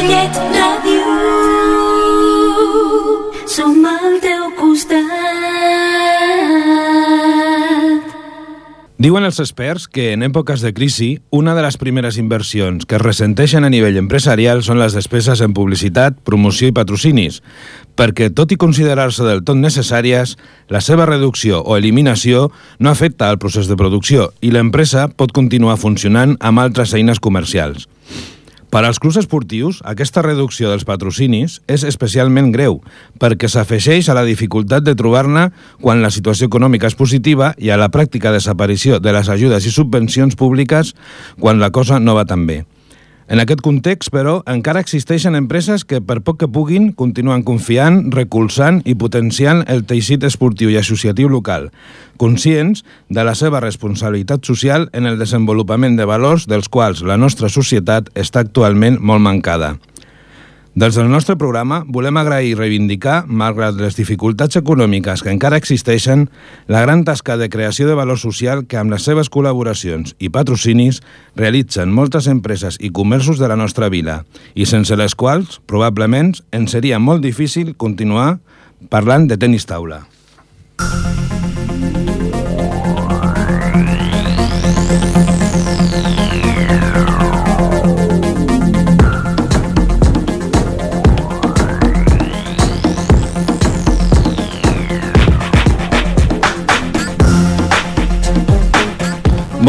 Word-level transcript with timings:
Ripollet 0.00 0.36
Ràdio. 0.56 1.08
Som 3.44 3.84
al 3.84 4.16
teu 4.24 4.46
costat. 4.56 5.04
Diuen 9.00 9.24
els 9.24 9.40
experts 9.40 9.84
que 9.88 10.12
en 10.14 10.24
èpoques 10.24 10.64
de 10.64 10.72
crisi, 10.72 11.20
una 11.30 11.54
de 11.56 11.64
les 11.66 11.76
primeres 11.80 12.16
inversions 12.20 12.88
que 12.88 12.96
es 12.96 13.02
ressenteixen 13.04 13.64
a 13.64 13.72
nivell 13.72 14.00
empresarial 14.00 14.64
són 14.64 14.80
les 14.80 14.96
despeses 14.96 15.44
en 15.44 15.52
publicitat, 15.56 16.16
promoció 16.24 16.68
i 16.72 16.76
patrocinis, 16.76 17.42
perquè, 17.96 18.32
tot 18.32 18.52
i 18.52 18.60
considerar-se 18.60 19.24
del 19.28 19.44
tot 19.44 19.60
necessàries, 19.60 20.36
la 20.72 20.80
seva 20.80 21.08
reducció 21.08 21.60
o 21.60 21.76
eliminació 21.76 22.48
no 22.78 22.88
afecta 22.92 23.28
al 23.28 23.40
procés 23.40 23.68
de 23.68 23.76
producció 23.76 24.32
i 24.40 24.52
l'empresa 24.52 25.08
pot 25.12 25.32
continuar 25.36 25.76
funcionant 25.80 26.36
amb 26.40 26.60
altres 26.64 26.96
eines 26.96 27.20
comercials. 27.20 27.88
Per 28.70 28.84
als 28.86 29.00
clubs 29.02 29.18
esportius, 29.18 29.80
aquesta 29.82 30.22
reducció 30.22 30.70
dels 30.70 30.86
patrocinis 30.86 31.58
és 31.66 31.82
especialment 31.88 32.52
greu, 32.54 32.78
perquè 33.18 33.50
s'afegeix 33.50 34.06
a 34.06 34.14
la 34.14 34.22
dificultat 34.28 34.86
de 34.86 34.94
trobar-ne 34.94 35.48
quan 35.82 36.04
la 36.04 36.12
situació 36.14 36.46
econòmica 36.46 36.86
és 36.86 36.94
positiva 36.94 37.50
i 37.58 37.74
a 37.74 37.78
la 37.80 37.90
pràctica 37.90 38.30
desaparició 38.30 39.02
de 39.02 39.16
les 39.16 39.28
ajudes 39.28 39.66
i 39.66 39.74
subvencions 39.74 40.38
públiques 40.38 40.94
quan 41.42 41.58
la 41.58 41.74
cosa 41.74 41.98
no 41.98 42.14
va 42.14 42.28
tan 42.30 42.46
bé. 42.46 42.62
En 43.30 43.38
aquest 43.38 43.60
context, 43.62 44.10
però, 44.10 44.40
encara 44.50 44.80
existeixen 44.82 45.36
empreses 45.38 45.84
que, 45.86 46.00
per 46.02 46.16
poc 46.26 46.40
que 46.40 46.48
puguin, 46.50 46.88
continuen 46.98 47.44
confiant, 47.46 48.00
recolzant 48.10 48.80
i 48.82 48.96
potenciant 48.98 49.62
el 49.70 49.84
teixit 49.86 50.26
esportiu 50.26 50.72
i 50.72 50.78
associatiu 50.80 51.30
local, 51.30 51.68
conscients 52.18 52.82
de 53.06 53.22
la 53.22 53.36
seva 53.38 53.62
responsabilitat 53.62 54.42
social 54.50 54.88
en 54.90 55.06
el 55.06 55.20
desenvolupament 55.22 55.94
de 55.94 56.08
valors 56.10 56.48
dels 56.50 56.66
quals 56.66 57.04
la 57.06 57.20
nostra 57.22 57.46
societat 57.46 58.10
està 58.18 58.42
actualment 58.42 58.98
molt 58.98 59.22
mancada. 59.22 59.76
Des 60.74 60.94
del 60.94 61.08
nostre 61.10 61.34
programa 61.34 61.80
volem 61.90 62.14
agrair 62.20 62.52
i 62.52 62.54
reivindicar, 62.54 63.24
malgrat 63.26 63.74
les 63.74 63.96
dificultats 63.98 64.54
econòmiques 64.60 65.24
que 65.26 65.32
encara 65.32 65.58
existeixen, 65.58 66.28
la 66.70 66.84
gran 66.84 67.02
tasca 67.02 67.34
de 67.36 67.48
creació 67.50 67.88
de 67.88 67.96
valor 67.98 68.20
social 68.22 68.62
que 68.70 68.78
amb 68.78 68.94
les 68.94 69.02
seves 69.02 69.32
col·laboracions 69.34 70.14
i 70.22 70.30
patrocinis 70.30 71.02
realitzen 71.34 71.90
moltes 71.90 72.30
empreses 72.30 72.78
i 72.78 72.92
comerços 72.94 73.42
de 73.42 73.50
la 73.50 73.58
nostra 73.58 73.90
vila 73.90 74.20
i 74.54 74.62
sense 74.62 74.94
les 74.94 75.18
quals, 75.18 75.58
probablement, 75.66 76.36
ens 76.54 76.78
seria 76.78 77.02
molt 77.02 77.26
difícil 77.26 77.74
continuar 77.74 78.38
parlant 78.94 79.26
de 79.26 79.42
tenis 79.42 79.66
taula. 79.66 80.04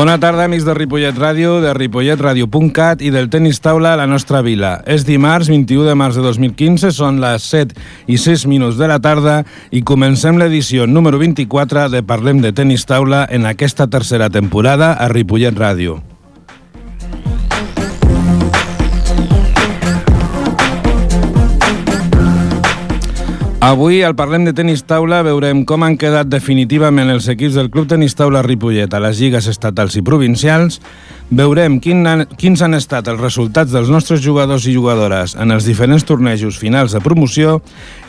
Bona 0.01 0.15
tarda, 0.17 0.47
amics 0.47 0.63
de 0.65 0.73
Ripollet 0.73 1.13
Ràdio, 1.13 1.59
de 1.61 1.75
ripolletradio.cat 1.77 3.03
i 3.05 3.11
del 3.13 3.27
tenis 3.29 3.59
taula 3.61 3.91
a 3.93 3.99
la 3.99 4.07
nostra 4.09 4.39
vila. 4.41 4.71
És 4.89 5.03
dimarts, 5.05 5.51
21 5.53 5.85
de 5.85 5.93
març 5.93 6.17
de 6.17 6.23
2015, 6.25 6.89
són 6.89 7.19
les 7.21 7.45
7 7.45 7.77
i 8.09 8.17
6 8.17 8.47
minuts 8.49 8.81
de 8.81 8.89
la 8.89 8.97
tarda 8.97 9.43
i 9.69 9.83
comencem 9.85 10.41
l'edició 10.41 10.87
número 10.89 11.21
24 11.21 11.91
de 11.93 12.01
Parlem 12.01 12.41
de 12.41 12.49
tenis 12.49 12.87
taula 12.89 13.27
en 13.29 13.45
aquesta 13.45 13.85
tercera 13.93 14.31
temporada 14.33 14.95
a 14.97 15.11
Ripollet 15.13 15.53
Ràdio. 15.53 15.99
Avui, 23.61 24.01
al 24.01 24.15
Parlem 24.17 24.41
de 24.41 24.55
Tenis 24.57 24.81
Taula, 24.89 25.19
veurem 25.21 25.59
com 25.69 25.83
han 25.85 25.93
quedat 26.01 26.25
definitivament 26.25 27.11
els 27.13 27.27
equips 27.29 27.59
del 27.59 27.67
Club 27.69 27.85
Tenis 27.91 28.15
Taula 28.17 28.41
Ripollet 28.41 28.89
a 28.89 29.01
les 29.03 29.19
lligues 29.21 29.45
estatals 29.51 29.93
i 29.99 30.01
provincials, 30.01 30.79
veurem 31.29 31.75
quin 31.77 32.01
han, 32.09 32.23
quins 32.41 32.63
han 32.65 32.73
estat 32.73 33.11
els 33.13 33.21
resultats 33.21 33.69
dels 33.69 33.91
nostres 33.93 34.23
jugadors 34.25 34.65
i 34.65 34.73
jugadores 34.73 35.37
en 35.37 35.53
els 35.53 35.69
diferents 35.69 36.07
tornejos 36.09 36.57
finals 36.57 36.97
de 36.97 37.03
promoció 37.05 37.59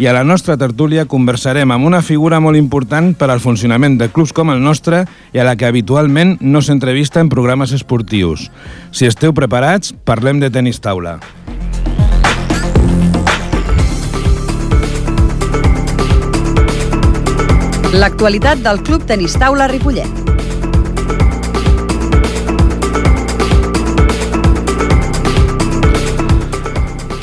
i 0.01 0.09
a 0.09 0.17
la 0.17 0.25
nostra 0.25 0.57
tertúlia 0.57 1.05
conversarem 1.05 1.77
amb 1.77 1.85
una 1.85 2.01
figura 2.01 2.41
molt 2.41 2.57
important 2.57 3.13
per 3.13 3.29
al 3.29 3.45
funcionament 3.45 4.01
de 4.01 4.09
clubs 4.09 4.33
com 4.33 4.57
el 4.57 4.65
nostre 4.65 5.05
i 5.37 5.45
a 5.45 5.45
la 5.45 5.59
que 5.61 5.69
habitualment 5.69 6.39
no 6.41 6.65
s'entrevista 6.65 7.21
en 7.21 7.29
programes 7.29 7.77
esportius. 7.77 8.49
Si 8.89 9.05
esteu 9.05 9.37
preparats, 9.37 9.93
parlem 10.09 10.41
de 10.41 10.49
tenis 10.49 10.81
taula. 10.81 11.19
L'actualitat 17.93 18.63
del 18.65 18.79
Club 18.81 19.03
Tenis 19.05 19.35
Taula 19.37 19.67
Ripollet. 19.69 20.09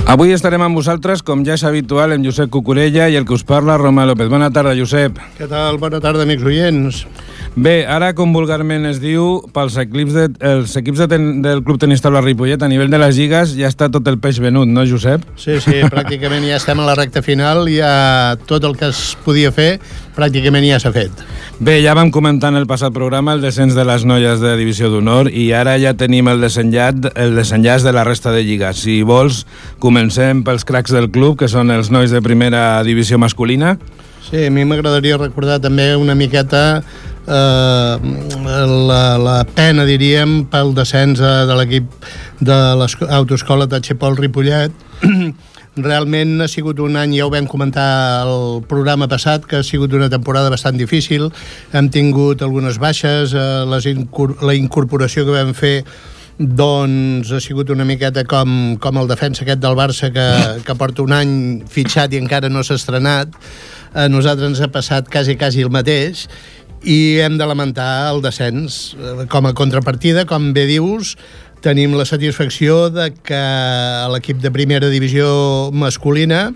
Avui 0.10 0.30
estarem 0.36 0.62
amb 0.62 0.78
vosaltres, 0.78 1.24
com 1.26 1.42
ja 1.46 1.58
és 1.58 1.64
habitual, 1.66 2.14
amb 2.14 2.26
Josep 2.26 2.54
Cucurella 2.54 3.10
i 3.10 3.18
el 3.18 3.26
que 3.26 3.34
us 3.34 3.42
parla, 3.42 3.80
Roma 3.82 4.06
López. 4.06 4.30
Bona 4.30 4.52
tarda, 4.54 4.76
Josep. 4.78 5.18
Què 5.40 5.50
tal? 5.50 5.82
Bona 5.82 5.98
tarda, 6.06 6.22
amics 6.30 6.46
oients. 6.46 7.02
Bé, 7.56 7.82
ara, 7.90 8.12
com 8.14 8.30
vulgarment 8.32 8.86
es 8.86 9.00
diu, 9.02 9.40
pels 9.56 9.74
equips, 9.82 10.14
de, 10.14 10.26
els 10.46 10.76
equips 10.78 11.02
de 11.02 11.08
ten, 11.10 11.24
del 11.42 11.64
Club 11.66 11.80
Tenis 11.82 12.04
Taula 12.04 12.22
Ripollet, 12.22 12.62
a 12.62 12.70
nivell 12.70 12.92
de 12.94 13.00
les 13.02 13.18
lligues, 13.18 13.56
ja 13.58 13.72
està 13.72 13.88
tot 13.92 14.06
el 14.08 14.20
peix 14.22 14.38
venut, 14.40 14.70
no, 14.70 14.86
Josep? 14.88 15.26
Sí, 15.40 15.58
sí, 15.64 15.80
pràcticament 15.94 16.46
ja 16.46 16.60
estem 16.60 16.80
a 16.80 16.86
la 16.86 16.96
recta 17.00 17.24
final, 17.26 17.66
ja 17.74 18.38
tot 18.48 18.68
el 18.70 18.78
que 18.78 18.92
es 18.94 19.02
podia 19.26 19.52
fer, 19.56 19.80
pràcticament 20.16 20.68
ja 20.70 20.80
s'ha 20.80 20.94
fet. 20.96 21.26
Bé, 21.60 21.80
ja 21.84 21.98
vam 21.98 22.14
comentar 22.14 22.54
en 22.54 22.62
el 22.62 22.70
passat 22.70 22.94
programa 22.96 23.34
el 23.36 23.42
descens 23.44 23.74
de 23.76 23.84
les 23.88 24.06
noies 24.08 24.40
de 24.44 24.54
Divisió 24.60 24.92
d'Honor 24.94 25.32
i 25.34 25.50
ara 25.58 25.74
ja 25.82 25.96
tenim 25.98 26.30
el 26.32 26.46
desenllaç, 26.46 27.10
el 27.20 27.36
desenllaç 27.40 27.84
de 27.84 27.96
la 27.98 28.06
resta 28.08 28.32
de 28.36 28.46
lligues. 28.46 28.86
Si 28.86 29.02
vols, 29.02 29.44
comencem 29.82 30.46
pels 30.46 30.68
cracs 30.70 30.94
del 30.96 31.10
club, 31.12 31.40
que 31.42 31.50
són 31.52 31.74
els 31.74 31.90
nois 31.92 32.14
de 32.14 32.22
primera 32.24 32.84
divisió 32.86 33.20
masculina. 33.20 33.76
Sí, 34.30 34.44
a 34.46 34.52
mi 34.54 34.62
m'agradaria 34.68 35.18
recordar 35.18 35.58
també 35.64 35.96
una 35.98 36.14
miqueta 36.14 36.84
la, 37.30 39.18
la 39.22 39.38
pena, 39.56 39.86
diríem, 39.86 40.46
pel 40.50 40.74
descens 40.78 41.22
eh, 41.22 41.46
de 41.50 41.56
l'equip 41.60 42.10
de 42.42 42.58
l'autoescola 42.80 43.68
de 43.70 43.82
Xepol 43.86 44.18
Ripollet. 44.18 44.74
Realment 45.80 46.42
ha 46.44 46.48
sigut 46.52 46.80
un 46.84 46.98
any, 47.00 47.16
ja 47.20 47.28
ho 47.28 47.32
vam 47.32 47.48
comentar 47.48 48.26
el 48.28 48.64
programa 48.68 49.08
passat, 49.08 49.46
que 49.46 49.62
ha 49.62 49.64
sigut 49.64 49.94
una 49.94 50.10
temporada 50.10 50.50
bastant 50.50 50.78
difícil. 50.80 51.30
Hem 51.72 51.90
tingut 51.94 52.42
algunes 52.42 52.80
baixes, 52.82 53.34
eh, 53.34 53.50
les 53.70 53.86
incor 53.94 54.40
la 54.44 54.58
incorporació 54.58 55.28
que 55.28 55.38
vam 55.38 55.54
fer 55.54 55.76
doncs 56.40 57.34
ha 57.36 57.40
sigut 57.44 57.70
una 57.70 57.84
miqueta 57.84 58.24
com, 58.24 58.78
com 58.80 58.98
el 59.02 59.10
defensa 59.12 59.44
aquest 59.44 59.60
del 59.60 59.76
Barça 59.76 60.08
que, 60.16 60.28
que 60.64 60.76
porta 60.80 61.04
un 61.04 61.12
any 61.12 61.34
fitxat 61.68 62.16
i 62.16 62.22
encara 62.22 62.50
no 62.50 62.64
s'ha 62.64 62.80
estrenat. 62.80 63.36
A 63.90 64.08
nosaltres 64.08 64.54
ens 64.54 64.62
ha 64.64 64.70
passat 64.72 65.10
quasi, 65.12 65.36
quasi 65.36 65.66
el 65.66 65.72
mateix 65.74 66.28
i 66.84 67.20
hem 67.24 67.38
de 67.40 67.48
lamentar 67.48 68.10
el 68.14 68.22
descens. 68.24 68.96
Eh, 68.96 69.26
Com 69.30 69.50
a 69.50 69.54
contrapartida, 69.54 70.26
com 70.26 70.52
bé 70.54 70.66
dius, 70.70 71.16
tenim 71.64 71.96
la 71.98 72.06
satisfacció 72.08 72.88
de 72.90 73.10
que 73.24 73.42
l'equip 74.14 74.40
de 74.40 74.52
primera 74.52 74.92
divisió 74.92 75.72
masculina 75.76 76.50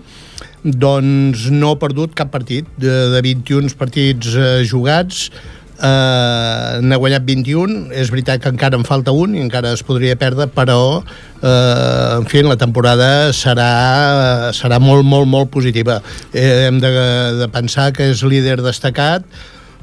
doncs 0.64 1.50
no 1.52 1.74
ha 1.74 1.80
perdut 1.80 2.14
cap 2.16 2.32
partit. 2.32 2.68
De, 2.80 3.10
de 3.12 3.20
21 3.24 3.76
partits 3.76 4.32
eh, 4.32 4.64
jugats 4.64 5.28
eh, 5.76 6.80
n'ha 6.80 6.98
guanyat 7.00 7.24
21 7.26 7.92
és 7.92 8.10
veritat 8.12 8.42
que 8.42 8.52
encara 8.52 8.78
en 8.80 8.86
falta 8.88 9.12
un 9.12 9.34
i 9.36 9.42
encara 9.44 9.74
es 9.76 9.84
podria 9.86 10.16
perdre 10.16 10.46
però 10.48 11.02
eh, 11.02 12.18
en 12.18 12.28
fi, 12.30 12.44
la 12.46 12.56
temporada 12.60 13.32
serà, 13.36 14.52
serà 14.56 14.80
molt, 14.80 15.04
molt, 15.04 15.28
molt 15.28 15.52
positiva. 15.52 16.00
Eh, 16.32 16.68
hem 16.68 16.80
de, 16.80 16.94
de 17.42 17.50
pensar 17.52 17.90
que 17.92 18.08
és 18.14 18.24
líder 18.24 18.62
destacat 18.64 19.26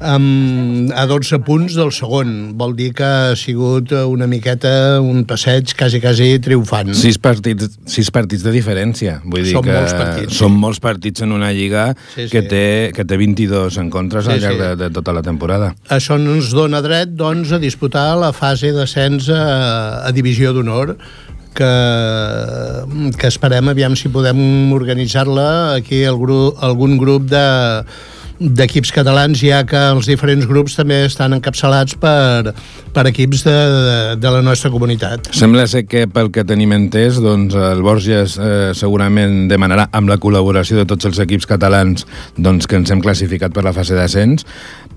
amb, 0.02 0.92
a 0.98 1.06
12 1.10 1.40
punts 1.46 1.76
del 1.78 1.92
segon. 1.96 2.52
Vol 2.60 2.76
dir 2.78 2.92
que 2.98 3.06
ha 3.06 3.36
sigut 3.40 3.94
una 3.96 4.28
miqueta 4.30 5.00
un 5.02 5.24
passeig 5.30 5.74
quasi, 5.78 6.02
quasi 6.04 6.34
triomfant. 6.44 6.94
Sis 6.98 7.20
partits, 7.22 7.78
sis 7.90 8.12
partits 8.14 8.46
de 8.46 8.54
diferència. 8.56 9.20
Vull 9.26 9.46
dir 9.48 9.56
Són 9.56 9.66
que 9.68 9.76
molts 9.78 9.96
partits, 9.98 10.38
són 10.38 10.56
sí. 10.56 10.62
molts 10.66 10.84
partits 10.84 11.26
en 11.26 11.36
una 11.38 11.52
lliga 11.56 11.92
Sí, 12.16 12.28
que, 12.32 12.42
sí. 12.42 12.48
té, 12.52 12.64
que 12.96 13.06
té 13.08 13.18
22 13.20 13.78
encontres 13.82 14.26
Sí, 14.28 14.36
al 14.36 14.44
llarg 14.44 14.58
sí. 14.58 14.62
de, 14.64 14.72
de 14.84 14.92
tota 14.94 15.16
la 15.16 15.24
temporada. 15.26 15.74
Això 15.90 16.18
ens 16.20 16.52
dona 16.56 16.82
dret 16.84 17.16
doncs, 17.18 17.54
a 17.56 17.62
disputar 17.62 18.12
la 18.20 18.32
fase 18.36 18.74
d'ascens 18.76 19.30
a, 19.34 19.44
a 20.08 20.12
Divisió 20.16 20.54
d'Honor 20.56 20.96
que, 21.54 21.72
que 23.18 23.28
esperem 23.28 23.72
aviam 23.72 23.96
si 24.00 24.12
podem 24.12 24.72
organitzar-la 24.76 25.76
aquí 25.76 26.04
el 26.08 26.18
gru, 26.20 26.40
algun 26.64 26.98
grup 27.02 27.28
de, 27.32 27.44
d'equips 28.42 28.92
catalans, 28.96 29.42
ja 29.46 29.62
que 29.70 29.80
els 29.94 30.08
diferents 30.10 30.48
grups 30.50 30.74
també 30.78 31.04
estan 31.06 31.36
encapçalats 31.38 31.96
per, 32.02 32.54
per 32.94 33.06
equips 33.12 33.44
de, 33.46 33.54
de, 33.54 33.98
de 34.22 34.34
la 34.34 34.42
nostra 34.46 34.72
comunitat. 34.74 35.30
Sembla 35.38 35.68
ser 35.70 35.84
que 35.86 36.08
pel 36.10 36.32
que 36.34 36.46
tenim 36.48 36.74
entès, 36.76 37.20
doncs 37.22 37.56
el 37.58 37.84
Borges 37.86 38.38
eh, 38.42 38.72
segurament 38.78 39.46
demanarà 39.52 39.88
amb 39.94 40.10
la 40.10 40.18
col·laboració 40.22 40.82
de 40.82 40.88
tots 40.90 41.10
els 41.10 41.22
equips 41.22 41.48
catalans 41.50 42.08
doncs, 42.38 42.66
que 42.66 42.80
ens 42.82 42.92
hem 42.92 43.04
classificat 43.04 43.54
per 43.54 43.66
la 43.68 43.76
fase 43.78 43.98
d'ascens 43.98 44.48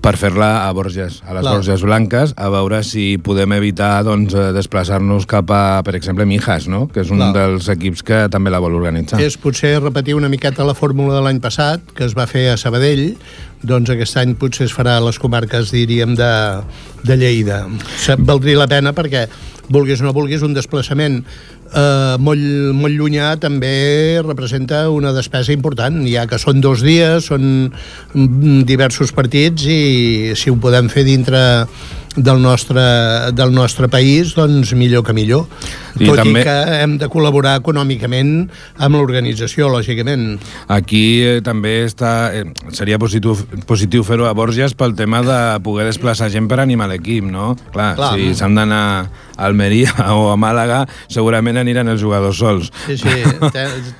per 0.01 0.15
fer-la 0.21 0.67
a 0.67 0.71
Borges, 0.75 1.21
a 1.25 1.33
les 1.33 1.41
Clar. 1.41 1.53
Borges 1.55 1.81
Blanques, 1.81 2.33
a 2.37 2.49
veure 2.53 2.83
si 2.85 3.17
podem 3.17 3.53
evitar 3.57 4.03
doncs, 4.05 4.33
eh, 4.37 4.51
desplaçar-nos 4.53 5.25
cap 5.25 5.49
a, 5.51 5.81
per 5.83 5.95
exemple, 5.97 6.25
Mijas, 6.29 6.67
no? 6.67 6.87
que 6.87 7.01
és 7.01 7.09
un 7.11 7.17
Clar. 7.23 7.31
dels 7.33 7.69
equips 7.73 8.03
que 8.05 8.19
també 8.29 8.51
la 8.53 8.59
vol 8.61 8.75
organitzar. 8.77 9.19
És 9.21 9.37
potser 9.41 9.79
repetir 9.81 10.13
una 10.15 10.29
miqueta 10.29 10.63
la 10.67 10.75
fórmula 10.77 11.15
de 11.15 11.21
l'any 11.25 11.39
passat, 11.41 11.81
que 11.95 12.05
es 12.05 12.13
va 12.17 12.27
fer 12.27 12.49
a 12.53 12.57
Sabadell, 12.57 13.15
doncs 13.65 13.89
aquest 13.89 14.17
any 14.21 14.35
potser 14.37 14.67
es 14.69 14.75
farà 14.77 14.97
a 14.99 15.05
les 15.07 15.17
comarques, 15.17 15.71
diríem, 15.73 16.13
de, 16.15 16.31
de 17.03 17.17
Lleida. 17.17 17.63
Se- 17.97 18.15
Valdria 18.19 18.59
la 18.61 18.67
pena 18.69 18.93
perquè, 18.93 19.25
vulguis 19.69 20.01
o 20.01 20.07
no 20.07 20.13
vulguis, 20.15 20.43
un 20.45 20.55
desplaçament 20.55 21.21
eh, 21.23 22.15
molt, 22.21 22.45
molt 22.77 22.95
llunyà 22.95 23.33
també 23.41 24.21
representa 24.25 24.85
una 24.93 25.13
despesa 25.15 25.53
important, 25.55 26.03
ja 26.09 26.25
que 26.29 26.39
són 26.41 26.61
dos 26.63 26.83
dies, 26.85 27.29
són 27.31 27.69
mm, 27.69 28.63
diversos 28.69 29.13
partits 29.15 29.67
i 29.69 30.33
si 30.37 30.53
ho 30.53 30.57
podem 30.61 30.89
fer 30.91 31.05
dintre 31.07 31.41
del 32.15 32.41
nostre, 32.41 32.81
del 33.33 33.51
nostre 33.53 33.87
país, 33.91 34.33
doncs 34.35 34.73
millor 34.73 35.03
que 35.03 35.13
millor. 35.13 35.45
I 35.99 36.07
Tot 36.09 36.17
també- 36.19 36.41
i 36.41 36.43
que 36.43 36.55
hem 36.81 36.97
de 36.99 37.07
col·laborar 37.07 37.57
econòmicament 37.59 38.49
amb 38.77 38.95
l'organització, 38.95 39.69
lògicament. 39.71 40.39
Aquí 40.67 41.21
eh, 41.23 41.41
també 41.41 41.85
està, 41.85 42.33
eh, 42.35 42.43
seria 42.71 42.99
positiu, 42.99 43.35
positiu 43.65 44.03
fer-ho 44.03 44.25
a 44.27 44.33
Borges 44.33 44.73
pel 44.75 44.95
tema 44.95 45.21
de 45.23 45.59
poder 45.63 45.85
desplaçar 45.85 46.29
gent 46.31 46.47
per 46.47 46.59
animar 46.59 46.89
l'equip, 46.91 47.23
no? 47.23 47.55
Clar, 47.71 47.95
Clar. 47.95 48.13
si 48.15 48.33
s'han 48.35 48.55
d'anar 48.55 48.81
a 49.37 49.45
Almeria 49.45 49.91
o 50.15 50.31
a 50.31 50.35
Màlaga, 50.35 50.85
segurament 51.07 51.57
aniran 51.57 51.87
els 51.87 52.01
jugadors 52.01 52.37
sols. 52.37 52.71
Sí, 52.87 52.97
sí, 52.97 53.23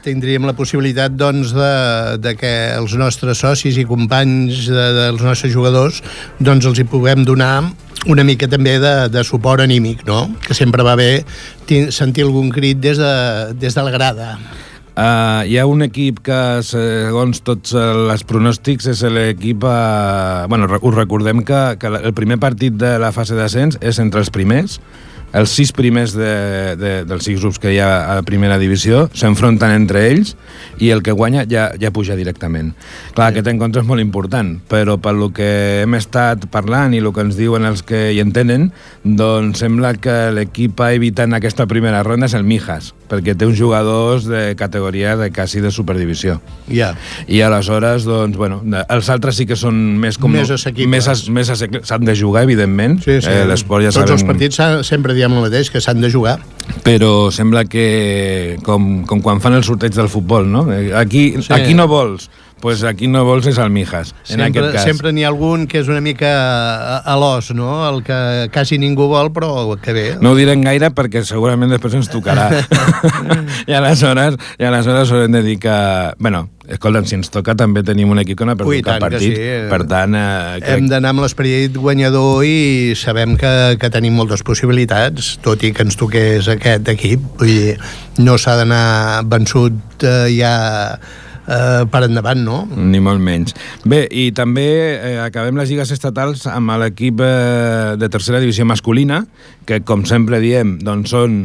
tindríem 0.03 0.45
la 0.47 0.53
possibilitat 0.55 1.15
doncs, 1.15 1.53
de, 1.55 2.17
de 2.19 2.35
que 2.35 2.53
els 2.75 2.95
nostres 2.99 3.39
socis 3.39 3.77
i 3.77 3.85
companys 3.87 4.67
de, 4.67 4.85
dels 4.99 5.21
nostres 5.23 5.53
jugadors 5.53 6.01
doncs 6.39 6.65
els 6.65 6.79
hi 6.79 6.87
puguem 6.87 7.23
donar 7.27 7.71
una 8.11 8.23
mica 8.23 8.47
també 8.51 8.77
de, 8.79 8.93
de 9.09 9.23
suport 9.23 9.63
anímic, 9.63 10.05
no? 10.07 10.27
Que 10.45 10.53
sempre 10.57 10.83
va 10.85 10.95
bé 10.99 11.25
ti- 11.65 11.89
sentir 11.91 12.25
algun 12.27 12.51
crit 12.53 12.79
des 12.83 12.99
de, 13.01 13.11
des 13.59 13.75
de 13.75 13.83
la 13.85 13.93
grada. 13.93 14.29
Uh, 14.95 15.43
hi 15.43 15.57
ha 15.59 15.65
un 15.67 15.83
equip 15.83 16.21
que, 16.23 16.37
segons 16.63 17.41
tots 17.43 17.73
els 17.75 18.23
pronòstics, 18.23 18.87
és 18.93 19.01
l'equip... 19.11 19.65
Uh, 19.67 20.45
bueno, 20.47 20.69
us 20.71 20.95
recordem 20.95 21.41
que, 21.43 21.63
que 21.81 21.91
el 21.99 22.13
primer 22.15 22.37
partit 22.39 22.77
de 22.79 22.93
la 23.03 23.11
fase 23.11 23.35
d'ascens 23.35 23.75
és 23.83 23.99
entre 23.99 24.23
els 24.23 24.31
primers, 24.31 24.79
els 25.35 25.51
sis 25.51 25.73
primers 25.75 26.15
de, 26.15 26.75
de, 26.79 26.91
dels 27.07 27.25
sis 27.27 27.41
grups 27.41 27.59
que 27.59 27.73
hi 27.73 27.79
ha 27.83 27.89
a 28.07 28.15
la 28.19 28.25
primera 28.27 28.57
divisió 28.61 29.05
s'enfronten 29.13 29.73
entre 29.75 30.05
ells 30.07 30.35
i 30.79 30.91
el 30.95 31.03
que 31.03 31.15
guanya 31.15 31.45
ja, 31.49 31.67
ja 31.79 31.91
puja 31.95 32.15
directament. 32.15 32.73
Clar, 33.15 33.29
aquest 33.31 33.49
encontre 33.51 33.83
és 33.83 33.87
molt 33.87 34.03
important, 34.03 34.55
però 34.71 34.97
pel 35.01 35.19
lo 35.19 35.29
que 35.35 35.49
hem 35.83 35.95
estat 35.99 36.47
parlant 36.51 36.95
i 36.95 37.01
el 37.03 37.11
que 37.15 37.25
ens 37.25 37.39
diuen 37.39 37.67
els 37.67 37.83
que 37.83 38.09
hi 38.15 38.21
entenen, 38.23 38.69
doncs 39.03 39.63
sembla 39.63 39.95
que 39.99 40.15
l'equip 40.35 40.83
en 40.85 41.35
aquesta 41.37 41.67
primera 41.67 42.03
ronda 42.03 42.27
és 42.29 42.35
el 42.35 42.43
Mijas, 42.43 42.93
perquè 43.09 43.35
té 43.37 43.47
uns 43.47 43.57
jugadors 43.59 44.25
de 44.29 44.55
categoria 44.59 45.15
de 45.19 45.31
quasi 45.33 45.61
de 45.63 45.71
superdivisió. 45.71 46.39
Ja. 46.69 46.93
I 47.27 47.41
aleshores, 47.45 48.05
doncs, 48.07 48.37
bueno, 48.37 48.61
els 48.89 49.09
altres 49.13 49.39
sí 49.39 49.47
que 49.49 49.57
són 49.59 49.77
més 50.01 50.19
com... 50.21 50.33
Més 50.35 50.51
assequibles. 50.53 50.91
Més, 50.91 51.09
as, 51.11 51.25
més 51.29 51.51
assequibles. 51.53 51.87
S'han 51.89 52.05
de 52.07 52.15
jugar, 52.17 52.45
evidentment. 52.47 52.99
Sí, 53.05 53.19
sí. 53.21 53.31
Eh, 53.31 53.45
L'esport 53.49 53.85
ja 53.85 53.93
Tots 53.93 54.03
sabem... 54.03 54.17
els 54.17 54.27
partits 54.27 54.89
sempre 54.89 55.15
diem 55.17 55.33
el 55.35 55.45
mateix, 55.47 55.69
que 55.73 55.81
s'han 55.83 56.01
de 56.03 56.11
jugar. 56.11 56.39
Però 56.85 57.29
sembla 57.33 57.65
que, 57.69 58.57
com, 58.65 59.03
com 59.09 59.21
quan 59.25 59.41
fan 59.43 59.57
el 59.57 59.65
sorteig 59.67 59.93
del 59.95 60.09
futbol, 60.09 60.47
no? 60.49 60.65
Eh, 60.73 60.91
Aquí, 60.95 61.35
sí. 61.41 61.53
aquí 61.53 61.73
no 61.77 61.87
vols, 61.91 62.29
pues 62.61 62.83
aquí 62.83 63.07
no 63.11 63.23
vols 63.27 63.45
és 63.51 63.57
el 63.61 63.69
Mijas, 63.69 64.13
en 64.29 64.39
Sempre, 64.39 64.47
aquest 64.47 64.73
cas. 64.73 64.85
sempre 64.87 65.11
n'hi 65.13 65.25
ha 65.25 65.29
algun 65.29 65.67
que 65.69 65.81
és 65.83 65.89
una 65.91 66.01
mica 66.01 66.31
a, 66.97 67.15
l'os, 67.19 67.51
no? 67.53 67.83
El 67.89 68.01
que 68.05 68.17
quasi 68.53 68.79
ningú 68.81 69.09
vol, 69.11 69.29
però 69.35 69.75
que 69.81 69.93
bé. 69.93 70.05
No 70.23 70.31
ho 70.31 70.39
direm 70.39 70.63
gaire 70.65 70.89
perquè 70.95 71.21
segurament 71.27 71.69
després 71.69 71.97
ens 71.99 72.09
tocarà. 72.09 72.47
I 73.69 73.75
aleshores, 73.77 74.39
i 74.57 74.65
aleshores 74.65 75.11
haurem 75.11 75.35
de 75.35 75.43
dir 75.45 75.59
que... 75.61 75.75
Bueno, 76.17 76.47
escolta'm, 76.65 77.05
si 77.05 77.17
ens 77.19 77.29
toca 77.33 77.53
també 77.59 77.83
tenim 77.85 78.09
un 78.09 78.23
equip 78.23 78.39
que 78.39 78.47
no 78.47 78.55
ha 78.55 78.59
perdut 78.59 78.87
cap 78.87 79.03
partit. 79.03 79.35
sí. 79.35 79.51
Per 79.69 79.81
tant, 79.91 80.15
eh, 80.17 80.57
crec... 80.63 80.79
Hem 80.79 80.89
d'anar 80.89 81.13
amb 81.13 81.25
l'esperit 81.25 81.75
guanyador 81.77 82.45
i 82.47 82.95
sabem 82.97 83.35
que, 83.37 83.53
que 83.81 83.91
tenim 83.93 84.15
moltes 84.17 84.41
possibilitats, 84.47 85.35
tot 85.45 85.61
i 85.67 85.73
que 85.75 85.85
ens 85.85 85.99
toqués 85.99 86.49
aquest 86.55 86.89
equip. 86.95 87.29
Vull 87.37 87.51
dir, 87.51 87.77
no 88.25 88.39
s'ha 88.41 88.57
d'anar 88.63 89.21
vençut 89.29 90.07
eh, 90.07 90.33
ja 90.39 90.55
eh, 91.47 91.83
per 91.91 92.03
endavant, 92.07 92.41
no? 92.45 92.61
Ni 92.75 92.99
molt 93.03 93.21
menys. 93.23 93.55
Bé, 93.85 94.05
i 94.11 94.29
també 94.35 94.67
eh, 94.95 95.13
acabem 95.23 95.57
les 95.61 95.69
lligues 95.71 95.91
estatals 95.95 96.47
amb 96.51 96.75
l'equip 96.81 97.21
eh, 97.25 97.95
de 98.01 98.09
tercera 98.09 98.41
divisió 98.43 98.65
masculina, 98.65 99.23
que, 99.65 99.81
com 99.85 100.05
sempre 100.05 100.39
diem, 100.43 100.77
doncs 100.85 101.13
són 101.15 101.39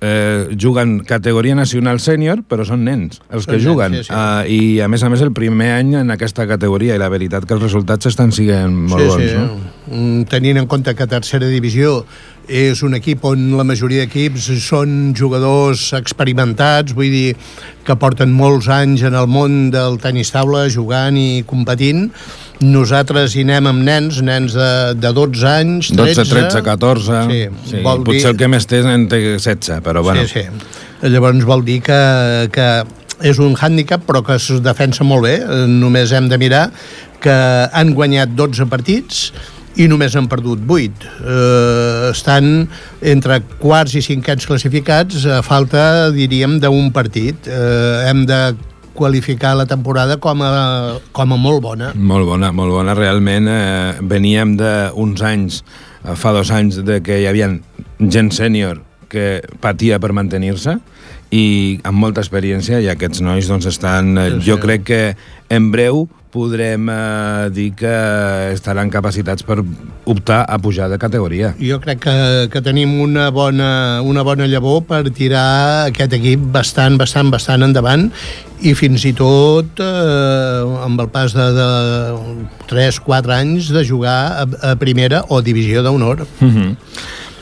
eh, 0.00 0.48
juguen 0.60 0.98
categoria 1.08 1.56
nacional 1.56 2.00
sènior, 2.04 2.42
però 2.48 2.66
són 2.68 2.84
nens 2.84 3.22
els 3.30 3.46
que 3.48 3.56
Són 3.56 3.62
nens, 3.62 3.64
juguen. 3.64 3.94
sí, 3.96 4.04
sí. 4.08 4.12
Eh, 4.12 4.52
I, 4.52 4.80
a 4.84 4.88
més 4.92 5.02
a 5.02 5.10
més, 5.12 5.22
el 5.24 5.32
primer 5.36 5.70
any 5.78 5.94
en 6.02 6.12
aquesta 6.12 6.46
categoria, 6.48 6.96
i 6.96 7.00
la 7.00 7.08
veritat 7.12 7.46
que 7.48 7.56
els 7.56 7.64
resultats 7.64 8.06
estan 8.12 8.32
sent 8.36 8.76
molt 8.92 9.08
bons, 9.08 9.32
no? 9.36 9.46
Mm, 9.86 10.24
Tenint 10.30 10.58
en 10.60 10.66
compte 10.66 10.94
que 10.98 11.06
tercera 11.06 11.46
divisió 11.48 12.00
és 12.48 12.82
un 12.86 12.94
equip 12.94 13.24
on 13.26 13.48
la 13.58 13.64
majoria 13.66 14.04
d'equips 14.04 14.48
són 14.62 15.12
jugadors 15.18 15.88
experimentats, 15.98 16.94
vull 16.94 17.10
dir 17.10 17.36
que 17.86 17.96
porten 17.98 18.30
molts 18.34 18.68
anys 18.70 19.02
en 19.06 19.14
el 19.18 19.26
món 19.30 19.70
del 19.74 19.98
tenis 20.02 20.30
taula 20.34 20.66
jugant 20.70 21.18
i 21.18 21.42
competint. 21.46 22.08
Nosaltres 22.62 23.34
hi 23.36 23.42
anem 23.44 23.66
amb 23.70 23.82
nens, 23.84 24.20
nens 24.24 24.54
de, 24.56 24.68
de 24.96 25.10
12 25.12 25.48
anys, 25.50 25.90
13... 25.92 26.22
12, 26.22 26.28
13, 26.32 26.62
14... 26.64 27.22
Sí, 27.30 27.40
sí 27.72 27.82
vol 27.84 28.04
potser 28.06 28.22
dir- 28.22 28.30
el 28.32 28.38
que 28.40 28.50
més 28.54 28.66
té 28.70 28.80
en 28.82 29.08
té 29.10 29.20
16, 29.36 29.82
però 29.84 30.02
bueno. 30.06 30.24
Sí, 30.26 30.46
sí. 30.46 31.10
Llavors 31.12 31.44
vol 31.44 31.66
dir 31.66 31.80
que, 31.84 31.98
que 32.54 32.68
és 33.26 33.38
un 33.42 33.54
hàndicap, 33.56 34.06
però 34.08 34.22
que 34.24 34.38
es 34.38 34.48
defensa 34.64 35.04
molt 35.04 35.26
bé. 35.26 35.36
Només 35.68 36.12
hem 36.16 36.30
de 36.32 36.38
mirar 36.40 36.70
que 37.20 37.34
han 37.72 37.92
guanyat 37.96 38.32
12 38.36 38.66
partits 38.70 39.30
i 39.76 39.86
només 39.90 40.14
han 40.16 40.28
perdut 40.30 40.62
8. 40.64 41.10
Eh, 41.20 42.10
estan 42.10 42.66
entre 43.04 43.40
quarts 43.60 43.96
i 43.98 44.02
cinquens 44.04 44.46
classificats 44.48 45.26
a 45.28 45.42
falta, 45.44 46.08
diríem, 46.14 46.58
d'un 46.62 46.90
partit. 46.94 47.48
Eh, 47.48 48.08
hem 48.08 48.24
de 48.28 48.40
qualificar 48.96 49.52
la 49.58 49.66
temporada 49.68 50.16
com 50.16 50.40
a, 50.42 50.96
com 51.12 51.32
a 51.32 51.36
molt 51.36 51.62
bona. 51.62 51.92
Molt 51.94 52.26
bona, 52.28 52.50
molt 52.56 52.72
bona. 52.72 52.96
Realment 52.96 53.50
eh, 53.52 54.00
veníem 54.00 54.56
d'uns 54.56 55.22
anys, 55.22 55.62
eh, 56.02 56.16
fa 56.16 56.32
dos 56.32 56.50
anys, 56.50 56.80
de 56.86 57.02
que 57.04 57.20
hi 57.20 57.28
havia 57.28 57.52
gent 58.00 58.32
sènior 58.32 58.80
que 59.12 59.44
patia 59.62 60.00
per 60.02 60.10
mantenir-se 60.16 60.80
i 61.36 61.46
amb 61.86 62.00
molta 62.00 62.22
experiència 62.24 62.80
i 62.80 62.88
aquests 62.92 63.24
nois 63.24 63.48
doncs 63.50 63.68
estan... 63.72 64.14
Eh, 64.16 64.24
Sí, 64.36 64.40
sí. 64.40 64.50
jo 64.50 64.56
crec 64.62 64.86
que 64.88 65.02
en 65.52 65.68
breu 65.72 66.06
podrem 66.36 66.88
eh, 66.92 67.48
dir 67.54 67.70
que 67.78 67.92
estaran 68.52 68.90
capacitats 68.92 69.44
per 69.46 69.60
optar 70.04 70.42
a 70.44 70.58
pujar 70.60 70.88
de 70.92 70.98
categoria. 71.00 71.54
Jo 71.60 71.78
crec 71.80 72.02
que, 72.04 72.16
que 72.52 72.62
tenim 72.64 72.92
una 73.00 73.30
bona, 73.32 74.02
una 74.04 74.24
bona 74.26 74.48
llavor 74.50 74.82
per 74.88 75.04
tirar 75.16 75.86
aquest 75.86 76.16
equip 76.18 76.44
bastant, 76.52 76.98
bastant, 77.00 77.32
bastant 77.32 77.64
endavant 77.66 78.10
i 78.60 78.74
fins 78.76 79.06
i 79.08 79.14
tot 79.16 79.80
eh, 79.84 80.84
amb 80.84 81.00
el 81.04 81.12
pas 81.14 81.36
de, 81.36 81.48
de 81.56 81.68
3-4 82.72 83.36
anys 83.40 83.72
de 83.72 83.84
jugar 83.88 84.18
a, 84.42 84.48
a 84.72 84.76
primera 84.80 85.24
o 85.28 85.40
divisió 85.40 85.84
d'honor. 85.86 86.26
Mm 86.40 86.50
-hmm. 86.50 86.76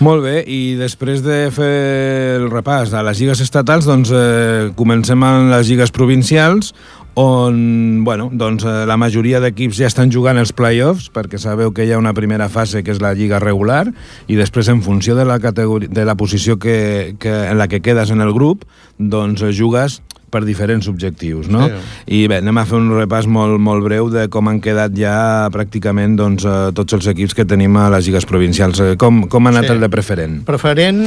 Molt 0.04 0.20
bé, 0.20 0.42
i 0.44 0.75
després 0.76 1.23
de 1.25 1.46
fer 1.54 2.37
el 2.37 2.50
repàs 2.52 2.90
a 2.92 3.00
les 3.06 3.23
lligues 3.23 3.40
estatals, 3.40 3.87
doncs 3.88 4.11
eh, 4.12 4.66
comencem 4.76 5.23
amb 5.25 5.49
les 5.49 5.70
lligues 5.70 5.94
provincials, 5.96 6.75
on 7.16 8.02
bueno, 8.04 8.26
doncs, 8.28 8.66
eh, 8.68 8.82
la 8.90 8.99
majoria 9.00 9.40
d'equips 9.40 9.78
ja 9.80 9.88
estan 9.88 10.12
jugant 10.12 10.37
els 10.37 10.52
play-offs, 10.52 11.06
perquè 11.14 11.40
sabeu 11.40 11.73
que 11.73 11.87
hi 11.87 11.94
ha 11.94 12.02
una 12.02 12.12
primera 12.12 12.50
fase 12.52 12.82
que 12.84 12.92
és 12.92 13.00
la 13.00 13.14
lliga 13.16 13.40
regular, 13.40 13.87
i 14.28 14.37
després 14.37 14.68
en 14.68 14.82
funció 14.84 15.16
de 15.16 15.25
la, 15.25 15.38
categoria, 15.40 15.88
de 15.88 16.04
la 16.04 16.18
posició 16.20 16.58
que, 16.61 17.14
que, 17.23 17.32
en 17.49 17.56
la 17.56 17.70
que 17.73 17.80
quedes 17.80 18.12
en 18.12 18.20
el 18.20 18.34
grup, 18.37 18.68
doncs 18.99 19.40
eh, 19.40 19.54
jugues 19.56 20.02
per 20.34 20.42
diferents 20.46 20.88
objectius, 20.90 21.46
no? 21.52 21.68
Sí. 21.70 22.00
I 22.18 22.24
bé, 22.30 22.40
anem 22.42 22.58
a 22.58 22.66
fer 22.66 22.80
un 22.80 22.90
repàs 22.98 23.28
molt, 23.30 23.60
molt 23.62 23.86
breu 23.86 24.10
de 24.12 24.26
com 24.32 24.50
han 24.50 24.58
quedat 24.64 24.96
ja 24.98 25.14
pràcticament 25.54 26.18
doncs, 26.18 26.42
eh, 26.44 26.72
tots 26.74 26.98
els 26.98 27.06
equips 27.14 27.36
que 27.38 27.46
tenim 27.46 27.78
a 27.78 27.86
les 27.94 28.08
lligues 28.08 28.26
provincials. 28.26 28.82
Eh, 28.82 28.96
Com, 29.00 29.24
com 29.30 29.46
ha 29.46 29.50
anat 29.54 29.68
Sí. 29.68 29.72
el 29.76 29.80
de 29.80 29.88
preferent? 29.92 30.40
Preferent, 30.48 31.00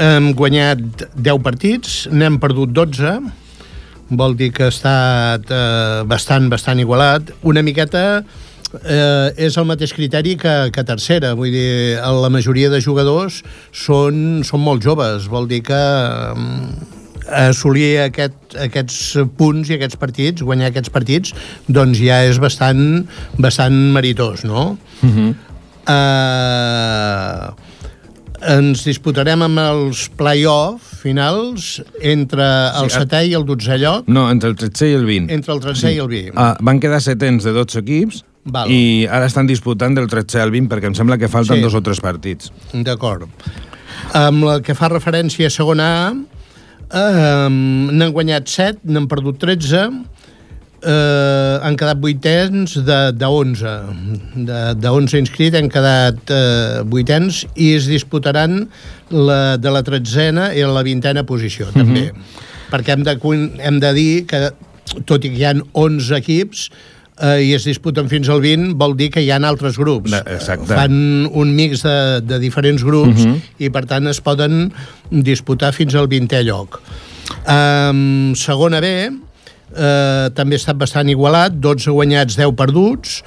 hem 0.00 0.32
guanyat 0.38 1.06
10 1.14 1.42
partits, 1.44 2.06
n'hem 2.10 2.38
perdut 2.42 2.72
12, 2.72 3.18
vol 4.10 4.34
dir 4.36 4.50
que 4.52 4.64
ha 4.64 4.72
estat 4.72 5.50
eh, 5.54 6.02
bastant, 6.10 6.48
bastant 6.50 6.80
igualat. 6.82 7.30
Una 7.46 7.62
miqueta 7.62 8.22
eh, 8.84 9.28
és 9.36 9.56
el 9.58 9.66
mateix 9.66 9.92
criteri 9.96 10.36
que, 10.38 10.54
que 10.74 10.84
tercera, 10.86 11.32
vull 11.38 11.50
dir, 11.54 11.98
la 11.98 12.30
majoria 12.30 12.70
de 12.70 12.80
jugadors 12.82 13.40
són, 13.74 14.42
són 14.46 14.62
molt 14.66 14.82
joves, 14.86 15.26
vol 15.30 15.46
dir 15.50 15.62
que 15.66 15.78
eh, 15.78 16.98
assolir 17.30 18.00
aquest, 18.06 18.56
aquests 18.58 19.16
punts 19.38 19.70
i 19.70 19.74
aquests 19.78 19.96
partits, 20.00 20.42
guanyar 20.42 20.70
aquests 20.72 20.90
partits, 20.90 21.34
doncs 21.68 21.98
ja 22.02 22.22
és 22.26 22.38
bastant, 22.42 23.06
bastant 23.38 23.76
meritós, 23.94 24.44
no? 24.44 24.76
Uh 25.02 25.08
-huh. 25.10 25.34
uh, 25.90 27.52
ens 28.40 28.84
disputarem 28.88 29.42
amb 29.44 29.58
els 29.60 30.06
play-off 30.16 30.80
finals 31.02 31.82
entre 32.00 32.44
el 32.80 32.88
Sí, 32.90 32.96
setè 32.98 33.20
i 33.28 33.34
el 33.36 33.44
dotzè 33.44 33.76
lloc, 33.80 34.08
No, 34.08 34.30
entre 34.30 34.48
el 34.50 34.56
13 34.56 34.88
i 34.90 34.94
el 34.96 35.04
20. 35.04 35.32
entre 35.34 35.52
el 35.54 35.60
13 35.60 35.92
i 35.94 35.98
el 35.98 36.08
20. 36.08 36.32
Ah, 36.36 36.56
van 36.60 36.80
quedar 36.80 37.00
setents 37.04 37.44
de 37.44 37.52
12 37.52 37.78
equips 37.80 38.24
Val. 38.44 38.70
i 38.70 39.06
ara 39.10 39.26
estan 39.26 39.46
disputant 39.46 39.94
del 39.94 40.06
13 40.08 40.40
al 40.40 40.50
20 40.50 40.68
perquè 40.68 40.86
em 40.86 40.94
sembla 40.94 41.18
que 41.18 41.28
falten 41.28 41.56
Sí. 41.56 41.62
dos 41.62 41.74
o 41.74 41.82
tres 41.82 42.00
partits. 42.00 42.50
D'acord. 42.72 43.28
Amb 44.14 44.44
la 44.44 44.60
que 44.62 44.74
fa 44.74 44.88
referència 44.88 45.46
a 45.46 45.50
segona 45.50 46.08
A, 46.08 46.14
eh, 46.92 47.48
n'han 47.50 48.14
guanyat 48.14 48.48
7, 48.50 48.82
n'han 48.90 49.08
perdut 49.10 49.38
13, 49.42 49.82
eh, 50.82 51.56
han 51.62 51.76
quedat 51.80 52.00
vuitens 52.00 52.76
de, 52.86 52.98
de 53.16 53.28
11. 53.28 53.74
De, 54.48 54.60
de 54.80 54.92
11 55.00 55.18
inscrits 55.20 55.58
han 55.58 55.70
quedat 55.72 56.32
eh, 56.34 56.80
vuitens 56.90 57.44
i 57.54 57.72
es 57.76 57.88
disputaran 57.90 58.64
la, 59.10 59.56
de 59.60 59.72
la 59.72 59.84
tretzena 59.86 60.50
i 60.56 60.64
la 60.66 60.84
vintena 60.86 61.26
posició, 61.28 61.70
també. 61.76 62.10
Perquè 62.72 62.96
hem 62.96 63.04
de, 63.06 63.16
hem 63.66 63.82
de 63.82 63.92
dir 63.96 64.10
que, 64.30 64.48
tot 65.06 65.24
i 65.24 65.32
que 65.32 65.40
hi 65.40 65.46
ha 65.48 65.56
11 65.58 66.16
equips, 66.20 66.68
eh, 67.20 67.36
i 67.46 67.52
es 67.56 67.66
disputen 67.68 68.08
fins 68.10 68.28
al 68.32 68.42
20, 68.44 68.74
vol 68.80 68.96
dir 68.98 69.10
que 69.14 69.22
hi 69.24 69.30
ha 69.30 69.38
altres 69.48 69.78
grups. 69.80 70.14
Exacte. 70.24 70.72
Fan 70.72 71.28
un 71.30 71.54
mix 71.56 71.84
de, 71.86 71.96
de 72.24 72.40
diferents 72.42 72.82
grups 72.84 73.24
uh 73.24 73.30
-huh. 73.30 73.38
i, 73.58 73.70
per 73.70 73.86
tant, 73.86 74.06
es 74.08 74.20
poden 74.20 74.72
disputar 75.10 75.72
fins 75.72 75.94
al 75.94 76.08
20è 76.08 76.42
lloc. 76.44 76.80
Um, 77.46 78.34
segona 78.34 78.80
B, 78.80 78.86
eh, 78.86 80.30
també 80.34 80.56
ha 80.56 80.60
estat 80.60 80.76
bastant 80.76 81.08
igualat, 81.08 81.52
12 81.52 81.90
guanyats, 81.90 82.36
10 82.36 82.56
perduts, 82.56 83.22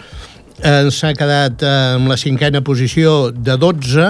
eh, 0.64 0.90
s'ha 0.92 1.14
quedat 1.18 1.62
eh, 1.64 1.96
en 1.98 2.08
la 2.10 2.18
cinquena 2.18 2.62
posició 2.66 3.32
de 3.32 3.58
12 3.60 4.08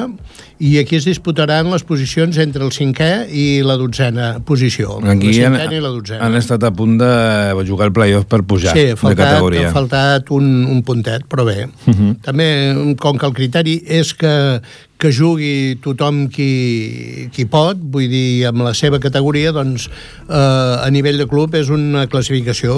i 0.64 0.78
aquí 0.80 0.96
es 0.96 1.04
disputaran 1.04 1.68
les 1.74 1.84
posicions 1.84 2.38
entre 2.40 2.64
el 2.64 2.72
cinquè 2.72 3.26
i 3.28 3.46
la 3.66 3.76
dotzena 3.76 4.38
posició. 4.48 5.00
Aquí 5.02 5.34
la 5.34 5.50
han, 5.50 5.58
cinquena 5.58 5.76
i 5.76 5.82
la 5.84 5.92
dotzena. 5.92 6.22
han 6.24 6.38
estat 6.40 6.64
a 6.64 6.72
punt 6.72 6.96
de 7.02 7.66
jugar 7.68 7.90
el 7.90 7.94
playoff 7.98 8.30
per 8.32 8.44
pujar 8.48 8.72
Sí, 8.78 8.86
ha 8.86 8.94
de 8.94 8.96
faltat, 9.02 9.26
categoria. 9.26 9.68
ha 9.68 9.74
faltat 9.76 10.32
un, 10.32 10.48
un 10.72 10.82
puntet, 10.88 11.26
però 11.28 11.44
bé. 11.46 11.68
Uh 11.88 11.94
-huh. 11.94 12.16
També, 12.22 12.96
com 13.00 13.18
que 13.18 13.26
el 13.26 13.34
criteri 13.34 13.82
és 13.86 14.14
que, 14.14 14.62
que 15.04 15.12
jugui 15.12 15.76
tothom 15.84 16.30
qui, 16.32 17.28
qui 17.36 17.44
pot, 17.52 17.76
vull 17.76 18.08
dir, 18.08 18.46
amb 18.48 18.64
la 18.64 18.72
seva 18.78 19.02
categoria, 19.04 19.52
doncs 19.52 19.90
eh, 19.90 20.32
a 20.32 20.88
nivell 20.96 21.20
de 21.20 21.28
club 21.28 21.58
és 21.60 21.68
una 21.74 22.06
classificació 22.08 22.74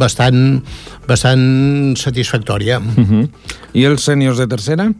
bastant, 0.00 0.62
bastant 1.08 1.44
satisfactòria. 2.00 2.80
Uh 2.80 2.96
Uh 2.98 3.04
-huh. 3.04 3.28
I 3.74 3.84
els 3.84 4.02
sèniors 4.08 4.38
de 4.38 4.46
tercera? 4.46 4.92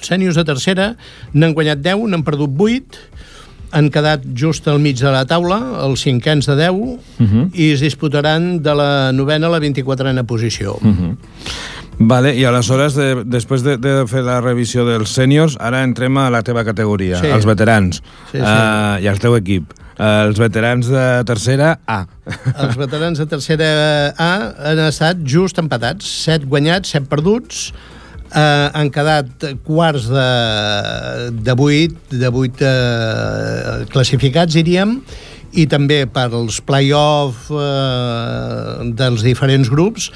Sèniors 0.00 0.34
de 0.34 0.44
tercera 0.44 0.96
n'han 1.32 1.54
guanyat 1.54 1.78
10, 1.78 2.06
n'han 2.08 2.22
perdut 2.22 2.50
8, 2.50 2.98
han 3.70 3.90
quedat 3.90 4.22
just 4.34 4.66
al 4.68 4.78
mig 4.78 4.98
de 4.98 5.10
la 5.10 5.24
taula, 5.24 5.58
els 5.84 6.00
cinquens 6.00 6.46
de 6.46 6.56
10, 6.56 6.72
uh 6.72 6.98
-huh. 7.18 7.50
i 7.54 7.72
es 7.72 7.80
disputaran 7.80 8.62
de 8.62 8.74
la 8.74 9.12
novena 9.12 9.46
a 9.46 9.50
la 9.50 9.60
24a 9.60 10.24
posició. 10.24 10.78
Uh 10.82 10.88
-huh. 10.88 11.16
Vale, 11.98 12.34
i 12.36 12.44
aleshores, 12.44 12.92
de, 12.98 13.22
després 13.24 13.62
de, 13.64 13.78
de 13.80 13.94
fer 14.10 14.20
la 14.26 14.40
revisió 14.44 14.84
dels 14.84 15.14
sèniors, 15.16 15.56
ara 15.60 15.80
entrem 15.86 16.18
a 16.20 16.28
la 16.30 16.42
teva 16.44 16.64
categoria, 16.66 17.22
Sí. 17.22 17.30
els 17.32 17.46
veterans, 17.48 18.02
Sí, 18.30 18.36
sí. 18.36 18.42
Uh, 18.44 19.00
i 19.00 19.08
el 19.08 19.18
teu 19.22 19.36
equip. 19.38 19.72
Uh, 19.96 20.26
els 20.28 20.36
veterans 20.38 20.90
de 20.92 21.04
tercera 21.24 21.78
A. 21.88 22.02
Els 22.66 22.76
veterans 22.76 23.16
de 23.16 23.24
tercera 23.30 23.68
A 24.20 24.30
han 24.68 24.82
estat 24.90 25.22
just 25.24 25.56
empatats, 25.62 26.04
7 26.26 26.44
guanyats, 26.44 26.92
7 26.92 27.08
perduts, 27.08 27.70
eh, 28.28 28.68
han 28.76 28.90
quedat 28.92 29.46
quarts 29.64 30.10
de, 30.12 30.26
de 31.48 31.54
8, 31.56 31.96
de 32.20 32.28
8 32.28 32.68
eh, 32.68 33.86
classificats, 33.92 34.52
diríem, 34.58 34.98
i 35.56 35.64
també 35.70 36.02
per 36.12 36.28
als 36.28 36.60
play-off 36.60 37.48
eh, 37.56 38.90
dels 39.00 39.24
diferents 39.24 39.70
grups, 39.72 40.10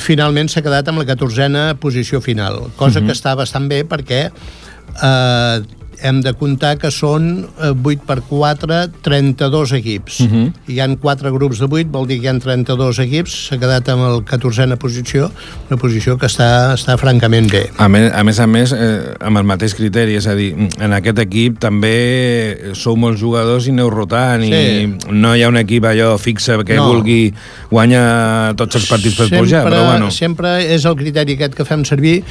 finalment 0.00 0.50
s'ha 0.50 0.62
quedat 0.64 0.88
amb 0.90 1.02
la 1.02 1.06
14a 1.08 1.74
posició 1.80 2.20
final, 2.20 2.70
cosa 2.76 2.98
uh 2.98 3.02
-huh. 3.02 3.06
que 3.06 3.12
està 3.12 3.36
bastant 3.36 3.68
bé 3.68 3.84
perquè 3.84 4.30
eh, 4.30 5.62
hem 6.02 6.20
de 6.24 6.32
comptar 6.34 6.76
que 6.80 6.90
són 6.90 7.46
eh, 7.60 7.70
8 7.72 8.06
per 8.06 8.20
4, 8.28 8.80
32 9.02 9.72
equips. 9.78 10.20
Uh 10.20 10.26
-huh. 10.30 10.52
Hi 10.68 10.80
han 10.80 10.96
4 10.96 11.32
grups 11.32 11.58
de 11.58 11.66
8, 11.66 11.90
vol 11.90 12.06
dir 12.06 12.20
que 12.20 12.26
hi 12.26 12.28
ha 12.28 12.38
32 12.38 12.98
equips, 12.98 13.48
s'ha 13.48 13.58
quedat 13.58 13.88
amb 13.88 14.02
el 14.02 14.24
14a 14.24 14.76
posició, 14.76 15.30
una 15.70 15.76
posició 15.80 16.16
que 16.18 16.26
està, 16.26 16.74
està 16.74 16.96
francament 16.98 17.50
bé. 17.50 17.70
A 17.78 17.88
més, 17.88 18.12
a 18.12 18.24
més, 18.24 18.38
a 18.40 18.46
més 18.46 18.72
eh, 18.72 19.14
amb 19.20 19.36
el 19.38 19.44
mateix 19.44 19.74
criteri, 19.74 20.14
és 20.16 20.26
a 20.26 20.34
dir, 20.34 20.54
en 20.78 20.92
aquest 20.92 21.18
equip 21.18 21.58
també 21.58 22.70
sou 22.74 22.96
molts 22.96 23.20
jugadors 23.20 23.66
i 23.66 23.70
aneu 23.70 23.90
rotant 23.90 24.42
Sí. 24.42 24.50
i 24.52 24.98
no 25.10 25.34
hi 25.36 25.42
ha 25.42 25.48
un 25.48 25.56
equip 25.56 25.84
allò 25.84 26.18
fixe 26.18 26.64
que 26.64 26.76
No. 26.76 26.86
vulgui 26.88 27.32
guanyar 27.70 28.54
tots 28.56 28.76
els 28.76 28.86
partits 28.88 29.16
per 29.16 29.28
pujar, 29.38 29.64
però 29.64 29.84
bueno. 29.86 30.10
Sempre 30.10 30.74
és 30.74 30.84
el 30.84 30.96
criteri 30.96 31.34
aquest 31.34 31.54
que 31.54 31.64
fem 31.64 31.84
servir 31.84 32.22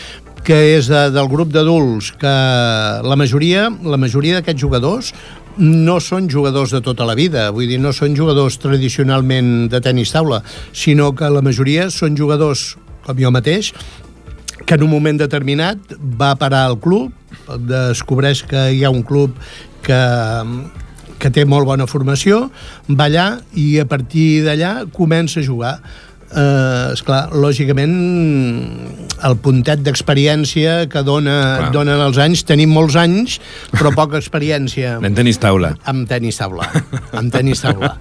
que 0.45 0.57
és 0.77 0.87
de, 0.89 1.07
del 1.13 1.27
grup 1.31 1.51
d'adults 1.53 2.13
que 2.19 2.33
la 3.05 3.17
majoria, 3.19 3.67
la 3.83 3.99
majoria 3.99 4.39
d'aquests 4.39 4.61
jugadors 4.61 5.13
no 5.59 5.99
són 5.99 6.29
jugadors 6.31 6.71
de 6.71 6.79
tota 6.81 7.05
la 7.07 7.15
vida, 7.19 7.49
vull 7.51 7.67
dir, 7.67 7.79
no 7.83 7.91
són 7.95 8.15
jugadors 8.15 8.57
tradicionalment 8.63 9.67
de 9.71 9.81
tenis 9.83 10.13
taula, 10.15 10.41
sinó 10.71 11.11
que 11.15 11.27
la 11.29 11.43
majoria 11.43 11.89
són 11.91 12.15
jugadors, 12.17 12.77
com 13.03 13.19
jo 13.19 13.31
mateix, 13.35 13.73
que 14.65 14.77
en 14.77 14.85
un 14.85 14.91
moment 14.91 15.19
determinat 15.19 15.95
va 15.99 16.35
parar 16.39 16.65
al 16.67 16.77
club, 16.79 17.11
descobreix 17.67 18.43
que 18.47 18.69
hi 18.75 18.83
ha 18.85 18.91
un 18.93 19.03
club 19.03 19.35
que, 19.83 19.99
que 21.19 21.31
té 21.33 21.45
molt 21.45 21.67
bona 21.67 21.87
formació, 21.89 22.47
va 22.89 23.09
allà 23.09 23.27
i 23.57 23.79
a 23.81 23.87
partir 23.89 24.45
d'allà 24.45 24.85
comença 24.95 25.41
a 25.41 25.45
jugar. 25.45 25.79
Eh, 26.29 26.93
esclar, 26.93 27.31
lògicament 27.33 27.93
el 29.25 29.35
puntet 29.41 29.81
d'experiència 29.81 30.83
que 30.91 31.01
dona, 31.01 31.37
Clar. 31.57 31.71
donen 31.73 32.03
els 32.05 32.19
anys, 32.21 32.43
tenim 32.45 32.69
molts 32.69 32.97
anys, 33.01 33.39
però 33.73 33.89
poca 33.95 34.19
experiència 34.21 34.99
En 35.07 35.17
tenis 35.17 35.41
taula. 35.41 35.73
amb 35.89 36.05
tenis 36.09 36.37
taula, 36.37 36.69
amb 37.17 37.33
tenis 37.33 37.65
taula. 37.65 37.95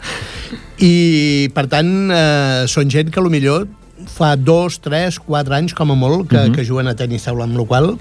I, 0.77 1.49
per 1.57 1.67
tant, 1.73 1.91
eh, 2.13 2.67
són 2.69 2.93
gent 2.93 3.09
que 3.15 3.25
millor 3.29 3.67
fa 4.13 4.37
dos, 4.37 4.79
tres, 4.85 5.19
quatre 5.19 5.57
anys, 5.57 5.73
com 5.75 5.91
a 5.91 5.97
molt, 5.97 6.29
que, 6.29 6.37
uh 6.37 6.45
-huh. 6.49 6.55
que 6.55 6.65
juguen 6.65 6.87
a 6.89 6.95
tenis 6.95 7.25
taula, 7.25 7.45
amb 7.45 7.57
la 7.57 7.65
qual 7.65 7.99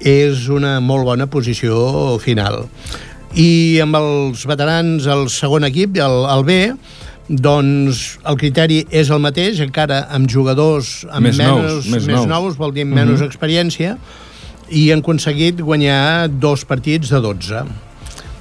és 0.00 0.48
una 0.48 0.80
molt 0.80 1.04
bona 1.04 1.26
posició 1.26 2.18
final. 2.18 2.68
I 3.34 3.80
amb 3.80 3.96
els 3.96 4.46
veterans, 4.46 5.06
el 5.06 5.28
segon 5.28 5.64
equip, 5.64 5.96
el, 5.96 6.24
el 6.30 6.44
B, 6.44 6.74
doncs 7.28 8.18
el 8.26 8.38
criteri 8.38 8.84
és 8.94 9.10
el 9.10 9.20
mateix, 9.22 9.58
encara 9.64 10.04
amb 10.14 10.30
jugadors 10.30 11.00
amb 11.10 11.26
Més 11.26 11.40
nous, 11.40 11.48
menys, 11.48 11.90
més 11.90 12.06
més 12.06 12.20
nous. 12.20 12.28
nous, 12.30 12.58
vol 12.58 12.74
dir 12.74 12.86
amb 12.86 12.94
menys 12.94 13.24
experiència, 13.26 13.96
i 14.70 14.88
han 14.94 15.02
aconseguit 15.02 15.60
guanyar 15.62 16.28
dos 16.30 16.64
partits 16.66 17.10
de 17.10 17.20
12. 17.22 17.64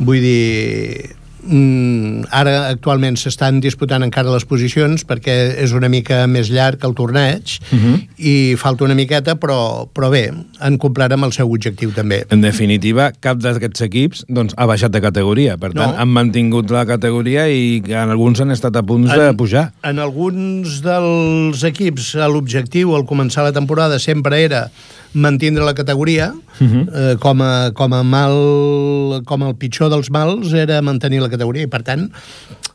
Vull 0.05 0.21
dir, 0.21 1.15
mm, 1.45 2.25
ara 2.35 2.55
actualment 2.69 3.17
s'estan 3.19 3.59
disputant 3.63 4.03
encara 4.05 4.33
les 4.33 4.45
posicions 4.47 5.05
perquè 5.07 5.35
és 5.63 5.73
una 5.77 5.89
mica 5.91 6.23
més 6.27 6.49
llarg 6.53 6.83
el 6.85 6.95
torneig 6.97 7.57
uh 7.71 7.77
-huh. 7.77 7.95
i 8.17 8.55
falta 8.57 8.85
una 8.85 8.95
miqueta, 8.95 9.35
però, 9.35 9.87
però 9.87 10.09
bé, 10.09 10.31
han 10.59 10.77
complert 10.77 11.13
amb 11.13 11.25
el 11.25 11.33
seu 11.33 11.51
objectiu 11.51 11.91
també. 11.91 12.25
En 12.29 12.41
definitiva, 12.41 13.11
cap 13.19 13.37
d'aquests 13.37 13.81
equips 13.81 14.25
doncs, 14.27 14.53
ha 14.57 14.65
baixat 14.65 14.91
de 14.91 15.01
categoria. 15.01 15.57
Per 15.57 15.73
tant, 15.73 15.93
No. 15.93 15.97
han 15.97 16.09
mantingut 16.09 16.69
la 16.71 16.85
categoria 16.85 17.49
i 17.49 17.83
en 17.85 18.09
alguns 18.09 18.39
han 18.41 18.51
estat 18.51 18.75
a 18.75 18.83
punts 18.83 19.11
de 19.11 19.33
pujar. 19.33 19.71
En 19.83 19.99
alguns 19.99 20.81
dels 20.81 21.63
equips 21.63 22.15
l'objectiu 22.15 22.95
al 22.95 23.05
començar 23.05 23.43
la 23.43 23.51
temporada 23.51 23.99
sempre 23.99 24.43
era 24.43 24.71
mantindre 25.15 25.63
la 25.65 25.73
categoria 25.73 26.33
uh 26.35 26.61
-huh. 26.61 26.83
eh, 26.91 27.15
com, 27.19 27.41
a, 27.41 27.71
com 27.71 27.93
a 27.93 28.03
mal 28.03 29.23
com 29.25 29.43
el 29.43 29.55
pitjor 29.55 29.89
dels 29.89 30.11
mals 30.11 30.53
era 30.53 30.81
mantenir 30.81 31.21
la 31.21 31.29
categoria 31.29 31.63
i 31.63 31.71
per 31.71 31.83
tant 31.83 32.11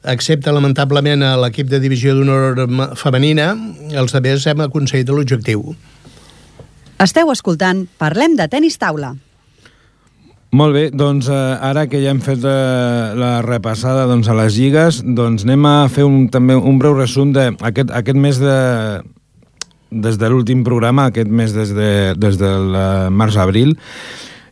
excepte 0.03 0.51
lamentablement 0.51 1.23
a 1.23 1.37
l'equip 1.37 1.69
de 1.69 1.79
divisió 1.79 2.15
d'honor 2.15 2.97
femenina 2.97 3.57
els 3.93 4.15
altres 4.15 4.47
hem 4.47 4.61
aconseguit 4.61 5.09
l'objectiu 5.09 5.77
Esteu 7.01 7.31
escoltant 7.33 7.87
Parlem 7.97 8.35
de 8.37 8.45
tenis 8.53 8.75
taula. 8.77 9.15
Molt 10.53 10.75
bé, 10.75 10.83
doncs 10.93 11.31
eh, 11.33 11.37
ara 11.65 11.87
que 11.89 12.01
ja 12.03 12.11
hem 12.13 12.19
fet 12.21 12.43
eh, 12.45 13.15
la 13.17 13.31
repassada 13.47 14.03
doncs, 14.11 14.29
a 14.29 14.35
les 14.37 14.59
lligues, 14.59 14.99
doncs 15.07 15.47
anem 15.47 15.65
a 15.71 15.75
fer 15.89 16.05
un, 16.05 16.27
també 16.29 16.59
un 16.59 16.77
breu 16.83 16.99
resum 16.99 17.33
d'aquest 17.33 17.95
aquest 18.03 18.19
mes 18.21 18.41
de... 18.43 18.57
des 19.91 20.19
de 20.19 20.31
l'últim 20.31 20.65
programa, 20.65 21.11
aquest 21.11 21.31
mes 21.31 21.55
des, 21.55 21.75
de, 21.77 21.93
des 22.19 22.41
del 22.41 22.75
març-abril, 23.11 23.77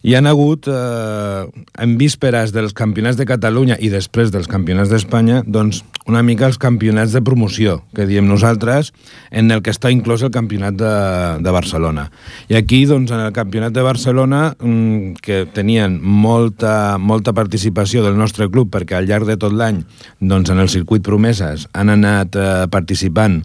hi 0.03 0.15
han 0.15 0.29
hagut, 0.31 0.69
eh, 0.71 1.47
en 1.83 1.97
vísperes 1.99 2.53
dels 2.55 2.73
campionats 2.73 3.17
de 3.19 3.27
Catalunya 3.27 3.77
i 3.83 3.91
després 3.91 4.31
dels 4.31 4.47
campionats 4.47 4.93
d'Espanya, 4.93 5.43
doncs 5.47 5.83
una 6.07 6.23
mica 6.23 6.47
els 6.47 6.59
campionats 6.59 7.13
de 7.13 7.23
promoció, 7.23 7.83
que 7.95 8.07
diem 8.07 8.29
nosaltres, 8.31 8.93
en 9.31 9.51
el 9.51 9.63
que 9.63 9.75
està 9.75 9.91
inclòs 9.91 10.23
el 10.23 10.31
campionat 10.31 10.79
de, 10.79 10.95
de 11.43 11.55
Barcelona. 11.55 12.09
I 12.49 12.57
aquí, 12.61 12.85
doncs, 12.87 13.11
en 13.11 13.25
el 13.27 13.35
campionat 13.35 13.75
de 13.75 13.83
Barcelona, 13.83 14.55
mm, 14.61 15.19
que 15.21 15.47
tenien 15.53 15.99
molta, 16.01 16.97
molta 16.99 17.35
participació 17.35 18.05
del 18.07 18.17
nostre 18.17 18.49
club, 18.49 18.71
perquè 18.71 18.97
al 18.97 19.11
llarg 19.11 19.27
de 19.27 19.37
tot 19.37 19.53
l'any, 19.53 19.83
doncs, 20.21 20.55
en 20.55 20.63
el 20.63 20.71
circuit 20.71 21.03
promeses, 21.03 21.67
han 21.75 21.91
anat 21.91 22.39
eh, 22.39 22.67
participant 22.71 23.43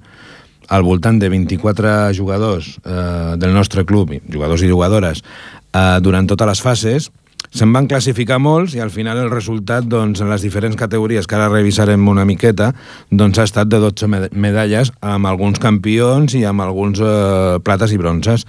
al 0.74 0.86
voltant 0.86 1.20
de 1.22 1.30
24 1.30 2.14
jugadors 2.18 2.80
eh, 2.84 3.36
del 3.38 3.54
nostre 3.54 3.86
club, 3.86 4.16
jugadors 4.26 4.64
i 4.66 4.72
jugadores, 4.72 5.22
eh, 5.70 6.00
durant 6.02 6.26
totes 6.30 6.50
les 6.50 6.64
fases, 6.66 7.12
se'n 7.54 7.70
van 7.70 7.86
classificar 7.86 8.40
molts 8.42 8.74
i 8.74 8.82
al 8.82 8.90
final 8.90 9.20
el 9.22 9.30
resultat 9.30 9.86
doncs, 9.86 10.24
en 10.24 10.32
les 10.32 10.42
diferents 10.42 10.78
categories 10.80 11.28
que 11.30 11.38
ara 11.38 11.52
revisarem 11.52 12.08
una 12.10 12.26
miqueta 12.26 12.72
doncs, 13.12 13.38
ha 13.38 13.46
estat 13.46 13.70
de 13.70 13.78
12 13.84 14.10
medalles 14.34 14.90
amb 15.06 15.30
alguns 15.30 15.62
campions 15.62 16.34
i 16.40 16.42
amb 16.50 16.66
alguns 16.66 17.04
eh, 17.04 17.60
plates 17.62 17.94
i 17.94 18.02
bronzes. 18.02 18.48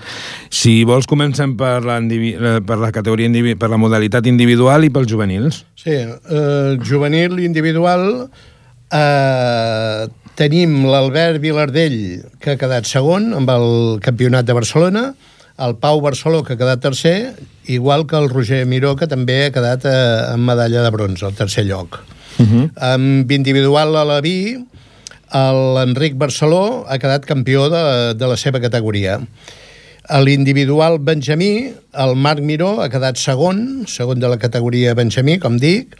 Si 0.49 0.78
vols 0.88 1.09
comencem 1.11 1.52
per 1.61 1.83
la, 1.85 2.00
per 2.64 2.81
la 2.81 2.93
categoria 2.97 3.28
per 3.61 3.69
la 3.69 3.81
modalitat 3.81 4.26
individual 4.31 4.88
i 4.88 4.93
pels 4.95 5.11
juvenils. 5.11 5.64
Sí, 5.76 6.00
eh, 6.00 6.78
juvenil 6.81 7.37
individual 7.45 8.31
eh, 8.88 10.09
tenim 10.38 10.85
l'Albert 10.88 11.41
Vilardell 11.43 12.25
que 12.43 12.55
ha 12.55 12.61
quedat 12.61 12.88
segon 12.91 13.33
amb 13.38 13.50
el 13.55 14.00
campionat 14.05 14.47
de 14.49 14.57
Barcelona 14.57 15.05
el 15.62 15.76
Pau 15.79 16.00
Barceló, 16.03 16.43
que 16.43 16.55
ha 16.55 16.59
quedat 16.59 16.81
tercer, 16.83 17.37
igual 17.71 18.09
que 18.11 18.17
el 18.19 18.29
Roger 18.29 18.64
Miró, 18.67 18.97
que 18.99 19.07
també 19.07 19.45
ha 19.47 19.53
quedat 19.55 19.85
eh, 19.87 20.33
amb 20.33 20.43
medalla 20.50 20.83
de 20.83 20.91
bronze, 20.91 21.23
al 21.29 21.35
tercer 21.38 21.62
lloc. 21.69 22.00
Uh 22.38 22.43
Mhm. 22.43 22.62
-huh. 22.64 22.71
Amb 22.95 23.31
individual 23.31 23.95
a 23.97 24.05
la 24.05 24.21
vi, 24.21 24.59
l'Enric 25.33 26.17
Barceló 26.17 26.85
ha 26.88 26.99
quedat 26.99 27.25
campió 27.25 27.69
de, 27.71 28.14
de 28.14 28.26
la 28.26 28.37
seva 28.37 28.61
categoria. 28.61 29.21
A 30.09 30.21
l'individual 30.21 30.99
Benjamí, 30.99 31.73
el 31.95 32.17
Marc 32.17 32.41
Miró 32.41 32.83
ha 32.83 32.88
quedat 32.91 33.17
segon, 33.17 33.85
segon 33.87 34.19
de 34.19 34.29
la 34.29 34.37
categoria 34.38 34.95
Benjamí, 34.95 35.38
com 35.38 35.57
dic. 35.57 35.95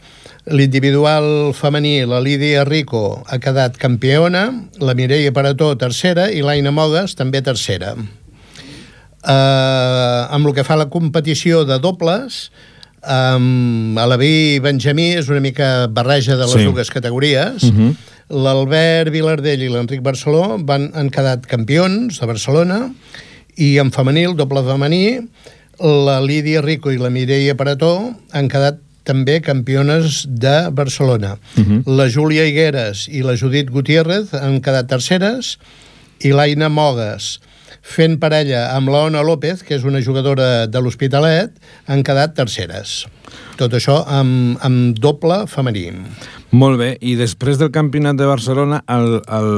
L'individual 0.45 1.53
femení, 1.57 2.05
la 2.05 2.19
Lídia 2.21 2.63
Rico, 2.67 3.23
ha 3.25 3.39
quedat 3.41 3.79
campiona, 3.81 4.43
la 4.77 4.93
Mireia 4.93 5.31
Parató 5.33 5.71
tercera 5.81 6.27
i 6.29 6.43
l'Aina 6.45 6.69
Mogues 6.69 7.15
també 7.17 7.41
tercera. 7.41 7.95
Uh, 9.25 10.29
amb 10.29 10.45
el 10.45 10.53
que 10.53 10.65
fa 10.67 10.77
la 10.77 10.85
competició 10.93 11.63
de 11.65 11.79
dobles, 11.81 12.51
um, 13.01 13.97
a 13.97 14.05
la 14.05 14.19
i 14.21 14.59
Benjamí 14.61 15.15
és 15.17 15.31
una 15.33 15.41
mica 15.41 15.87
barreja 15.89 16.37
de 16.37 16.45
les 16.45 16.53
Sí. 16.53 16.59
sí. 16.61 16.65
dues 16.69 16.91
categories. 16.93 17.63
Uh 17.63 17.73
-huh. 17.73 17.95
L'Albert 18.29 19.09
Vilardell 19.11 19.63
i 19.63 19.69
l'Enric 19.69 20.01
Barceló 20.01 20.57
van, 20.61 20.91
han 20.93 21.09
quedat 21.09 21.45
campions 21.47 22.19
de 22.19 22.25
Barcelona 22.25 22.93
i 23.57 23.77
en 23.79 23.91
femenil, 23.91 24.35
doble 24.35 24.61
femení, 24.61 25.27
la 25.79 26.21
Lídia 26.21 26.61
Rico 26.61 26.91
i 26.91 26.97
la 26.97 27.09
Mireia 27.09 27.55
Parató 27.55 28.15
han 28.31 28.47
quedat 28.47 28.77
també 29.05 29.39
campiones 29.45 30.25
de 30.27 30.69
Barcelona. 30.71 31.37
Uh 31.55 31.63
-huh. 31.63 31.81
La 31.85 32.09
Júlia 32.09 32.45
Higueres 32.45 33.07
i 33.07 33.21
la 33.21 33.37
Judit 33.37 33.69
Gutiérrez 33.69 34.33
han 34.33 34.61
quedat 34.61 34.87
terceres 34.87 35.57
i 36.19 36.31
l'Aina 36.31 36.69
Mogues 36.69 37.39
fent 37.85 38.17
parella 38.19 38.71
amb 38.73 38.89
l'Ona 38.89 39.21
López, 39.21 39.61
que 39.63 39.75
és 39.75 39.83
una 39.85 40.01
jugadora 40.01 40.65
de 40.67 40.81
l'Hospitalet, 40.81 41.53
han 41.85 42.01
quedat 42.03 42.33
terceres. 42.37 43.05
Tot 43.59 43.75
això 43.77 44.01
amb, 44.07 44.57
amb 44.65 44.97
doble 44.97 45.45
femení. 45.51 45.91
Molt 46.55 46.77
bé, 46.79 46.93
i 47.03 47.17
després 47.19 47.57
del 47.59 47.71
campionat 47.75 48.15
de 48.15 48.27
Barcelona, 48.29 48.77
el, 48.87 49.17
el 49.27 49.49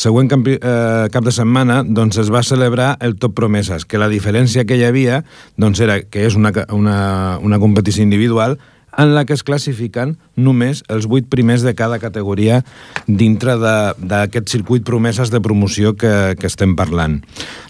següent 0.00 0.30
campi, 0.32 0.56
eh, 0.58 1.06
cap 1.14 1.22
de 1.22 1.30
setmana 1.30 1.84
doncs 1.86 2.18
es 2.18 2.32
va 2.34 2.42
celebrar 2.42 2.96
el 3.04 3.14
Top 3.20 3.36
Promeses, 3.38 3.84
que 3.86 4.00
la 4.00 4.08
diferència 4.10 4.64
que 4.66 4.80
hi 4.80 4.82
havia 4.88 5.20
doncs 5.60 5.78
era 5.84 6.00
que 6.02 6.24
és 6.26 6.34
una, 6.34 6.50
una, 6.74 7.38
una 7.46 7.60
competició 7.62 8.02
individual 8.02 8.58
en 8.98 9.12
la 9.14 9.22
que 9.22 9.36
es 9.36 9.44
classifiquen 9.46 10.16
només 10.34 10.80
els 10.90 11.06
vuit 11.06 11.28
primers 11.30 11.62
de 11.62 11.76
cada 11.78 12.00
categoria 12.02 12.64
dintre 13.06 13.54
d'aquest 13.60 14.50
circuit 14.50 14.82
promeses 14.82 15.30
de 15.30 15.38
promoció 15.44 15.94
que, 15.94 16.34
que 16.40 16.50
estem 16.50 16.74
parlant. 16.74 17.20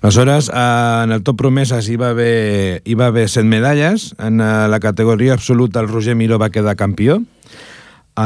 Aleshores, 0.00 0.48
eh, 0.48 0.62
en 1.05 1.12
el 1.12 1.26
top 1.26 1.42
promeses 1.42 1.90
hi 1.92 1.98
va 2.00 2.14
haver, 2.14 2.81
hi 2.88 2.96
va 2.96 3.11
haver 3.12 3.29
set 3.29 3.44
medalles, 3.44 4.14
en 4.16 4.40
eh, 4.40 4.48
la 4.72 4.81
categoria 4.81 5.37
absoluta 5.37 5.85
el 5.85 5.92
Roger 5.92 6.16
Miró 6.16 6.40
va 6.40 6.48
quedar 6.55 6.79
campió, 6.81 7.20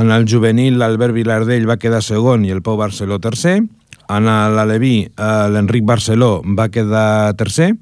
en 0.01 0.11
el 0.11 0.27
juvenil 0.31 0.79
l'Albert 0.79 1.15
Vilardell 1.15 1.69
va 1.69 1.79
quedar 1.79 2.03
segon 2.03 2.45
i 2.45 2.53
el 2.55 2.63
Pau 2.63 2.77
Barceló 2.81 3.21
tercer, 3.23 3.61
en 4.05 4.27
l'Aleví 4.29 4.97
eh, 5.07 5.47
l'Enric 5.53 5.87
Barceló 5.89 6.43
va 6.45 6.69
quedar 6.69 7.35
tercer, 7.41 7.73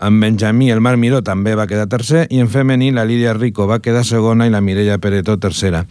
en 0.00 0.20
Benjamí 0.20 0.70
el 0.70 0.80
Marc 0.80 0.98
Miró 0.98 1.20
també 1.22 1.54
va 1.54 1.68
quedar 1.68 1.86
tercer. 1.92 2.24
I 2.32 2.40
en 2.40 2.48
femení 2.48 2.90
la 2.96 3.04
Lídia 3.04 3.34
Rico 3.36 3.66
va 3.68 3.82
quedar 3.84 4.04
segona 4.08 4.46
i 4.48 4.52
la 4.52 4.62
Mireia 4.64 4.96
Peretó 4.98 5.36
tercera. 5.38 5.84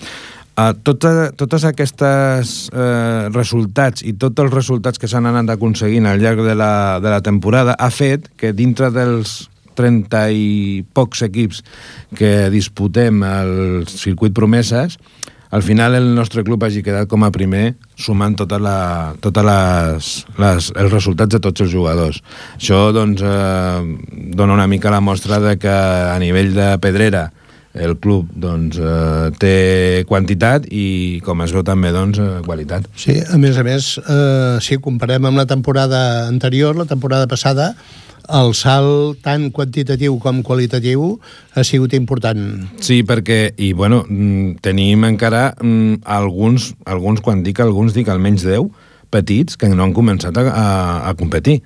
Uh, 0.59 0.73
tota, 0.83 1.29
totes 1.39 1.63
aquestes 1.63 2.49
uh, 2.73 3.29
resultats 3.31 4.03
i 4.03 4.15
tots 4.19 4.41
els 4.43 4.51
resultats 4.51 4.99
que 4.99 5.07
s'han 5.07 5.29
anat 5.29 5.53
aconseguint 5.53 6.09
al 6.09 6.19
llarg 6.19 6.41
de 6.43 6.55
la, 6.57 6.99
de 6.99 7.13
la 7.13 7.21
temporada 7.23 7.77
ha 7.79 7.87
fet 7.93 8.27
que 8.35 8.51
dintre 8.51 8.89
dels 8.91 9.45
30 9.79 10.25
i 10.35 10.49
pocs 10.91 11.21
equips 11.29 11.61
que 12.19 12.49
disputem 12.51 13.23
al 13.23 13.53
circuit 13.87 14.35
promeses 14.35 14.97
al 15.49 15.63
final 15.63 15.95
el 15.95 16.13
nostre 16.15 16.43
club 16.45 16.63
hagi 16.63 16.83
quedat 16.85 17.09
com 17.09 17.25
a 17.25 17.31
primer 17.33 17.73
sumant 17.97 18.35
totes 18.37 18.61
la, 18.61 19.15
totes 19.21 19.45
les, 19.45 20.11
les, 20.37 20.69
els 20.75 20.93
resultats 20.93 21.33
de 21.33 21.41
tots 21.41 21.65
els 21.65 21.73
jugadors. 21.73 22.21
Això 22.59 22.89
doncs, 22.93 23.23
eh, 23.25 24.29
dona 24.37 24.55
una 24.59 24.69
mica 24.69 24.93
la 24.93 25.01
mostra 25.01 25.41
de 25.41 25.57
que 25.57 25.73
a 25.73 26.17
nivell 26.21 26.53
de 26.53 26.71
pedrera 26.81 27.29
el 27.73 27.95
club 28.01 28.29
doncs, 28.33 28.77
eh, 28.77 29.29
té 29.41 29.55
quantitat 30.09 30.65
i, 30.69 31.21
com 31.25 31.41
es 31.45 31.53
veu 31.53 31.63
també, 31.65 31.93
doncs, 31.93 32.19
eh, 32.19 32.41
qualitat. 32.45 32.85
Sí, 32.97 33.19
a 33.21 33.37
més 33.37 33.57
a 33.57 33.65
més, 33.65 33.95
eh, 34.01 34.57
si 34.61 34.77
comparem 34.77 35.25
amb 35.29 35.37
la 35.37 35.45
temporada 35.45 36.27
anterior, 36.27 36.75
la 36.75 36.89
temporada 36.89 37.27
passada, 37.27 37.75
el 38.29 38.53
salt 38.57 39.23
tant 39.25 39.49
quantitatiu 39.55 40.17
com 40.21 40.43
qualitatiu 40.45 41.15
ha 41.55 41.63
sigut 41.65 41.95
important. 41.97 42.67
Sí, 42.83 43.01
perquè, 43.07 43.55
i 43.57 43.71
bueno, 43.73 44.03
mm, 44.07 44.59
tenim 44.65 45.05
encara 45.07 45.55
mm, 45.57 46.03
alguns, 46.05 46.73
alguns, 46.85 47.23
quan 47.25 47.43
dic 47.43 47.61
alguns, 47.63 47.95
dic 47.97 48.09
almenys 48.09 48.45
10 48.45 48.69
petits 49.09 49.57
que 49.57 49.69
no 49.73 49.83
han 49.83 49.95
començat 49.97 50.37
a, 50.37 50.45
a, 50.45 50.67
a 51.09 51.15
competir. 51.17 51.59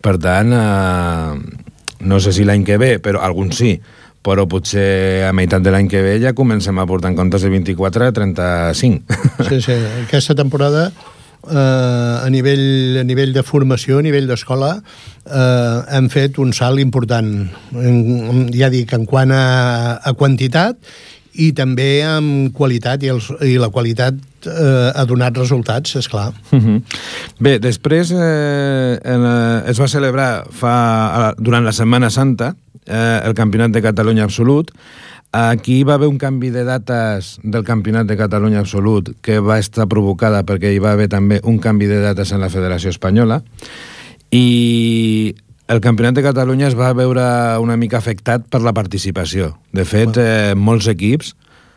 Per 0.00 0.16
tant, 0.22 0.52
eh, 0.56 1.64
no 2.08 2.20
sé 2.20 2.32
si 2.32 2.46
l'any 2.48 2.64
que 2.64 2.80
ve, 2.80 2.96
però 3.02 3.20
alguns 3.24 3.60
sí, 3.60 3.76
però 4.26 4.46
potser 4.50 5.26
a 5.28 5.32
meitat 5.36 5.62
de 5.62 5.70
l'any 5.70 5.90
que 5.90 6.02
ve 6.02 6.16
ja 6.22 6.34
comencem 6.34 6.78
a 6.78 6.86
portar 6.88 7.12
en 7.12 7.18
comptes 7.18 7.44
de 7.44 7.52
24 7.52 8.08
a 8.08 8.14
35. 8.16 9.20
Sí, 9.48 9.60
sí, 9.62 9.76
aquesta 10.06 10.34
temporada 10.34 10.90
eh, 11.50 12.24
a, 12.26 12.28
nivell, 12.30 13.00
a 13.00 13.04
nivell 13.06 13.34
de 13.34 13.42
formació, 13.46 14.00
a 14.00 14.06
nivell 14.06 14.28
d'escola, 14.30 14.76
eh, 15.26 15.76
hem 15.98 16.08
fet 16.12 16.40
un 16.42 16.52
salt 16.56 16.82
important. 16.82 17.32
En, 17.74 18.48
ja 18.54 18.70
dic, 18.72 18.92
en 18.96 19.06
quant 19.08 19.34
a, 19.34 19.44
a 20.02 20.14
quantitat 20.18 20.80
i 21.36 21.50
també 21.52 22.00
amb 22.06 22.52
qualitat, 22.56 23.02
i, 23.04 23.10
els, 23.12 23.28
i 23.44 23.56
la 23.60 23.68
qualitat 23.72 24.16
eh, 24.48 24.90
ha 24.94 25.04
donat 25.08 25.36
resultats, 25.36 25.96
és 26.00 26.08
clar. 26.08 26.30
Uh 26.50 26.58
-huh. 26.58 26.82
Bé, 27.38 27.58
després 27.58 28.10
eh, 28.10 28.98
en, 29.04 29.24
eh, 29.24 29.70
es 29.70 29.80
va 29.80 29.88
celebrar 29.88 30.46
fa, 30.50 31.34
durant 31.38 31.64
la 31.64 31.72
Setmana 31.72 32.10
Santa 32.10 32.54
eh, 32.86 33.20
el 33.24 33.34
Campionat 33.34 33.70
de 33.70 33.82
Catalunya 33.82 34.24
Absolut. 34.24 34.70
Aquí 35.36 35.82
va 35.84 35.94
haver 35.94 36.08
un 36.08 36.16
canvi 36.16 36.48
de 36.48 36.62
dates 36.64 37.34
del 37.42 37.62
Campionat 37.62 38.06
de 38.08 38.16
Catalunya 38.16 38.62
Absolut 38.62 39.10
que 39.20 39.36
va 39.44 39.58
estar 39.60 39.84
provocada 39.84 40.38
perquè 40.48 40.70
hi 40.72 40.78
va 40.80 40.94
haver 40.96 41.10
també 41.12 41.42
un 41.44 41.58
canvi 41.60 41.84
de 41.90 41.98
dates 42.00 42.32
en 42.32 42.40
la 42.40 42.48
Federació 42.48 42.88
Espanyola 42.88 43.42
i 44.32 45.34
el 45.68 45.82
Campionat 45.84 46.16
de 46.16 46.24
Catalunya 46.24 46.70
es 46.70 46.78
va 46.78 46.88
veure 46.96 47.26
una 47.60 47.76
mica 47.76 48.00
afectat 48.00 48.48
per 48.48 48.62
la 48.64 48.72
participació. 48.72 49.50
De 49.76 49.84
fet, 49.84 50.16
eh, 50.16 50.54
molts 50.56 50.88
equips, 50.88 51.34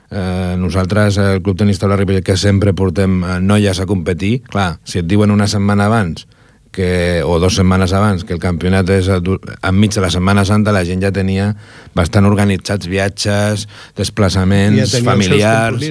eh, 0.07 0.55
nosaltres, 0.55 1.17
el 1.19 1.43
Club 1.43 1.59
Tenis 1.59 1.83
Taula 1.83 1.99
Ripollet, 1.99 2.23
que 2.23 2.37
sempre 2.37 2.71
portem 2.71 3.23
eh, 3.25 3.39
noies 3.41 3.83
a 3.83 3.85
competir, 3.85 4.37
clar, 4.47 4.77
si 4.85 5.03
et 5.03 5.09
diuen 5.09 5.35
una 5.35 5.51
setmana 5.51 5.91
abans 5.91 6.29
que 6.79 7.23
o 7.27 7.35
dues 7.43 7.57
setmanes 7.59 7.91
abans, 7.91 8.23
que 8.23 8.31
el 8.31 8.39
campionat 8.39 8.87
és 8.95 9.09
enmig 9.11 9.91
de 9.91 10.03
la 10.03 10.11
Setmana 10.13 10.45
Santa, 10.47 10.71
la 10.71 10.85
gent 10.87 11.03
ja 11.03 11.11
tenia 11.11 11.49
bastant 11.97 12.29
organitzats 12.29 12.87
viatges, 12.87 13.65
desplaçaments 13.99 14.79
Ja 14.95 15.01
familiars, 15.03 15.83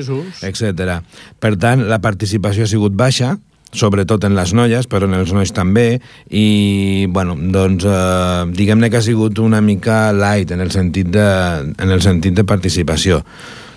etc. 0.48 1.02
Per 1.36 1.52
tant, 1.60 1.84
la 1.90 2.00
participació 2.00 2.64
ha 2.64 2.70
sigut 2.72 2.96
baixa, 2.96 3.34
sobretot 3.76 4.24
en 4.24 4.32
les 4.38 4.54
noies, 4.56 4.88
però 4.88 5.04
en 5.04 5.18
els 5.18 5.34
nois 5.36 5.52
també, 5.52 6.00
i, 6.32 7.04
bueno, 7.12 7.36
doncs, 7.36 7.84
eh, 7.84 8.48
diguem-ne 8.56 8.88
que 8.88 9.02
ha 9.02 9.04
sigut 9.04 9.44
una 9.44 9.60
mica 9.60 10.06
light 10.16 10.56
en 10.56 10.64
el 10.64 10.72
sentit 10.72 11.12
de, 11.12 11.28
en 11.76 11.92
el 11.92 12.00
sentit 12.00 12.32
de 12.38 12.48
participació. 12.48 13.20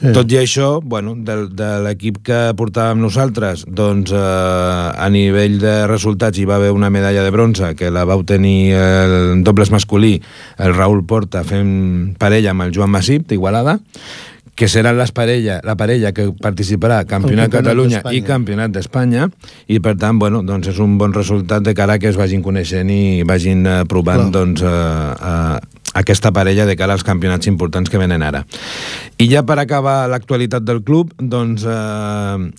Sí. 0.02 0.10
Tot 0.16 0.32
i 0.34 0.40
això, 0.42 0.80
bueno, 0.82 1.14
de, 1.14 1.36
de 1.54 1.68
l'equip 1.86 2.24
que 2.26 2.40
portàvem 2.58 3.04
nosaltres, 3.04 3.68
doncs 3.70 4.10
eh, 4.10 4.18
a 4.18 5.10
nivell 5.14 5.60
de 5.62 5.76
resultats 5.92 6.42
hi 6.42 6.48
va 6.50 6.58
haver 6.58 6.72
una 6.74 6.90
medalla 6.90 7.22
de 7.22 7.30
bronze 7.30 7.76
que 7.78 7.92
la 7.94 8.08
vau 8.10 8.26
tenir 8.26 8.74
el 8.74 9.44
dobles 9.46 9.70
masculí, 9.70 10.16
el 10.58 10.74
Raül 10.74 11.06
Porta 11.06 11.46
fent 11.46 12.16
parella 12.18 12.56
amb 12.56 12.66
el 12.66 12.74
Joan 12.74 12.90
Massip 12.90 13.30
d'Igualada, 13.30 13.78
que 14.56 14.68
seran 14.68 14.98
les 14.98 15.14
parella, 15.16 15.60
la 15.66 15.74
parella 15.78 16.12
que 16.14 16.28
participarà 16.38 17.00
a 17.02 17.06
Campionat 17.10 17.50
Campionat 17.50 17.56
Catalunya 17.56 18.02
i 18.14 18.20
Campionat 18.26 18.74
d'Espanya 18.76 19.30
i 19.72 19.80
per 19.82 19.96
tant, 20.02 20.20
bueno, 20.22 20.42
doncs 20.46 20.74
és 20.74 20.82
un 20.84 20.98
bon 21.02 21.16
resultat 21.16 21.64
de 21.66 21.74
cara 21.78 22.00
que 22.02 22.12
es 22.12 22.20
vagin 22.20 22.44
coneixent 22.46 22.92
i 22.94 23.22
vagin 23.28 23.66
eh, 23.66 23.78
provant 23.90 24.28
Clar. 24.28 24.34
doncs, 24.36 24.62
eh, 24.62 25.30
eh, 25.32 25.81
aquesta 25.94 26.32
parella 26.32 26.66
de 26.66 26.78
cara 26.80 26.94
als 26.94 27.06
campionats 27.08 27.48
importants 27.48 27.90
que 27.90 28.00
venen 28.02 28.24
ara. 28.24 28.46
I 29.18 29.28
ja 29.32 29.46
per 29.48 29.60
acabar 29.60 30.08
l'actualitat 30.12 30.64
del 30.68 30.84
club, 30.88 31.14
doncs 31.20 31.66
eh, 31.68 32.52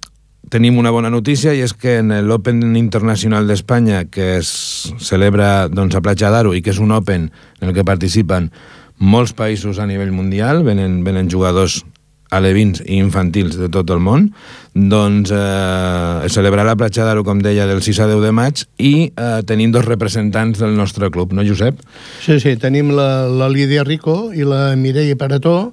tenim 0.52 0.78
una 0.78 0.92
bona 0.92 1.10
notícia 1.10 1.54
i 1.54 1.62
és 1.64 1.72
que 1.72 1.98
en 2.02 2.12
l'Open 2.26 2.76
Internacional 2.76 3.48
d'Espanya 3.48 4.04
que 4.10 4.36
es 4.40 4.52
celebra 5.00 5.68
doncs, 5.72 5.96
a 5.96 6.02
Platja 6.04 6.32
d'Aro 6.34 6.52
i 6.52 6.62
que 6.62 6.74
és 6.74 6.80
un 6.82 6.92
Open 6.92 7.30
en 7.60 7.70
el 7.70 7.74
que 7.76 7.86
participen 7.88 8.50
molts 9.02 9.32
països 9.34 9.80
a 9.80 9.86
nivell 9.88 10.12
mundial, 10.14 10.62
venen, 10.62 11.00
venen 11.06 11.30
jugadors 11.32 11.82
alevins 12.32 12.80
i 12.86 12.98
infantils 12.98 13.58
de 13.60 13.68
tot 13.72 13.90
el 13.92 14.00
món, 14.02 14.30
doncs 14.72 15.32
eh, 15.36 16.26
es 16.26 16.36
celebrarà 16.36 16.72
a 16.72 16.80
Platja 16.80 17.10
com 17.22 17.42
deia, 17.44 17.66
del 17.68 17.82
6 17.84 18.00
a 18.00 18.08
10 18.08 18.22
de 18.24 18.32
maig 18.32 18.64
i 18.78 18.94
eh, 19.12 19.40
tenim 19.46 19.72
dos 19.72 19.84
representants 19.84 20.58
del 20.62 20.76
nostre 20.76 21.10
club, 21.12 21.34
no, 21.36 21.44
Josep? 21.44 21.82
Sí, 22.24 22.40
sí, 22.40 22.56
tenim 22.56 22.94
la, 22.96 23.28
la 23.28 23.50
Lídia 23.52 23.84
Rico 23.84 24.32
i 24.32 24.48
la 24.48 24.72
Mireia 24.76 25.18
Parató, 25.20 25.72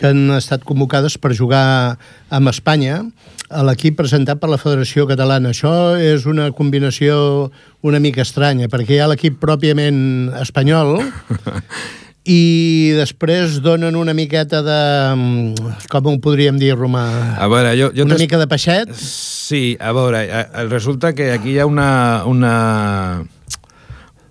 que 0.00 0.08
han 0.08 0.30
estat 0.32 0.64
convocades 0.64 1.18
per 1.20 1.34
jugar 1.36 1.98
amb 2.32 2.48
Espanya 2.48 3.02
a 3.50 3.64
l'equip 3.66 3.98
presentat 3.98 4.40
per 4.40 4.48
la 4.48 4.56
Federació 4.60 5.04
Catalana. 5.10 5.50
Això 5.52 5.98
és 6.00 6.24
una 6.30 6.48
combinació 6.56 7.50
una 7.84 8.00
mica 8.00 8.24
estranya, 8.24 8.70
perquè 8.72 8.96
hi 8.96 9.02
ha 9.02 9.10
l'equip 9.10 9.36
pròpiament 9.42 10.30
espanyol 10.40 10.96
i 12.28 12.92
després 12.98 13.60
donen 13.64 13.96
una 13.96 14.12
miqueta 14.14 14.60
de... 14.62 14.80
com 15.88 16.06
ho 16.10 16.16
podríem 16.20 16.58
dir, 16.60 16.74
Romà? 16.76 17.04
A 17.40 17.48
veure, 17.48 17.72
jo... 17.78 17.88
jo 17.96 18.04
una 18.04 18.18
mica 18.20 18.38
de 18.38 18.46
peixet? 18.50 18.92
Sí, 18.94 19.76
a 19.80 19.92
veure, 19.96 20.20
eh, 20.26 20.42
eh, 20.44 20.66
resulta 20.68 21.14
que 21.16 21.30
aquí 21.32 21.54
hi 21.56 21.58
ha 21.62 21.66
una, 21.66 21.88
una, 22.28 23.24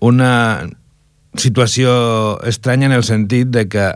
una 0.00 0.30
situació 1.34 2.38
estranya 2.46 2.86
en 2.86 2.92
el 2.96 3.04
sentit 3.04 3.50
de 3.52 3.66
que 3.70 3.90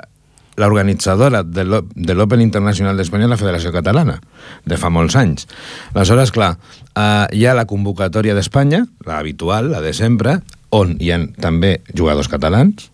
l'organitzadora 0.57 1.43
de 1.43 1.65
l'O- 1.67 1.83
de 1.95 2.15
l'Open 2.15 2.43
Internacional 2.45 2.97
d'Espanya 2.99 3.27
és 3.27 3.33
la 3.33 3.39
Federació 3.41 3.73
Catalana, 3.75 4.21
de 4.67 4.77
fa 4.79 4.91
molts 4.93 5.17
anys. 5.19 5.49
Aleshores, 5.95 6.31
clar, 6.35 6.53
eh, 6.95 7.27
hi 7.35 7.47
ha 7.47 7.55
la 7.59 7.65
convocatòria 7.67 8.37
d'Espanya, 8.37 8.85
la 9.07 9.19
habitual, 9.19 9.73
la 9.73 9.81
de 9.83 9.95
sempre, 9.97 10.37
on 10.71 10.97
hi 11.03 11.11
ha 11.15 11.19
també 11.43 11.81
jugadors 11.95 12.31
catalans, 12.31 12.91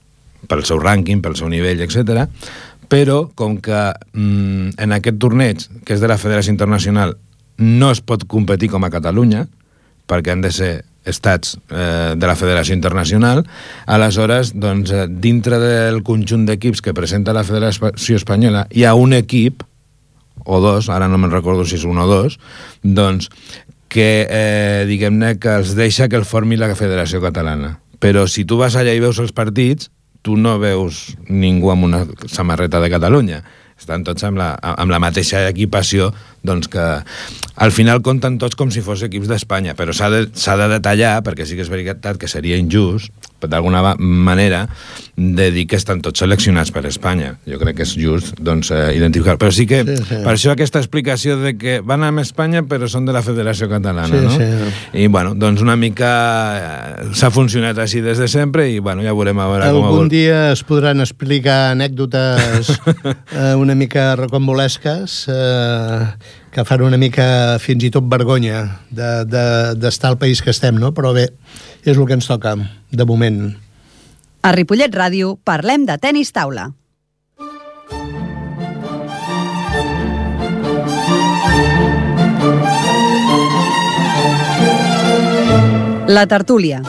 pel 0.48 0.64
seu 0.68 0.80
rànquing, 0.80 1.20
pel 1.24 1.36
seu 1.36 1.50
nivell, 1.52 1.82
etc. 1.84 2.28
Però, 2.90 3.22
com 3.38 3.58
que 3.62 3.80
mm, 4.12 4.76
en 4.80 4.96
aquest 4.96 5.18
torneig, 5.22 5.66
que 5.84 5.96
és 5.96 6.02
de 6.02 6.10
la 6.10 6.18
Federació 6.18 6.54
Internacional, 6.54 7.16
no 7.60 7.90
es 7.92 8.00
pot 8.00 8.24
competir 8.28 8.70
com 8.72 8.84
a 8.84 8.92
Catalunya, 8.92 9.44
perquè 10.10 10.32
han 10.32 10.42
de 10.42 10.50
ser 10.54 10.72
estats 11.04 11.56
eh, 11.70 12.14
de 12.16 12.26
la 12.28 12.36
Federació 12.36 12.74
Internacional, 12.74 13.44
aleshores, 13.86 14.52
doncs, 14.58 14.92
eh, 14.92 15.06
dintre 15.08 15.60
del 15.62 16.02
conjunt 16.06 16.46
d'equips 16.48 16.82
que 16.84 16.94
presenta 16.96 17.36
la 17.36 17.44
Federació 17.46 18.18
Espanyola, 18.18 18.66
hi 18.70 18.84
ha 18.84 18.94
un 18.98 19.14
equip, 19.16 19.64
o 20.44 20.60
dos, 20.60 20.88
ara 20.88 21.08
no 21.08 21.18
me'n 21.20 21.32
recordo 21.32 21.66
si 21.68 21.76
és 21.76 21.86
un 21.88 22.00
o 22.00 22.08
dos, 22.08 22.38
doncs, 22.82 23.30
que, 23.90 24.26
eh, 24.30 24.84
diguem-ne, 24.88 25.36
que 25.42 25.56
els 25.60 25.74
deixa 25.76 26.08
que 26.08 26.16
el 26.16 26.24
formi 26.24 26.56
la 26.56 26.72
Federació 26.78 27.20
Catalana. 27.20 27.78
Però 28.00 28.26
si 28.30 28.46
tu 28.48 28.56
vas 28.60 28.76
allà 28.78 28.94
i 28.94 29.02
veus 29.02 29.18
els 29.20 29.34
partits, 29.36 29.90
tu 30.22 30.36
no 30.36 30.58
veus 30.60 31.16
ningú 31.28 31.70
amb 31.72 31.88
una 31.88 32.04
samarreta 32.28 32.80
de 32.80 32.90
Catalunya. 32.92 33.42
Estan 33.80 34.04
tots 34.04 34.24
amb 34.28 34.36
la, 34.36 34.52
amb 34.60 34.92
la 34.92 35.00
mateixa 35.00 35.46
equipació, 35.48 36.10
doncs 36.42 36.68
que 36.72 36.86
al 37.60 37.72
final 37.76 38.02
compten 38.02 38.38
tots 38.40 38.56
com 38.56 38.70
si 38.72 38.84
fos 38.84 39.02
equips 39.04 39.28
d'Espanya, 39.28 39.74
però 39.76 39.92
s'ha 39.96 40.10
de, 40.12 40.26
de 40.30 40.68
detallar, 40.76 41.18
perquè 41.26 41.46
sí 41.46 41.58
que 41.58 41.66
és 41.66 41.72
veritat 41.72 42.16
que 42.20 42.30
seria 42.30 42.56
injust, 42.60 43.12
d'alguna 43.40 43.94
manera, 43.98 44.68
de 45.16 45.50
dir 45.52 45.66
que 45.68 45.76
estan 45.76 46.00
tots 46.04 46.20
seleccionats 46.20 46.72
per 46.72 46.82
Espanya. 46.88 47.34
Jo 47.48 47.58
crec 47.60 47.78
que 47.78 47.84
és 47.86 47.92
just 47.96 48.38
doncs, 48.40 48.70
eh, 48.72 48.92
identificar. 48.96 49.36
Però 49.40 49.52
sí 49.52 49.66
que, 49.68 49.82
Sí, 49.84 49.96
sí, 49.96 50.18
per 50.24 50.34
això 50.34 50.52
aquesta 50.52 50.78
explicació 50.80 51.36
de 51.40 51.54
que 51.58 51.80
van 51.80 52.04
amb 52.04 52.20
Espanya 52.20 52.62
però 52.68 52.88
són 52.88 53.06
de 53.08 53.12
la 53.12 53.22
Federació 53.24 53.68
Catalana, 53.68 54.08
Sí, 54.08 54.20
no? 54.24 54.30
sí. 54.36 55.04
I, 55.04 55.06
bueno, 55.08 55.34
doncs 55.34 55.62
una 55.64 55.76
mica 55.76 56.10
eh, 56.56 57.08
s'ha 57.16 57.30
funcionat 57.30 57.78
així 57.78 58.00
des 58.04 58.18
de 58.20 58.28
sempre 58.28 58.68
i, 58.70 58.78
bueno, 58.78 59.02
ja 59.02 59.12
veurem 59.16 59.38
a 59.40 59.48
veure 59.48 59.70
com... 59.72 59.88
Algun 59.88 60.08
dia 60.12 60.50
es 60.52 60.62
podran 60.64 61.00
explicar 61.00 61.72
anècdotes 61.72 62.72
eh, 63.32 63.54
una 63.56 63.74
mica 63.74 64.16
recombolesques 64.20 65.26
eh, 65.28 66.00
que 66.50 66.64
fan 66.66 66.82
una 66.82 66.98
mica 66.98 67.58
fins 67.62 67.84
i 67.86 67.90
tot 67.94 68.06
vergonya 68.10 68.62
d'estar 68.90 69.24
de, 69.30 69.44
d'estar 69.78 70.10
al 70.10 70.18
país 70.18 70.42
que 70.42 70.50
estem, 70.50 70.78
no? 70.82 70.92
Però 70.96 71.14
bé, 71.14 71.28
és 71.84 71.96
el 71.96 72.06
que 72.06 72.16
ens 72.18 72.26
toca, 72.26 72.56
de 72.90 73.06
moment. 73.06 73.42
A 74.42 74.52
Ripollet 74.56 74.94
Ràdio 74.94 75.36
parlem 75.44 75.86
de 75.86 75.98
tennis 76.02 76.32
taula. 76.34 76.70
La 86.10 86.26
tertúlia. 86.26 86.82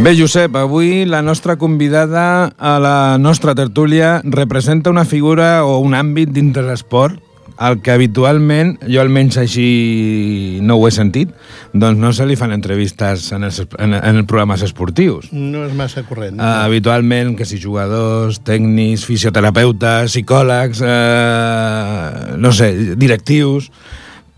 Bé, 0.00 0.14
Josep, 0.16 0.54
avui 0.56 1.04
la 1.04 1.20
nostra 1.20 1.58
convidada 1.60 2.54
a 2.56 2.78
la 2.80 3.18
nostra 3.18 3.54
tertúlia 3.54 4.22
representa 4.24 4.88
una 4.88 5.04
figura 5.04 5.66
o 5.68 5.76
un 5.84 5.92
àmbit 5.92 6.32
dintre 6.32 6.64
l'esport 6.64 7.20
al 7.60 7.82
que 7.84 7.92
habitualment, 7.92 8.78
jo 8.88 9.02
almenys 9.02 9.36
així 9.42 10.56
no 10.64 10.78
ho 10.80 10.86
he 10.88 10.92
sentit, 10.96 11.34
doncs 11.76 12.00
no 12.00 12.14
se 12.16 12.24
li 12.24 12.38
fan 12.40 12.56
entrevistes 12.56 13.28
en 13.36 13.44
els, 13.50 13.60
en, 13.76 13.92
en 13.92 14.24
programes 14.24 14.64
esportius. 14.64 15.28
No 15.36 15.66
és 15.66 15.76
massa 15.76 16.06
corrent. 16.08 16.40
Uh, 16.40 16.64
habitualment, 16.64 17.36
que 17.36 17.44
si 17.44 17.60
jugadors, 17.60 18.40
tècnics, 18.48 19.04
fisioterapeutes, 19.04 20.14
psicòlegs, 20.14 20.80
uh, 20.80 22.38
no 22.40 22.56
sé, 22.56 22.72
directius, 22.96 23.68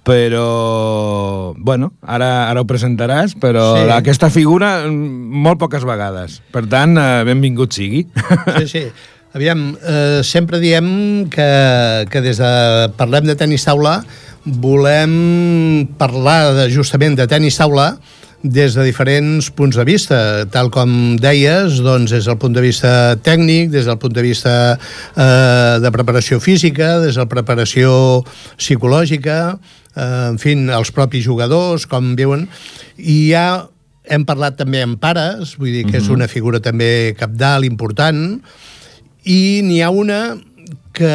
però, 0.02 1.54
bueno, 1.56 1.92
ara, 2.02 2.48
ara 2.50 2.60
ho 2.62 2.66
presentaràs, 2.66 3.36
però 3.38 3.64
Sí. 3.78 3.90
aquesta 3.94 4.30
figura 4.30 4.82
mm, 4.88 5.42
molt 5.44 5.60
poques 5.62 5.84
vegades. 5.86 6.40
Per 6.50 6.66
tant, 6.66 6.96
uh, 6.98 7.22
benvingut 7.28 7.72
sigui. 7.72 8.06
Sí, 8.58 8.66
sí. 8.68 8.84
Aviam, 9.32 9.70
eh, 9.80 10.20
sempre 10.28 10.58
diem 10.60 11.24
que, 11.32 12.04
que 12.12 12.20
des 12.20 12.36
de 12.36 12.90
parlem 12.98 13.24
de 13.24 13.32
tenis 13.40 13.64
taula 13.64 14.02
volem 14.44 15.86
parlar 15.96 16.52
de, 16.52 16.66
justament 16.68 17.16
de 17.16 17.24
tenis 17.30 17.56
taula 17.56 17.94
des 18.42 18.74
de 18.74 18.84
diferents 18.84 19.48
punts 19.54 19.78
de 19.78 19.84
vista. 19.88 20.44
Tal 20.52 20.68
com 20.74 21.16
deies, 21.16 21.78
doncs, 21.80 22.10
des 22.12 22.26
del 22.26 22.36
punt 22.42 22.52
de 22.52 22.60
vista 22.60 23.16
tècnic, 23.22 23.70
des 23.72 23.86
del 23.86 23.96
punt 24.02 24.12
de 24.12 24.24
vista 24.26 24.54
eh, 24.76 25.78
de 25.80 25.92
preparació 25.94 26.40
física, 26.42 26.98
des 27.00 27.14
de 27.14 27.22
la 27.22 27.30
preparació 27.30 28.24
psicològica, 28.58 29.38
eh, 29.54 29.80
en 29.96 30.38
fi, 30.40 30.56
els 30.72 30.92
propis 30.94 31.24
jugadors, 31.24 31.86
com 31.90 32.14
viuen. 32.18 32.46
I 32.96 33.18
ja 33.32 33.46
hem 34.10 34.24
parlat 34.26 34.56
també 34.58 34.82
amb 34.82 34.98
pares, 35.00 35.56
vull 35.60 35.72
dir 35.74 35.84
que 35.88 36.00
és 36.00 36.08
una 36.12 36.28
figura 36.30 36.60
també 36.62 37.14
capdalt, 37.18 37.68
important, 37.68 38.40
i 39.22 39.62
n'hi 39.62 39.82
ha 39.82 39.90
una 39.94 40.22
que, 40.92 41.12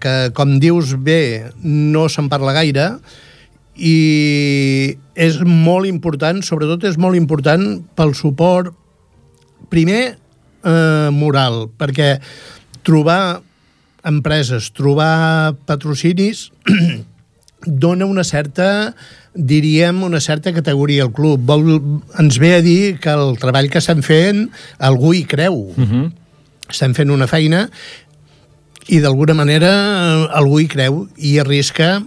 que, 0.00 0.14
com 0.36 0.56
dius 0.62 0.94
bé, 0.96 1.50
no 1.62 2.06
se'n 2.08 2.30
parla 2.32 2.54
gaire 2.56 2.86
i 3.76 4.96
és 5.14 5.38
molt 5.44 5.88
important, 5.88 6.40
sobretot 6.44 6.84
és 6.88 6.98
molt 7.00 7.18
important 7.18 7.80
pel 7.96 8.14
suport, 8.16 8.72
primer, 9.70 10.16
eh, 10.64 11.08
moral, 11.12 11.68
perquè 11.78 12.16
trobar 12.86 13.42
empreses, 14.08 14.70
trobar 14.72 15.54
patrocinis 15.68 16.48
dona 17.66 18.06
una 18.06 18.24
certa 18.24 18.94
diríem, 19.34 20.02
una 20.02 20.20
certa 20.20 20.52
categoria 20.52 21.04
al 21.04 21.12
club. 21.12 21.40
Vol, 21.46 21.80
ens 22.18 22.38
ve 22.42 22.54
a 22.56 22.62
dir 22.62 22.98
que 23.00 23.12
el 23.14 23.36
treball 23.38 23.70
que 23.70 23.78
estem 23.78 24.02
fent 24.02 24.48
algú 24.78 25.14
hi 25.14 25.24
creu. 25.24 25.70
Uh 25.76 25.86
-huh. 25.86 26.12
Estem 26.70 26.94
fent 26.94 27.10
una 27.10 27.26
feina 27.26 27.68
i 28.88 29.00
d'alguna 29.00 29.34
manera 29.34 30.26
algú 30.34 30.60
hi 30.60 30.66
creu 30.66 31.08
i 31.16 31.38
arrisca 31.38 32.02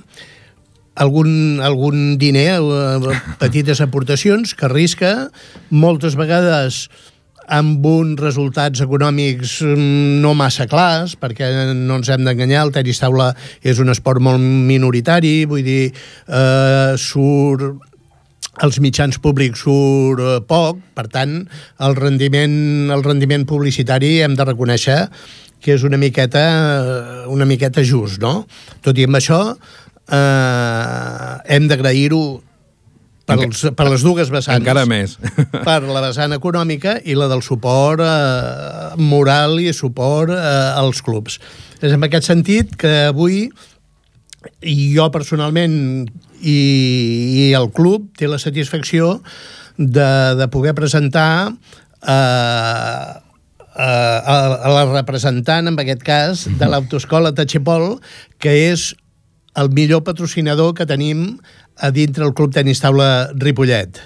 algun, 0.96 1.60
algun 1.62 2.18
diner, 2.18 2.60
eh, 2.62 3.20
petites 3.39 3.82
aportacions 3.82 4.54
que 4.56 4.66
arrisca 4.66 5.32
moltes 5.70 6.16
vegades 6.16 6.89
amb 7.48 7.86
uns 7.86 8.20
resultats 8.22 8.84
econòmics 8.84 9.60
mm, 9.66 10.20
no 10.24 10.34
massa 10.38 10.68
clars, 10.70 11.18
perquè 11.20 11.50
no 11.76 12.00
ens 12.00 12.12
hem 12.14 12.24
d'enganyar, 12.28 12.66
el 12.68 12.74
tenis 12.76 13.02
taula 13.02 13.32
és 13.62 13.80
un 13.84 13.92
esport 13.94 14.24
molt 14.24 14.42
minoritari, 14.42 15.44
vull 15.50 15.66
dir, 15.66 15.92
eh, 15.92 16.94
surt 16.98 17.90
els 18.62 18.78
mitjans 18.84 19.18
públics 19.18 19.64
surt 19.66 20.22
eh, 20.22 20.40
poc, 20.48 20.80
per 20.94 21.08
tant, 21.10 21.40
el 21.82 21.96
rendiment, 21.98 22.92
el 22.94 23.04
rendiment 23.06 23.48
publicitari 23.50 24.20
hem 24.22 24.38
de 24.38 24.46
reconèixer 24.46 25.00
que 25.64 25.78
és 25.78 25.84
una 25.88 25.98
miqueta, 25.98 26.44
una 27.32 27.48
miqueta 27.48 27.86
just, 27.88 28.20
no? 28.20 28.44
Tot 28.84 28.98
i 29.00 29.06
amb 29.08 29.16
això, 29.16 29.40
eh, 30.12 31.36
hem 31.56 31.70
d'agrair-ho 31.72 32.24
per, 33.26 33.38
els, 33.40 33.62
per 33.78 33.88
les 33.90 34.04
dues 34.04 34.32
vessants. 34.32 34.60
Encara 34.60 34.86
més. 34.90 35.16
Per 35.68 35.80
la 35.88 36.02
vessant 36.04 36.36
econòmica 36.36 36.98
i 37.08 37.16
la 37.16 37.30
del 37.32 37.44
suport 37.46 38.04
eh, 38.04 38.98
moral 39.00 39.60
i 39.64 39.72
suport 39.76 40.34
eh, 40.36 40.40
als 40.80 41.04
clubs. 41.06 41.40
És 41.82 41.96
en 41.96 42.04
aquest 42.04 42.28
sentit 42.28 42.76
que 42.80 42.94
avui 43.12 43.48
jo 44.64 45.08
personalment 45.12 45.76
i, 46.44 46.58
i 47.48 47.52
el 47.56 47.70
club 47.76 48.10
té 48.20 48.28
la 48.28 48.42
satisfacció 48.42 49.22
de, 49.78 50.10
de 50.40 50.48
poder 50.52 50.76
presentar 50.76 51.54
eh, 52.04 53.22
a, 53.74 53.88
a, 54.20 54.36
a 54.68 54.74
la 54.74 54.84
representant, 54.92 55.72
en 55.72 55.80
aquest 55.80 56.04
cas, 56.06 56.44
de 56.60 56.70
l'autoescola 56.70 57.34
Tachepol, 57.34 57.96
que 58.44 58.54
és 58.68 58.92
el 59.56 59.70
millor 59.70 60.04
patrocinador 60.04 60.74
que 60.74 60.88
tenim 60.89 61.38
a 61.78 61.92
dintre 61.92 62.26
el 62.26 62.34
Club 62.34 62.54
Tenis 62.54 62.82
Taula 62.82 63.30
Ripollet. 63.38 64.00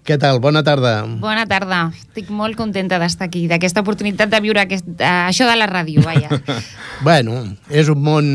Què 0.00 0.16
tal? 0.16 0.38
Bona 0.40 0.62
tarda. 0.64 1.04
Bona 1.20 1.44
tarda. 1.46 1.82
Estic 1.92 2.30
molt 2.32 2.56
contenta 2.58 2.96
d'estar 2.98 3.28
aquí, 3.28 3.44
d'aquesta 3.50 3.82
oportunitat 3.84 4.30
de 4.32 4.40
viure 4.40 4.62
aquest, 4.62 4.86
uh, 4.96 5.28
això 5.28 5.44
de 5.46 5.56
la 5.60 5.68
ràdio, 5.68 6.00
vaja. 6.02 6.40
bueno, 7.06 7.42
és 7.68 7.90
un 7.92 8.00
món... 8.02 8.30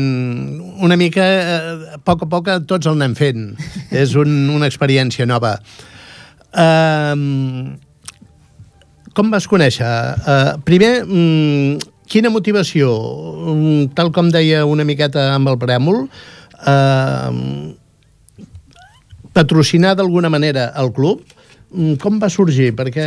Una 0.86 0.96
mica, 1.00 1.24
eh, 1.26 1.96
a 1.96 1.98
poc 1.98 2.22
a 2.22 2.28
poc, 2.30 2.52
tots 2.70 2.86
el 2.86 2.94
anem 2.94 3.16
fent. 3.18 3.50
és 3.90 4.14
un, 4.14 4.46
una 4.54 4.70
experiència 4.70 5.26
nova. 5.26 5.56
Uh, 6.54 7.74
com 9.16 9.34
vas 9.34 9.50
conèixer? 9.50 9.90
Uh, 10.22 10.54
primer, 10.64 11.02
um, 11.02 11.76
quina 12.06 12.30
motivació? 12.30 12.94
Um, 13.50 13.90
tal 13.96 14.14
com 14.14 14.30
deia 14.30 14.62
una 14.70 14.86
miqueta 14.86 15.32
amb 15.34 15.50
el 15.50 15.58
preàmbul, 15.60 16.06
uh, 16.06 16.36
patrocinar 19.36 19.94
d'alguna 19.96 20.30
manera 20.32 20.70
el 20.80 20.92
club, 20.96 21.20
mm, 21.70 21.98
com 22.02 22.20
va 22.22 22.30
sorgir? 22.32 22.72
Perquè 22.76 23.04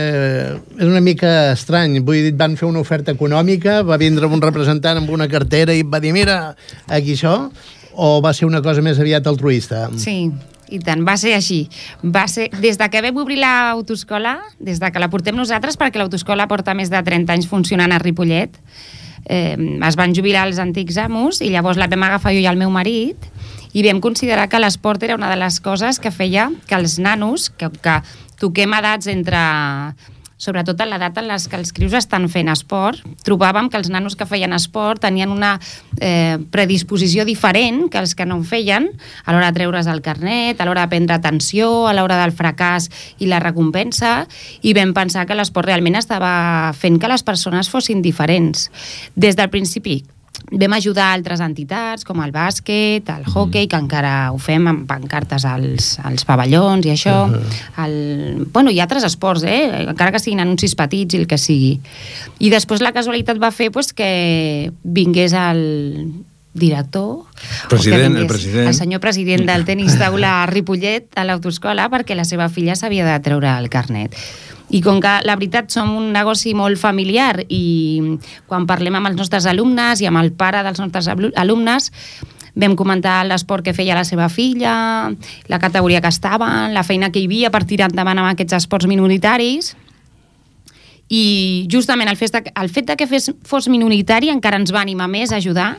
és 0.77 0.85
una 0.85 1.01
mica 1.01 1.51
estrany. 1.53 1.99
Vull 2.05 2.29
dir, 2.29 2.35
van 2.37 2.55
fer 2.59 2.67
una 2.69 2.83
oferta 2.83 3.11
econòmica, 3.11 3.81
va 3.83 3.97
vindre 3.97 4.29
un 4.29 4.41
representant 4.41 5.01
amb 5.01 5.09
una 5.09 5.27
cartera 5.27 5.73
i 5.73 5.83
va 5.83 5.99
dir, 5.99 6.13
mira, 6.13 6.55
aquí 6.87 7.17
això, 7.17 7.49
o 7.95 8.21
va 8.21 8.33
ser 8.33 8.45
una 8.47 8.61
cosa 8.61 8.81
més 8.85 8.99
aviat 8.99 9.27
altruista? 9.27 9.89
Sí, 9.97 10.31
i 10.69 10.79
tant, 10.85 11.01
va 11.07 11.17
ser 11.17 11.33
així. 11.35 11.63
Va 12.03 12.27
ser, 12.29 12.49
des 12.61 12.77
de 12.77 12.87
que 12.93 13.01
vam 13.01 13.17
obrir 13.23 13.39
l'autoescola, 13.41 14.37
des 14.59 14.79
de 14.79 14.91
que 14.93 15.01
la 15.01 15.09
portem 15.09 15.35
nosaltres, 15.35 15.77
perquè 15.79 16.01
l'autoescola 16.01 16.47
porta 16.47 16.75
més 16.77 16.91
de 16.93 17.01
30 17.03 17.33
anys 17.35 17.49
funcionant 17.49 17.91
a 17.91 17.99
Ripollet, 18.01 18.59
eh, 19.25 19.55
es 19.88 19.97
van 19.99 20.15
jubilar 20.15 20.47
els 20.47 20.60
antics 20.60 20.97
amos 21.01 21.41
i 21.41 21.49
llavors 21.53 21.79
la 21.79 21.89
vam 21.91 22.08
agafar 22.08 22.34
jo 22.36 22.43
i 22.43 22.49
el 22.49 22.60
meu 22.60 22.71
marit 22.71 23.29
i 23.73 23.84
vam 23.86 24.01
considerar 24.01 24.47
que 24.49 24.60
l'esport 24.60 25.03
era 25.03 25.15
una 25.15 25.29
de 25.29 25.38
les 25.38 25.60
coses 25.62 25.99
que 25.99 26.12
feia 26.12 26.49
que 26.67 26.75
els 26.75 26.97
nanos, 26.99 27.49
que, 27.49 27.69
que 27.69 27.99
toquem 28.39 28.73
edats 28.79 29.10
entre 29.12 29.39
sobretot 30.39 30.80
a 30.80 30.88
l'edat 30.88 31.17
en 31.19 31.28
les 31.28 31.45
que 31.52 31.58
els 31.60 31.73
crius 31.75 31.97
estan 31.99 32.30
fent 32.32 32.49
esport, 32.52 33.04
trobàvem 33.28 33.67
que 33.69 33.78
els 33.78 33.91
nanos 33.91 34.15
que 34.15 34.28
feien 34.30 34.56
esport 34.56 35.04
tenien 35.04 35.34
una 35.36 35.58
eh, 35.99 36.39
predisposició 36.52 37.25
diferent 37.28 37.89
que 37.91 37.99
els 37.99 38.15
que 38.15 38.25
no 38.25 38.39
en 38.39 38.45
feien. 38.47 38.88
A 39.25 39.36
l'hora 39.36 39.52
de 39.52 39.60
treure's 39.60 39.89
el 39.91 40.02
carnet, 40.06 40.60
a 40.60 40.67
l'hora 40.67 40.88
de 40.88 40.93
prendre 40.95 41.17
atenció, 41.19 41.88
a 41.88 41.93
l'hora 41.97 42.21
del 42.23 42.34
fracàs 42.36 42.88
i 43.19 43.28
la 43.28 43.41
recompensa, 43.43 44.23
i 44.63 44.73
vam 44.78 44.95
pensar 44.95 45.28
que 45.28 45.36
l'esport 45.36 45.67
realment 45.67 45.99
estava 45.99 46.71
fent 46.78 47.02
que 47.02 47.12
les 47.12 47.25
persones 47.28 47.69
fossin 47.69 48.02
diferents. 48.02 48.69
Des 49.19 49.36
del 49.36 49.52
principi, 49.52 49.99
vam 50.51 50.73
ajudar 50.73 51.12
altres 51.13 51.41
entitats 51.45 52.05
com 52.07 52.21
el 52.23 52.31
bàsquet, 52.33 53.09
el 53.13 53.25
hockey, 53.29 53.67
que 53.69 53.77
encara 53.77 54.31
ho 54.33 54.39
fem 54.41 54.67
amb 54.71 54.88
pancartes 54.89 55.45
als, 55.45 55.91
als 56.05 56.25
pavellons 56.25 56.85
i 56.85 56.93
això, 56.93 57.27
uh 57.27 57.35
-huh. 57.35 57.85
el, 57.85 58.47
bueno, 58.53 58.71
i 58.71 58.79
altres 58.79 59.03
esports, 59.03 59.43
eh? 59.43 59.85
encara 59.89 60.12
que 60.12 60.19
siguin 60.19 60.39
anuncis 60.39 60.75
petits 60.75 61.13
i 61.13 61.17
el 61.17 61.27
que 61.27 61.38
sigui. 61.38 61.79
I 62.39 62.49
després 62.49 62.81
la 62.81 62.91
casualitat 62.91 63.38
va 63.41 63.51
fer 63.51 63.71
pues, 63.71 63.93
que 63.93 64.71
vingués 64.83 65.33
el 65.33 66.25
director 66.53 67.25
president, 67.69 68.17
el, 68.17 68.27
president. 68.27 68.67
el 68.67 68.73
senyor 68.73 69.01
president 69.01 69.45
del 69.45 69.65
tenis 69.65 69.97
taula 69.99 70.39
a 70.41 70.45
Ripollet 70.49 71.13
a 71.15 71.25
l'autoescola 71.27 71.89
perquè 71.93 72.17
la 72.17 72.25
seva 72.25 72.49
filla 72.49 72.75
s'havia 72.75 73.05
de 73.05 73.17
treure 73.23 73.51
el 73.53 73.69
carnet 73.69 74.17
i 74.69 74.81
com 74.85 74.99
que 75.01 75.12
la 75.25 75.35
veritat 75.38 75.69
som 75.73 75.95
un 75.97 76.12
negoci 76.13 76.53
molt 76.57 76.77
familiar 76.81 77.45
i 77.47 78.17
quan 78.49 78.67
parlem 78.69 78.97
amb 78.99 79.12
els 79.12 79.17
nostres 79.17 79.47
alumnes 79.49 80.01
i 80.01 80.09
amb 80.09 80.21
el 80.21 80.33
pare 80.38 80.62
dels 80.65 80.81
nostres 80.81 81.09
alumnes 81.09 81.89
vam 82.59 82.75
comentar 82.75 83.21
l'esport 83.27 83.63
que 83.63 83.73
feia 83.77 83.95
la 83.95 84.03
seva 84.03 84.27
filla, 84.29 85.12
la 85.47 85.59
categoria 85.59 86.01
que 86.01 86.09
estaven, 86.12 86.73
la 86.73 86.83
feina 86.83 87.12
que 87.12 87.21
hi 87.21 87.29
havia 87.29 87.53
per 87.53 87.63
tirar 87.65 87.89
endavant 87.91 88.19
amb 88.19 88.33
aquests 88.33 88.57
esports 88.57 88.89
minoritaris 88.89 89.75
i 91.09 91.65
justament 91.71 92.09
el 92.09 92.17
fet, 92.17 92.35
de, 92.35 92.51
el 92.53 92.69
fet 92.69 92.89
de 92.91 92.97
que 92.97 93.07
fes, 93.09 93.31
fos 93.47 93.69
minoritari 93.69 94.29
encara 94.29 94.59
ens 94.62 94.73
va 94.73 94.83
animar 94.83 95.09
més 95.09 95.31
a 95.31 95.39
ajudar 95.41 95.75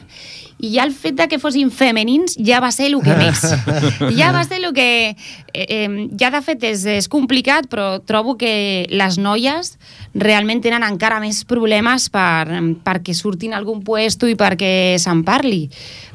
i 0.61 0.75
ja 0.75 0.85
el 0.85 0.93
fet 0.93 1.17
de 1.19 1.27
que 1.31 1.41
fossin 1.41 1.71
femenins 1.73 2.37
ja 2.37 2.61
va 2.63 2.71
ser 2.75 2.91
el 2.91 2.99
que 3.05 3.17
més. 3.19 3.45
ja 4.21 4.31
va 4.37 4.45
ser 4.45 4.61
el 4.61 4.71
que... 4.77 5.17
Eh, 5.53 5.67
eh, 5.67 6.07
ja 6.21 6.31
de 6.31 6.43
fet 6.45 6.63
és, 6.69 6.85
és 6.87 7.09
complicat, 7.11 7.67
però 7.71 7.99
trobo 8.07 8.37
que 8.39 8.87
les 8.91 9.19
noies 9.19 9.75
realment 10.15 10.63
tenen 10.63 10.85
encara 10.87 11.21
més 11.23 11.43
problemes 11.49 12.09
per, 12.13 12.47
perquè 12.85 13.17
surtin 13.17 13.55
a 13.55 13.61
algun 13.61 13.83
puesto 13.87 14.31
i 14.31 14.37
perquè 14.39 14.99
se'n 15.01 15.25
parli 15.27 15.67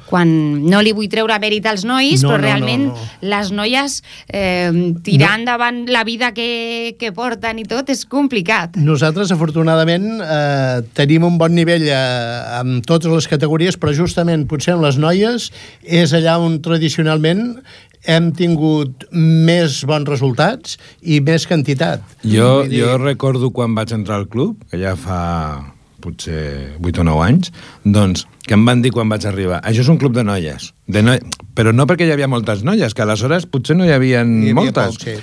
quan 0.06 0.30
no 0.70 0.82
li 0.86 0.94
vull 0.96 1.10
treure 1.10 1.36
mèrit 1.42 1.66
als 1.70 1.84
nois, 1.88 2.22
no, 2.22 2.30
però 2.30 2.38
no, 2.38 2.44
realment 2.44 2.84
no, 2.88 2.94
no. 2.94 3.06
les 3.26 3.52
noies 3.56 3.98
eh, 4.28 4.70
tirar 5.06 5.32
no. 5.34 5.42
endavant 5.42 5.80
la 5.92 6.04
vida 6.06 6.32
que, 6.36 6.96
que 7.00 7.12
porten 7.16 7.60
i 7.62 7.66
tot 7.70 7.90
és 7.94 8.06
complicat. 8.10 8.78
Nosaltres, 8.78 9.34
afortunadament, 9.34 10.08
eh, 10.22 10.84
tenim 10.98 11.26
un 11.28 11.40
bon 11.42 11.56
nivell 11.58 11.88
eh, 11.90 11.98
amb 12.60 12.86
totes 12.86 13.12
les 13.12 13.30
categories, 13.32 13.80
però 13.82 13.96
justament 13.98 14.35
potser 14.50 14.76
amb 14.76 14.84
les 14.84 15.00
noies 15.00 15.50
és 15.84 16.14
allà 16.18 16.36
on 16.44 16.60
tradicionalment 16.66 17.46
hem 18.06 18.32
tingut 18.38 19.08
més 19.12 19.80
bons 19.90 20.10
resultats 20.10 20.76
i 21.02 21.22
més 21.26 21.48
quantitat. 21.50 22.04
Jo, 22.22 22.66
jo 22.70 22.98
recordo 23.02 23.50
quan 23.56 23.74
vaig 23.78 23.96
entrar 23.96 24.20
al 24.22 24.28
club, 24.30 24.60
que 24.70 24.78
ja 24.82 24.94
fa 25.00 25.22
potser 26.06 26.78
8 26.80 27.02
o 27.02 27.10
9 27.10 27.26
anys, 27.26 27.52
doncs, 27.84 28.26
que 28.46 28.54
em 28.54 28.64
van 28.66 28.84
dir 28.84 28.92
quan 28.94 29.10
vaig 29.10 29.26
arribar, 29.26 29.58
això 29.66 29.82
és 29.82 29.90
un 29.90 29.98
club 30.02 30.14
de 30.14 30.24
noies, 30.26 30.70
de 30.86 31.02
no... 31.02 31.16
però 31.58 31.74
no 31.74 31.88
perquè 31.90 32.06
hi 32.06 32.14
havia 32.14 32.30
moltes 32.30 32.62
noies, 32.68 32.94
que 32.94 33.02
aleshores 33.02 33.48
potser 33.50 33.78
no 33.78 33.88
hi 33.88 33.94
havia, 33.96 34.22
hi 34.22 34.52
havia 34.52 34.58
moltes, 34.60 35.00
poc, 35.00 35.08
sí. 35.08 35.16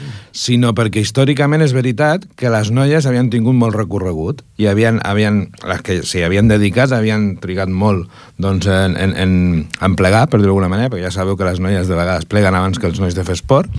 sinó 0.44 0.72
perquè 0.74 1.04
històricament 1.04 1.62
és 1.62 1.74
veritat 1.76 2.26
que 2.36 2.50
les 2.50 2.72
noies 2.74 3.06
havien 3.06 3.30
tingut 3.30 3.54
molt 3.58 3.78
recorregut 3.78 4.42
i 4.58 4.66
havien, 4.70 4.98
havien 5.06 5.44
les 5.70 5.86
que 5.86 6.00
s'hi 6.02 6.24
havien 6.26 6.50
dedicat 6.50 6.92
havien 6.92 7.36
trigat 7.42 7.70
molt 7.70 8.10
doncs, 8.42 8.66
en, 8.66 8.98
en, 8.98 9.14
en, 9.14 9.38
en 9.78 9.96
plegar, 9.98 10.26
per 10.26 10.40
dir-ho 10.40 10.50
d'alguna 10.50 10.72
manera, 10.72 10.90
perquè 10.90 11.06
ja 11.06 11.14
sabeu 11.14 11.38
que 11.38 11.46
les 11.46 11.62
noies 11.62 11.86
de 11.86 11.98
vegades 11.98 12.26
pleguen 12.26 12.58
abans 12.58 12.82
que 12.82 12.90
els 12.90 13.00
nois 13.00 13.14
de 13.14 13.24
fer 13.28 13.38
esport, 13.38 13.70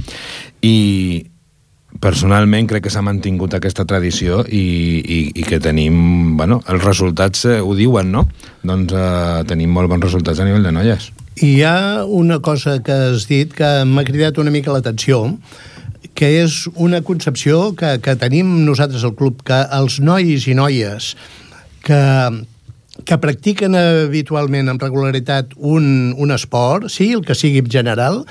i, 0.64 1.28
personalment 2.02 2.68
crec 2.70 2.86
que 2.88 2.94
s'ha 2.94 3.04
mantingut 3.06 3.54
aquesta 3.58 3.86
tradició 3.90 4.42
i, 4.48 4.64
i, 5.02 5.20
i 5.40 5.44
que 5.48 5.60
tenim, 5.64 6.38
bueno, 6.40 6.62
els 6.72 6.84
resultats 6.84 7.46
eh, 7.46 7.60
ho 7.62 7.76
diuen, 7.78 8.12
no? 8.14 8.26
Doncs 8.64 8.96
eh, 8.98 9.44
tenim 9.50 9.74
molt 9.76 9.92
bons 9.92 10.08
resultats 10.08 10.42
a 10.42 10.48
nivell 10.48 10.66
de 10.66 10.74
noies. 10.76 11.12
Hi 11.44 11.54
ha 11.66 12.06
una 12.06 12.40
cosa 12.46 12.80
que 12.86 12.96
has 13.10 13.28
dit 13.30 13.54
que 13.58 13.70
m'ha 13.90 14.06
cridat 14.06 14.38
una 14.42 14.54
mica 14.54 14.74
l'atenció, 14.74 15.24
que 16.14 16.30
és 16.44 16.68
una 16.76 17.02
concepció 17.02 17.72
que, 17.78 17.98
que 18.04 18.18
tenim 18.22 18.60
nosaltres 18.68 19.06
al 19.06 19.16
club, 19.18 19.42
que 19.46 19.64
els 19.74 20.00
nois 20.04 20.46
i 20.46 20.54
noies 20.58 21.14
que, 21.86 22.02
que 23.08 23.18
practiquen 23.22 23.78
habitualment 23.80 24.70
amb 24.70 24.86
regularitat 24.86 25.56
un, 25.58 26.14
un 26.18 26.36
esport, 26.36 26.92
sí, 26.94 27.12
el 27.18 27.26
que 27.26 27.38
sigui 27.38 27.64
en 27.64 27.72
general, 27.74 28.22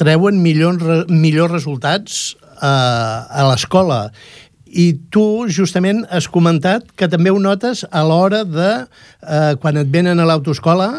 treuen 0.00 0.40
millors, 0.44 1.06
millors 1.12 1.52
resultats 1.52 2.36
a, 2.60 2.74
a 3.30 3.46
l'escola. 3.50 4.06
I 4.66 4.92
tu 5.14 5.46
justament 5.48 6.04
has 6.12 6.26
comentat 6.28 6.88
que 6.98 7.08
també 7.08 7.32
ho 7.32 7.38
notes 7.40 7.84
a 7.90 8.02
l'hora 8.04 8.42
de, 8.44 8.70
eh, 9.22 9.52
quan 9.62 9.78
et 9.80 9.92
venen 9.92 10.20
a 10.20 10.26
l'autoescola, 10.28 10.90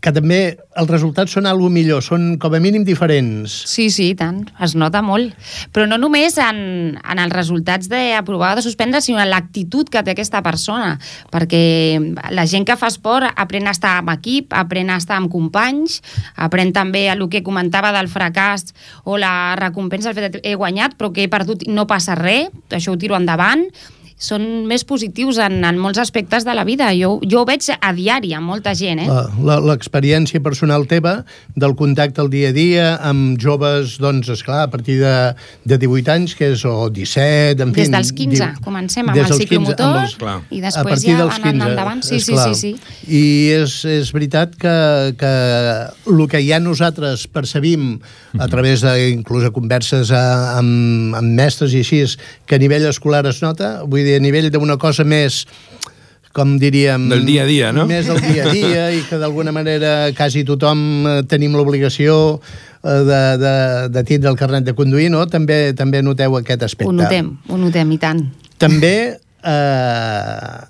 que 0.00 0.12
també 0.16 0.40
els 0.80 0.88
resultats 0.88 1.34
són 1.36 1.46
algo 1.48 1.68
millor, 1.72 2.02
són 2.04 2.38
com 2.40 2.54
a 2.56 2.60
mínim 2.62 2.84
diferents. 2.88 3.52
Sí, 3.68 3.90
sí, 3.92 4.08
tant, 4.16 4.42
es 4.64 4.74
nota 4.78 5.02
molt. 5.04 5.34
Però 5.74 5.86
no 5.88 5.98
només 6.00 6.38
en, 6.40 6.60
en 6.96 7.20
els 7.20 7.34
resultats 7.34 7.90
d'aprovar 7.92 8.54
o 8.54 8.58
de 8.58 8.64
suspendre, 8.64 9.02
sinó 9.04 9.20
en 9.20 9.30
l'actitud 9.30 9.92
que 9.92 10.02
té 10.06 10.14
aquesta 10.14 10.40
persona, 10.46 10.94
perquè 11.32 11.62
la 12.32 12.46
gent 12.48 12.64
que 12.68 12.78
fa 12.80 12.88
esport 12.92 13.28
aprèn 13.36 13.68
a 13.68 13.76
estar 13.76 13.98
amb 14.00 14.14
equip, 14.16 14.56
aprèn 14.56 14.90
a 14.90 14.98
estar 15.00 15.20
amb 15.20 15.30
companys, 15.32 16.00
aprèn 16.40 16.72
també 16.76 17.06
el 17.12 17.26
que 17.30 17.44
comentava 17.44 17.92
del 17.92 18.08
fracàs 18.08 18.72
o 19.04 19.20
la 19.20 19.54
recompensa, 19.60 20.10
el 20.10 20.16
fet 20.16 20.40
que 20.40 20.44
he 20.48 20.56
guanyat, 20.56 20.96
però 20.96 21.12
que 21.12 21.26
he 21.26 21.32
perdut 21.32 21.68
no 21.68 21.86
passa 21.90 22.16
res, 22.16 22.48
això 22.72 22.94
ho 22.94 23.00
tiro 23.00 23.18
endavant, 23.18 23.68
són 24.20 24.42
més 24.68 24.82
positius 24.84 25.38
en, 25.40 25.62
en 25.64 25.78
molts 25.80 25.96
aspectes 26.02 26.44
de 26.44 26.52
la 26.54 26.64
vida. 26.68 26.90
Jo, 26.92 27.14
jo 27.24 27.40
ho 27.40 27.46
veig 27.48 27.64
a 27.72 27.92
diari 27.96 28.34
amb 28.36 28.50
molta 28.52 28.74
gent, 28.76 29.00
eh? 29.00 29.08
La- 29.08 29.28
la- 29.48 29.58
L'experiència 29.70 30.42
personal 30.44 30.84
teva, 30.90 31.22
del 31.56 31.72
contacte 31.78 32.20
al 32.20 32.28
dia 32.28 32.50
a 32.50 32.52
dia, 32.52 32.86
amb 33.06 33.38
joves, 33.40 33.94
doncs, 34.02 34.28
esclar, 34.28 34.64
a 34.66 34.70
partir 34.70 34.98
de, 35.00 35.14
de 35.64 35.78
18 35.80 36.12
anys, 36.12 36.34
que 36.36 36.50
és, 36.52 36.64
o 36.68 36.90
17, 36.92 37.62
en 37.64 37.72
fi... 37.72 37.80
Des 37.86 37.92
dels 37.94 38.10
15, 38.12 38.36
diu- 38.44 38.64
comencem 38.66 39.08
amb 39.08 39.16
des 39.16 39.24
el 39.24 39.30
dels 39.32 39.40
15, 39.40 39.48
ciclomotor 39.48 39.88
amb 39.88 40.02
els- 40.04 40.16
Clar. 40.20 40.36
i 40.50 40.60
a 40.60 40.66
després 40.68 40.90
partir 40.90 41.14
ja 41.14 41.18
dels 41.22 41.32
van 41.38 41.46
15, 41.48 41.70
endavant. 41.70 42.02
Sí, 42.04 42.20
sí, 42.20 42.34
esclar. 42.36 42.54
sí, 42.54 42.74
sí. 42.76 42.98
I 43.08 43.24
és, 43.62 43.78
és 43.88 44.12
veritat 44.12 44.52
que, 44.60 44.76
que 45.20 45.32
el 46.12 46.22
que 46.28 46.42
ja 46.44 46.60
nosaltres 46.60 47.24
percebim 47.32 47.94
a 48.38 48.48
través 48.52 48.82
de 48.84 48.92
inclús 49.14 49.46
a 49.48 49.50
converses 49.54 50.12
a, 50.12 50.58
amb, 50.58 51.14
amb 51.18 51.32
mestres 51.40 51.72
i 51.72 51.80
així, 51.86 52.02
que 52.44 52.58
a 52.58 52.62
nivell 52.62 52.84
escolar 52.90 53.24
es 53.30 53.40
nota, 53.42 53.78
vull 53.86 54.04
dir, 54.04 54.09
a 54.16 54.22
nivell 54.22 54.50
d'una 54.50 54.78
cosa 54.80 55.04
més 55.04 55.44
com 56.32 56.56
diríem... 56.62 57.08
Del 57.10 57.24
dia 57.26 57.42
a 57.42 57.48
dia, 57.48 57.70
no? 57.74 57.86
Més 57.90 58.06
del 58.06 58.20
dia 58.22 58.46
a 58.46 58.54
dia 58.54 58.84
i 58.94 59.02
que 59.08 59.18
d'alguna 59.18 59.52
manera 59.54 60.10
quasi 60.16 60.44
tothom 60.46 60.82
eh, 61.02 61.14
tenim 61.30 61.56
l'obligació 61.58 62.38
eh, 62.38 63.00
de, 63.08 63.22
de, 63.40 63.54
de 63.90 64.04
tindre 64.06 64.30
el 64.30 64.38
carnet 64.38 64.66
de 64.68 64.76
conduir, 64.78 65.10
no? 65.10 65.24
També, 65.30 65.72
també 65.78 66.04
noteu 66.06 66.38
aquest 66.38 66.68
aspecte. 66.68 66.90
Ho 66.90 66.94
notem, 66.94 67.34
ho 67.50 67.58
notem, 67.58 67.90
i 67.96 67.98
tant. 68.02 68.22
També 68.62 68.94
eh, 69.18 70.60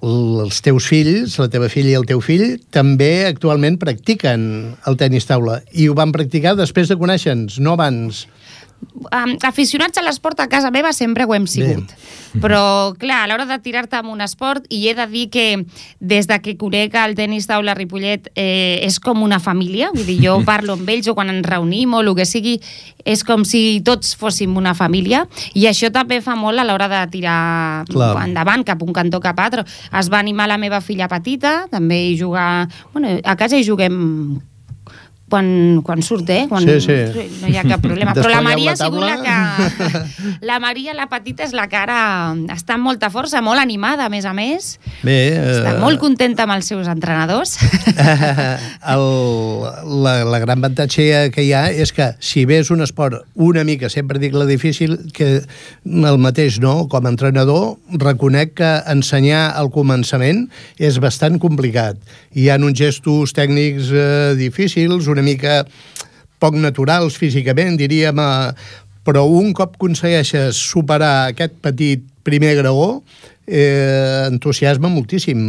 els 0.00 0.60
teus 0.64 0.88
fills, 0.88 1.36
la 1.42 1.50
teva 1.52 1.68
filla 1.68 1.92
i 1.92 1.98
el 1.98 2.08
teu 2.08 2.22
fill, 2.24 2.56
també 2.72 3.26
actualment 3.28 3.76
practiquen 3.80 4.42
el 4.88 5.00
tenis 5.00 5.28
taula. 5.28 5.60
I 5.76 5.90
ho 5.90 5.96
van 5.98 6.14
practicar 6.16 6.56
després 6.56 6.88
de 6.88 6.96
conèixer-nos, 7.00 7.60
no 7.60 7.76
abans. 7.76 8.24
Um, 9.10 9.34
aficionats 9.44 9.98
a 10.00 10.02
l'esport 10.04 10.40
a 10.40 10.46
casa 10.48 10.70
meva 10.72 10.92
sempre 10.96 11.24
ho 11.24 11.34
hem 11.34 11.46
sigut. 11.48 11.92
Però, 12.40 12.92
clar, 13.00 13.24
a 13.24 13.28
l'hora 13.28 13.46
de 13.48 13.56
tirar-te 13.62 13.98
amb 13.98 14.12
un 14.12 14.20
esport, 14.22 14.64
i 14.70 14.84
he 14.88 14.94
de 14.94 15.06
dir 15.10 15.24
que 15.32 15.44
des 15.98 16.28
de 16.30 16.38
que 16.44 16.54
conec 16.60 16.94
el 17.00 17.16
tenis 17.18 17.48
taula 17.50 17.74
Ripollet 17.74 18.28
eh, 18.34 18.80
és 18.86 19.00
com 19.02 19.24
una 19.24 19.40
família, 19.42 19.90
vull 19.94 20.06
dir, 20.06 20.18
jo 20.22 20.36
parlo 20.48 20.76
amb 20.78 20.92
ells 20.92 21.10
o 21.10 21.16
quan 21.18 21.32
ens 21.32 21.46
reunim 21.48 21.96
o 21.96 22.02
el 22.04 22.12
que 22.18 22.26
sigui, 22.28 22.56
és 23.04 23.24
com 23.26 23.44
si 23.48 23.80
tots 23.86 24.14
fóssim 24.20 24.56
una 24.56 24.76
família, 24.78 25.24
i 25.54 25.66
això 25.70 25.90
també 25.94 26.20
fa 26.24 26.36
molt 26.38 26.60
a 26.60 26.66
l'hora 26.68 26.90
de 26.92 27.00
tirar 27.12 27.40
Clar. 27.90 28.12
endavant, 28.24 28.64
cap 28.68 28.82
un 28.84 28.94
cantó, 28.96 29.20
cap 29.20 29.40
altre. 29.40 29.66
Es 29.96 30.12
va 30.12 30.20
animar 30.20 30.48
la 30.50 30.60
meva 30.60 30.80
filla 30.84 31.08
petita, 31.08 31.64
també 31.72 32.04
hi 32.10 32.14
jugar... 32.20 32.68
Bueno, 32.92 33.18
a 33.24 33.36
casa 33.36 33.58
hi 33.58 33.66
juguem 33.66 34.40
quan, 35.30 35.80
quan 35.86 36.02
surt, 36.02 36.28
eh? 36.34 36.44
Quan, 36.50 36.66
Sí, 36.66 36.80
sí. 36.84 37.26
No 37.40 37.48
hi 37.48 37.56
ha 37.56 37.64
cap 37.64 37.80
problema. 37.82 38.12
Però 38.16 38.28
la 38.28 38.42
Maria 38.44 38.74
la 38.74 38.76
ha 38.76 38.80
sigut 38.84 39.06
la 39.06 39.16
que... 39.22 40.36
La 40.50 40.58
Maria, 40.62 40.94
la 40.96 41.06
petita, 41.10 41.44
és 41.46 41.54
la 41.56 41.66
que 41.70 41.78
ara 41.78 42.00
està 42.52 42.76
amb 42.76 42.86
molta 42.88 43.10
força, 43.12 43.40
molt 43.44 43.60
animada, 43.62 44.06
a 44.06 44.12
més 44.12 44.26
a 44.28 44.32
més. 44.36 44.72
Bé, 45.06 45.16
Està 45.38 45.74
eh, 45.74 45.80
molt 45.80 46.00
contenta 46.02 46.44
amb 46.46 46.56
els 46.56 46.68
seus 46.70 46.88
entrenadors. 46.90 47.56
el, 48.94 49.06
la, 50.04 50.14
la 50.26 50.40
gran 50.42 50.60
avantatge 50.60 51.30
que 51.34 51.44
hi 51.46 51.52
ha 51.56 51.66
és 51.70 51.92
que 51.96 52.10
si 52.24 52.44
bé 52.48 52.60
és 52.64 52.70
un 52.74 52.84
esport 52.84 53.20
una 53.34 53.64
mica, 53.64 53.90
sempre 53.92 54.20
dic 54.22 54.34
la 54.36 54.46
difícil, 54.48 54.96
que 55.16 55.42
el 55.84 56.20
mateix 56.22 56.60
no, 56.62 56.88
com 56.90 57.06
a 57.06 57.12
entrenador, 57.12 57.76
reconec 58.02 58.56
que 58.60 58.70
ensenyar 58.90 59.50
al 59.56 59.70
començament 59.74 60.46
és 60.80 60.98
bastant 61.02 61.38
complicat. 61.42 62.00
Hi 62.34 62.48
ha 62.50 62.58
uns 62.60 62.78
gestos 62.78 63.34
tècnics 63.36 63.90
eh, 63.92 64.34
difícils, 64.38 65.08
una 65.10 65.19
mica 65.22 65.64
poc 66.40 66.56
naturals 66.56 67.18
físicament, 67.20 67.76
diríem, 67.80 68.18
eh, 68.18 68.52
però 69.04 69.24
un 69.26 69.52
cop 69.56 69.76
aconsegueixes 69.76 70.56
superar 70.56 71.30
aquest 71.32 71.56
petit 71.64 72.04
primer 72.22 72.54
graó, 72.58 73.02
eh, 73.46 74.28
entusiasma 74.30 74.88
moltíssim. 74.88 75.40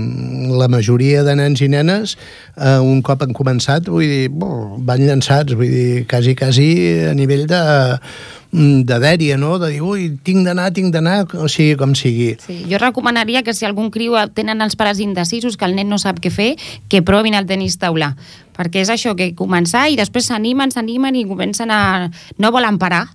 La 0.57 0.67
majoria 0.67 1.23
de 1.23 1.35
nens 1.35 1.61
i 1.61 1.67
nenes, 1.69 2.17
eh, 2.57 2.79
un 2.79 3.01
cop 3.01 3.21
han 3.21 3.33
començat, 3.33 3.87
vull 3.87 4.07
dir, 4.07 4.29
bo, 4.29 4.77
van 4.79 5.05
llançats, 5.05 5.53
vull 5.53 5.69
dir, 5.69 6.05
quasi, 6.07 6.35
quasi 6.35 6.69
a 7.09 7.13
nivell 7.13 7.45
de 7.47 7.61
de 8.51 8.97
dèria, 8.99 9.37
no? 9.39 9.55
De 9.59 9.69
dir, 9.71 9.81
ui, 9.81 10.09
tinc 10.27 10.43
d'anar, 10.43 10.71
tinc 10.75 10.91
d'anar, 10.91 11.23
o 11.39 11.47
sigui, 11.47 11.77
com 11.79 11.93
sigui. 11.95 12.33
Sí, 12.43 12.57
jo 12.67 12.79
recomanaria 12.81 13.43
que 13.47 13.55
si 13.55 13.65
algun 13.65 13.89
criu 13.93 14.17
tenen 14.35 14.61
els 14.61 14.75
pares 14.75 14.99
indecisos, 14.99 15.55
que 15.55 15.65
el 15.65 15.75
nen 15.77 15.89
no 15.89 15.99
sap 16.01 16.19
què 16.19 16.31
fer, 16.33 16.51
que 16.91 17.01
provin 17.01 17.37
el 17.39 17.47
tenis 17.47 17.79
taula. 17.79 18.11
Perquè 18.57 18.83
és 18.83 18.91
això, 18.91 19.15
que 19.15 19.31
començar 19.39 19.87
i 19.89 19.95
després 19.99 20.27
s'animen, 20.27 20.71
s'animen 20.71 21.15
i 21.15 21.25
comencen 21.27 21.71
a... 21.71 22.11
no 22.37 22.51
volen 22.51 22.77
parar. 22.77 23.05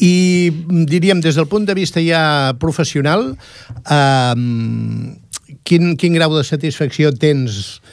I 0.00 0.50
diríem, 0.88 1.20
des 1.22 1.36
del 1.36 1.46
punt 1.46 1.68
de 1.68 1.76
vista 1.76 2.00
ja 2.02 2.56
professional, 2.58 3.36
eh, 3.84 4.34
quin, 5.68 5.94
quin 6.00 6.16
grau 6.16 6.32
de 6.34 6.44
satisfacció 6.48 7.12
tens 7.12 7.83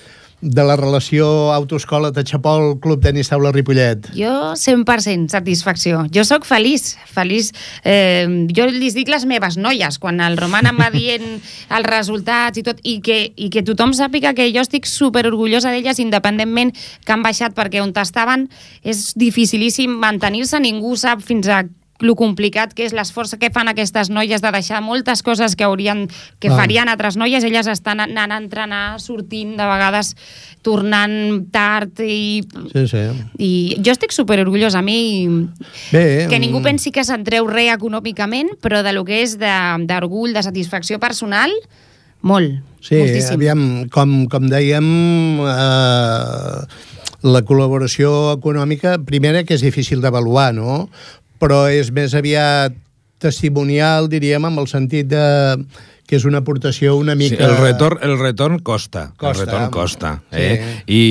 de 0.41 0.63
la 0.65 0.75
relació 0.75 1.53
autoescola 1.53 2.11
Tachapol 2.11 2.79
Club 2.81 3.01
Tenis 3.01 3.29
Taula 3.29 3.51
Ripollet? 3.53 4.09
Jo 4.17 4.53
100% 4.57 5.29
satisfacció. 5.31 6.05
Jo 6.13 6.25
sóc 6.25 6.45
feliç, 6.49 6.95
feliç. 7.13 7.51
Eh, 7.85 8.25
jo 8.49 8.65
li 8.67 8.89
dic 8.93 9.11
les 9.13 9.27
meves 9.29 9.57
noies, 9.61 9.99
quan 10.01 10.19
el 10.25 10.37
Roman 10.41 10.71
em 10.71 10.81
va 10.81 10.89
dient 10.95 11.27
els 11.37 11.89
resultats 11.89 12.57
i 12.57 12.65
tot, 12.65 12.81
i 12.83 12.99
que, 13.05 13.21
i 13.35 13.51
que 13.53 13.63
tothom 13.65 13.93
sàpiga 13.97 14.33
que 14.37 14.49
jo 14.53 14.65
estic 14.65 14.89
super 14.89 15.27
orgullosa 15.29 15.71
d'elles, 15.71 16.01
independentment 16.01 16.73
que 17.05 17.13
han 17.13 17.23
baixat, 17.23 17.55
perquè 17.57 17.83
on 17.83 17.93
estaven 18.01 18.47
és 18.81 19.11
dificilíssim 19.19 19.93
mantenir-se, 20.01 20.59
ningú 20.63 20.95
sap 20.97 21.21
fins 21.21 21.47
a 21.51 21.61
lo 22.01 22.15
complicat 22.17 22.73
que 22.73 22.83
és 22.85 22.93
l'esforç 22.93 23.35
que 23.39 23.49
fan 23.53 23.69
aquestes 23.71 24.09
noies 24.09 24.41
de 24.41 24.51
deixar 24.51 24.81
moltes 24.81 25.21
coses 25.23 25.55
que 25.55 25.63
haurien 25.63 26.07
que 26.39 26.49
Clar. 26.49 26.57
farien 26.59 26.89
altres 26.89 27.15
noies, 27.17 27.43
elles 27.43 27.67
estan 27.67 27.99
anant 28.01 28.31
a 28.33 28.37
entrenar, 28.41 28.99
sortint, 28.99 29.55
de 29.57 29.65
vegades 29.69 30.15
tornant 30.65 31.45
tard 31.51 31.99
i 32.05 32.41
Sí, 32.73 32.87
sí. 32.87 33.03
i 33.37 33.51
jo 33.85 33.91
estic 33.93 34.11
super 34.11 34.39
orgullosa. 34.41 34.79
A 34.79 34.85
mi, 34.85 35.27
Bé, 35.91 36.27
que 36.29 36.39
ningú 36.39 36.59
mm, 36.59 36.63
pensi 36.63 36.91
que 36.91 37.03
se'n 37.05 37.23
treu 37.23 37.47
res 37.47 37.73
econòmicament, 37.75 38.55
però 38.61 38.81
de 38.83 38.93
lo 38.93 39.05
que 39.05 39.21
és 39.23 39.37
de- 39.39 39.85
d'orgull, 39.87 40.33
de, 40.33 40.39
de 40.39 40.43
satisfacció 40.49 40.99
personal, 40.99 41.51
molt, 42.21 42.59
Sí, 42.81 42.95
moltíssim. 42.97 43.33
aviam, 43.37 43.89
com, 43.93 44.25
com 44.29 44.47
dèiem, 44.49 44.85
eh, 45.45 46.65
la 47.21 47.41
col·laboració 47.45 48.33
econòmica, 48.33 48.95
primera, 49.05 49.43
que 49.45 49.53
és 49.53 49.61
difícil 49.61 50.01
d'avaluar, 50.01 50.51
no? 50.57 50.87
Però 51.41 51.65
és 51.73 51.89
més 51.93 52.13
aviat 52.17 52.77
testimonial, 53.21 54.09
diríem, 54.09 54.45
amb 54.45 54.61
el 54.61 54.69
sentit 54.69 55.09
de 55.09 55.25
que 56.11 56.17
és 56.19 56.25
una 56.27 56.41
aportació 56.41 56.97
una 56.99 57.13
Sí, 57.15 57.29
mica... 57.31 57.45
el, 57.45 57.53
retorn, 57.61 58.01
el 58.03 58.17
retorn 58.19 58.59
costa. 58.59 59.13
Costa. 59.15 59.31
El 59.31 59.45
retorn 59.45 59.69
costa. 59.71 60.09
Sí. 60.33 60.41
Eh? 60.43 60.71
I, 60.91 61.03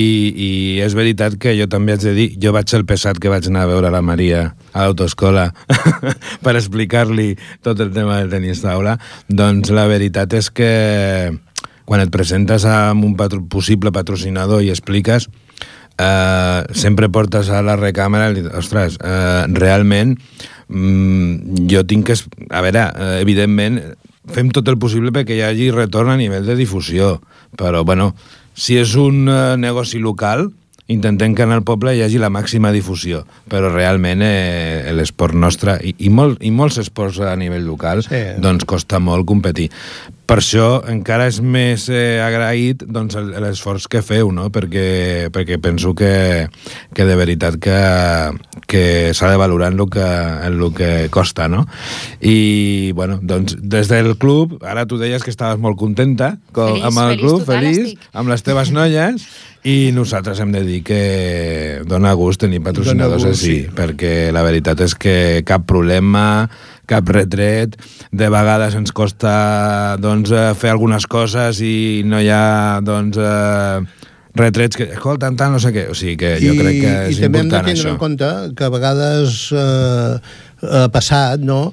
I 0.45 0.49
és 0.85 0.93
veritat 0.93 1.39
que 1.41 1.55
jo 1.57 1.65
també 1.71 1.95
haig 1.95 2.03
de 2.05 2.13
dir, 2.13 2.27
jo 2.37 2.53
vaig 2.53 2.69
ser 2.69 2.83
el 2.83 2.85
pesat 2.85 3.17
que 3.17 3.31
vaig 3.31 3.47
anar 3.49 3.63
a 3.65 3.71
veure 3.71 3.89
la 3.89 4.03
Maria 4.05 4.43
a 4.73 4.83
l'autoescola 4.85 5.47
per 6.45 6.53
explicar-li 6.53 7.31
tot 7.65 7.81
el 7.81 7.89
tema 7.95 8.19
del 8.19 8.29
tenis 8.35 8.61
taula, 8.61 8.99
doncs 9.25 9.73
la 9.73 9.87
veritat 9.89 10.37
és 10.37 10.51
que 10.53 10.69
quan 11.89 12.03
et 12.05 12.13
presentes 12.13 12.67
amb 12.69 13.01
un 13.07 13.17
patro 13.17 13.41
possible 13.49 13.89
patrocinador 13.91 14.61
i 14.61 14.69
expliques, 14.69 15.31
eh, 15.97 16.61
sempre 16.73 17.09
portes 17.09 17.49
a 17.49 17.61
la 17.65 17.75
recàmera 17.79 18.31
i 18.37 18.45
ostres, 18.57 18.97
eh, 19.01 19.43
realment 19.57 20.15
mm, 20.69 21.67
jo 21.71 21.83
tinc 21.87 22.07
que... 22.11 22.17
A 22.49 22.61
veure, 22.63 22.87
eh, 22.95 23.17
evidentment, 23.21 23.81
fem 24.31 24.51
tot 24.53 24.67
el 24.71 24.79
possible 24.81 25.11
perquè 25.15 25.37
hi 25.37 25.43
hagi 25.45 25.71
retorn 25.75 26.13
a 26.13 26.17
nivell 26.19 26.45
de 26.47 26.55
difusió, 26.59 27.19
però, 27.57 27.83
bueno, 27.83 28.13
si 28.53 28.77
és 28.79 28.95
un 28.99 29.27
eh, 29.29 29.55
negoci 29.57 29.99
local, 29.99 30.49
intentem 30.91 31.35
que 31.37 31.45
en 31.47 31.53
el 31.55 31.63
poble 31.63 31.93
hi 31.95 32.01
hagi 32.03 32.19
la 32.19 32.29
màxima 32.33 32.71
difusió, 32.75 33.23
però 33.47 33.69
realment 33.71 34.23
eh, 34.25 34.91
l'esport 34.95 35.37
nostre, 35.37 35.77
i, 35.87 35.95
i, 36.03 36.09
molt, 36.11 36.41
i 36.43 36.51
molts 36.51 36.81
esports 36.83 37.21
a 37.23 37.35
nivell 37.39 37.63
local, 37.67 38.03
Sí. 38.03 38.19
doncs 38.43 38.67
costa 38.67 38.99
molt 38.99 39.25
competir. 39.29 39.69
Per 40.31 40.37
això 40.39 40.65
encara 40.87 41.25
és 41.27 41.41
més 41.43 41.89
eh, 41.91 42.21
agraït 42.23 42.85
doncs, 42.87 43.17
el- 43.19 43.33
l'esforç 43.43 43.89
que 43.91 43.99
feu, 43.99 44.29
no? 44.31 44.45
perquè, 44.47 45.27
perquè 45.35 45.57
penso 45.59 45.91
que, 45.91 46.47
que 46.95 47.03
de 47.03 47.17
veritat 47.19 47.57
que, 47.59 47.75
que 48.63 49.11
s'ha 49.11 49.27
de 49.27 49.41
valorar 49.41 49.73
en 49.73 49.81
el 49.83 49.89
que, 49.91 50.05
en 50.07 50.55
el 50.55 50.71
que 50.77 51.09
costa. 51.11 51.49
No? 51.51 51.65
I 52.23 52.93
bueno, 52.95 53.19
doncs, 53.21 53.57
des 53.59 53.91
del 53.91 54.15
club, 54.15 54.55
ara 54.63 54.87
tu 54.87 55.01
deies 55.01 55.19
que 55.27 55.35
estaves 55.35 55.59
molt 55.59 55.75
contenta 55.75 56.37
com, 56.55 56.77
Feliç, 56.77 56.87
amb 56.87 57.03
el 57.03 57.11
feliç, 57.11 57.25
club, 57.25 57.39
total 57.43 57.59
feliç, 57.59 57.83
estic. 57.91 58.09
amb 58.23 58.31
les 58.31 58.47
teves 58.47 58.71
noies, 58.71 59.29
i 59.67 59.77
nosaltres 59.93 60.39
hem 60.39 60.55
de 60.55 60.63
dir 60.65 60.79
que 60.87 61.01
dona 61.91 62.15
gust 62.17 62.39
tenir 62.47 62.63
patrocinadors 62.63 63.19
Dona 63.21 63.35
gust, 63.35 63.43
així, 63.43 63.65
sí. 63.67 63.73
perquè 63.75 64.31
la 64.31 64.47
veritat 64.47 64.79
és 64.87 64.95
que 64.95 65.17
cap 65.45 65.67
problema, 65.67 66.47
cap 66.91 67.09
retret, 67.15 67.77
de 68.11 68.29
vegades 68.33 68.75
ens 68.77 68.93
costa 68.95 69.33
doncs, 70.03 70.31
eh, 70.35 70.51
fer 70.59 70.75
algunes 70.75 71.07
coses 71.07 71.63
i 71.65 72.03
no 72.07 72.21
hi 72.21 72.29
ha 72.31 72.81
doncs, 72.85 73.17
eh, 73.17 74.07
retrets 74.37 74.79
que, 74.79 74.87
escolta, 74.95 75.31
tant, 75.31 75.55
no 75.55 75.59
sé 75.59 75.73
què, 75.75 75.87
o 75.91 75.95
sigui 75.97 76.17
que 76.19 76.35
jo 76.43 76.55
crec 76.59 76.77
que 76.83 76.93
és 77.09 77.17
i 77.17 77.25
també 77.25 77.41
hem 77.41 77.49
de 77.49 77.57
important 77.57 77.73
això. 77.75 77.95
en 77.95 78.01
compte 78.01 78.29
que 78.55 78.67
a 78.67 78.73
vegades 78.73 79.41
eh, 79.55 80.13
ha 80.61 80.85
passat, 80.93 81.41
no?, 81.43 81.63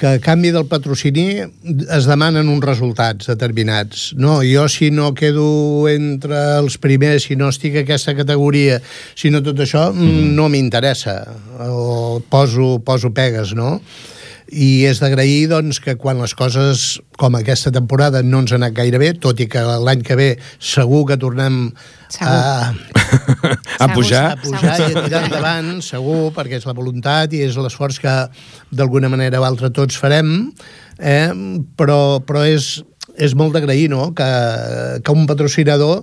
que 0.00 0.08
a 0.16 0.18
canvi 0.24 0.48
del 0.48 0.64
patrocini 0.64 1.42
es 1.44 2.06
demanen 2.08 2.48
uns 2.48 2.64
resultats 2.64 3.28
determinats. 3.28 4.14
No, 4.16 4.38
jo 4.40 4.64
si 4.72 4.88
no 4.90 5.10
quedo 5.12 5.44
entre 5.92 6.38
els 6.56 6.78
primers, 6.80 7.26
si 7.28 7.36
no 7.36 7.50
estic 7.52 7.76
a 7.76 7.82
aquesta 7.84 8.14
categoria, 8.16 8.78
si 9.12 9.28
no 9.28 9.42
tot 9.44 9.60
això, 9.60 9.90
mm. 9.92 10.30
no 10.38 10.48
m'interessa. 10.48 11.18
O 11.68 12.22
poso, 12.32 12.78
poso 12.80 13.12
pegues, 13.12 13.52
no? 13.52 13.74
I 14.50 14.84
és 14.88 14.98
d'agrair 14.98 15.48
doncs, 15.50 15.78
que 15.82 15.94
quan 16.00 16.18
les 16.20 16.34
coses 16.34 16.98
com 17.20 17.36
aquesta 17.38 17.70
temporada 17.74 18.22
no 18.26 18.42
ens 18.42 18.52
han 18.52 18.64
anat 18.64 18.76
gaire 18.80 18.98
bé, 18.98 19.12
tot 19.22 19.38
i 19.40 19.46
que 19.50 19.62
l'any 19.62 20.02
que 20.06 20.16
ve 20.18 20.28
segur 20.58 21.04
que 21.08 21.18
tornem 21.20 21.62
Segur. 22.10 22.26
a, 22.26 22.74
A 23.80 23.86
Segur, 23.86 23.94
pujar, 23.94 24.24
a 24.34 24.40
pujar 24.42 24.74
i 24.80 24.88
a 24.90 25.04
tirar 25.06 25.22
endavant, 25.28 25.70
segur, 25.86 26.32
perquè 26.36 26.58
és 26.58 26.66
la 26.66 26.74
voluntat 26.76 27.36
i 27.36 27.44
és 27.46 27.58
l'esforç 27.60 28.00
que 28.02 28.16
d'alguna 28.74 29.10
manera 29.12 29.40
o 29.40 29.46
altra 29.46 29.70
tots 29.70 29.98
farem, 30.00 30.50
eh? 30.98 31.30
però, 31.78 32.18
però 32.26 32.42
és, 32.48 32.80
és 33.16 33.36
molt 33.38 33.54
d'agrair 33.54 33.88
no? 33.92 34.10
que, 34.18 34.30
que 35.04 35.14
un 35.16 35.30
patrocinador 35.30 36.02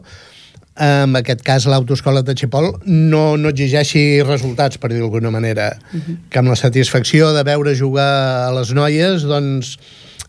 en 0.80 1.16
aquest 1.18 1.42
cas 1.46 1.66
l'autoescola 1.70 2.24
de 2.26 2.36
Xipol, 2.38 2.72
no, 2.86 3.38
no 3.38 3.54
exigeixi 3.54 4.22
resultats, 4.26 4.78
per 4.78 4.92
dir-ho 4.92 5.08
d'alguna 5.08 5.32
manera. 5.32 5.72
Uh 5.92 6.00
-huh. 6.00 6.18
Que 6.30 6.40
amb 6.40 6.50
la 6.50 6.56
satisfacció 6.56 7.34
de 7.34 7.44
veure 7.44 7.76
jugar 7.76 8.48
a 8.48 8.52
les 8.60 8.74
noies, 8.74 9.24
doncs, 9.24 9.78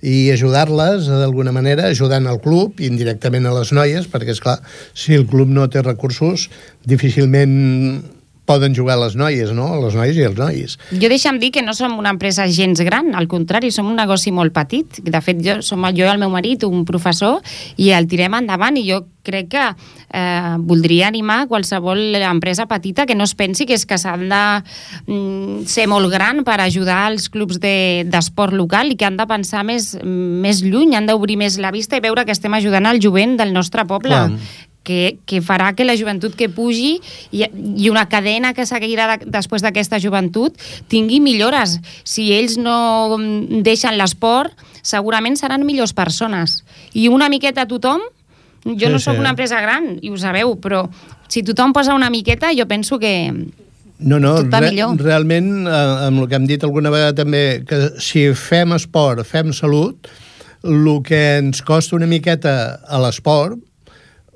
i 0.01 0.31
ajudar-les 0.31 1.09
d'alguna 1.09 1.53
manera, 1.53 1.89
ajudant 1.89 2.27
al 2.27 2.41
club 2.41 2.81
i 2.81 2.87
indirectament 2.87 3.47
a 3.47 3.55
les 3.57 3.73
noies, 3.73 4.07
perquè, 4.11 4.31
és 4.31 4.41
clar 4.41 4.61
si 4.95 5.15
el 5.15 5.27
club 5.27 5.49
no 5.49 5.69
té 5.69 5.83
recursos, 5.83 6.49
difícilment 6.85 8.03
poden 8.49 8.75
jugar 8.77 8.97
les 9.03 9.15
noies, 9.21 9.53
no? 9.57 9.69
Les 9.85 9.95
noies 9.99 10.17
i 10.17 10.25
els 10.27 10.39
nois. 10.41 10.79
Jo 10.91 11.11
deixa'm 11.13 11.39
dir 11.43 11.53
que 11.55 11.63
no 11.63 11.75
som 11.77 11.99
una 12.01 12.15
empresa 12.17 12.49
gens 12.49 12.81
gran, 12.87 13.13
al 13.15 13.29
contrari, 13.29 13.71
som 13.75 13.87
un 13.93 14.01
negoci 14.01 14.33
molt 14.33 14.55
petit. 14.57 15.03
De 15.05 15.21
fet, 15.25 15.43
jo, 15.45 15.61
som 15.63 15.85
jo 15.93 16.09
i 16.09 16.09
el 16.09 16.19
meu 16.23 16.33
marit, 16.33 16.65
un 16.65 16.87
professor, 16.89 17.39
i 17.77 17.93
el 17.93 18.09
tirem 18.09 18.35
endavant 18.41 18.81
i 18.81 18.87
jo 18.89 19.05
crec 19.29 19.51
que 19.53 19.63
eh, 19.69 20.55
voldria 20.65 21.09
animar 21.11 21.43
qualsevol 21.51 22.15
empresa 22.17 22.65
petita 22.65 23.05
que 23.05 23.15
no 23.19 23.27
es 23.29 23.35
pensi 23.37 23.67
que 23.69 23.77
és 23.77 23.85
que 23.85 23.99
s'han 24.01 24.23
de 24.31 24.39
mm, 25.05 25.67
ser 25.69 25.85
molt 25.91 26.09
gran 26.09 26.41
per 26.49 26.57
ajudar 26.65 27.11
els 27.13 27.29
clubs 27.29 27.59
de- 27.61 28.07
d'esport 28.09 28.55
de, 28.55 28.57
local 28.57 28.89
i 28.91 28.97
que 28.97 29.05
han 29.05 29.19
de 29.21 29.27
pensar 29.29 29.67
més, 29.69 29.99
més 30.03 30.63
lluny, 30.65 30.95
han 30.97 31.07
d'obrir 31.11 31.37
més 31.37 31.59
la 31.61 31.71
vista 31.75 31.99
i 31.99 32.01
veure 32.01 32.25
que 32.25 32.33
estem 32.33 32.55
ajudant 32.57 32.89
al 32.89 33.03
jovent 33.05 33.37
del 33.37 33.53
nostre 33.53 33.85
poble. 33.85 34.17
Clar. 34.17 34.33
Que, 34.89 35.19
que 35.29 35.43
farà 35.45 35.75
que 35.77 35.85
la 35.85 35.97
joventut 36.01 36.33
que 36.39 36.49
pugi 36.49 36.97
i, 37.37 37.45
i 37.45 37.91
una 37.93 38.07
cadena 38.09 38.55
que 38.57 38.65
seguirà 38.69 39.11
de, 39.11 39.29
després 39.35 39.65
d'aquesta 39.65 40.01
joventut 40.01 40.57
tingui 40.89 41.21
millores. 41.21 41.77
Si 42.09 42.31
ells 42.33 42.57
no 42.61 43.19
deixen 43.65 43.99
l'esport, 44.01 44.57
segurament 44.81 45.37
seran 45.37 45.67
millors 45.69 45.93
persones. 45.93 46.63
I 46.97 47.11
una 47.13 47.29
miqueta 47.29 47.69
tothom, 47.69 48.01
jo 48.65 48.89
Sí, 48.89 48.93
no 48.93 48.99
sóc 48.99 49.19
sí. 49.19 49.21
una 49.21 49.35
empresa 49.37 49.61
gran, 49.61 49.97
i 50.01 50.11
ho 50.11 50.17
sabeu, 50.21 50.57
però 50.63 50.87
si 51.29 51.45
tothom 51.45 51.77
posa 51.77 51.97
una 51.97 52.09
miqueta, 52.11 52.55
jo 52.57 52.67
penso 52.71 52.99
que... 52.99 53.13
No, 53.99 54.21
no, 54.23 54.37
millor. 54.63 54.95
realment, 55.03 55.67
eh, 55.67 55.77
amb 56.07 56.23
el 56.23 56.29
que 56.31 56.39
hem 56.39 56.45
dit 56.47 56.63
alguna 56.63 56.91
vegada 56.95 57.17
també, 57.19 57.65
que 57.67 57.99
si 58.01 58.29
fem 58.39 58.77
esport, 58.77 59.27
fem 59.27 59.51
salut, 59.53 60.07
el 60.63 60.87
que 61.07 61.19
ens 61.41 61.61
costa 61.67 61.97
una 61.99 62.07
miqueta 62.07 62.79
a 62.87 63.01
l'esport 63.03 63.59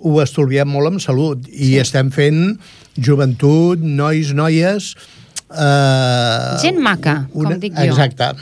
ho 0.03 0.17
estolviem 0.23 0.69
molt 0.69 0.93
amb 0.93 1.03
salut 1.03 1.47
i 1.53 1.77
estem 1.83 2.11
fent 2.15 2.57
joventut, 2.99 3.83
nois, 3.83 4.33
noies... 4.37 4.95
Eh, 5.53 6.59
Gent 6.63 6.81
maca, 6.81 7.23
com 7.33 7.55
dic 7.61 7.77
jo. 7.77 7.91
Exacte. 7.91 8.33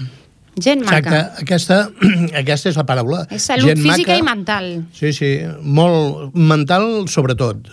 Gent 0.61 0.85
maca. 0.87 1.01
Exacte. 1.01 1.45
Aquesta, 1.45 1.79
aquesta 2.43 2.71
és 2.71 2.79
la 2.79 2.87
paraula. 2.89 3.25
És 3.35 3.49
salut 3.51 3.73
Gent 3.73 3.83
física 3.83 4.15
maca. 4.15 4.19
i 4.21 4.27
mental. 4.27 4.71
Sí, 4.97 5.13
sí, 5.17 5.35
molt 5.63 6.35
mental 6.35 6.89
sobretot. 7.11 7.71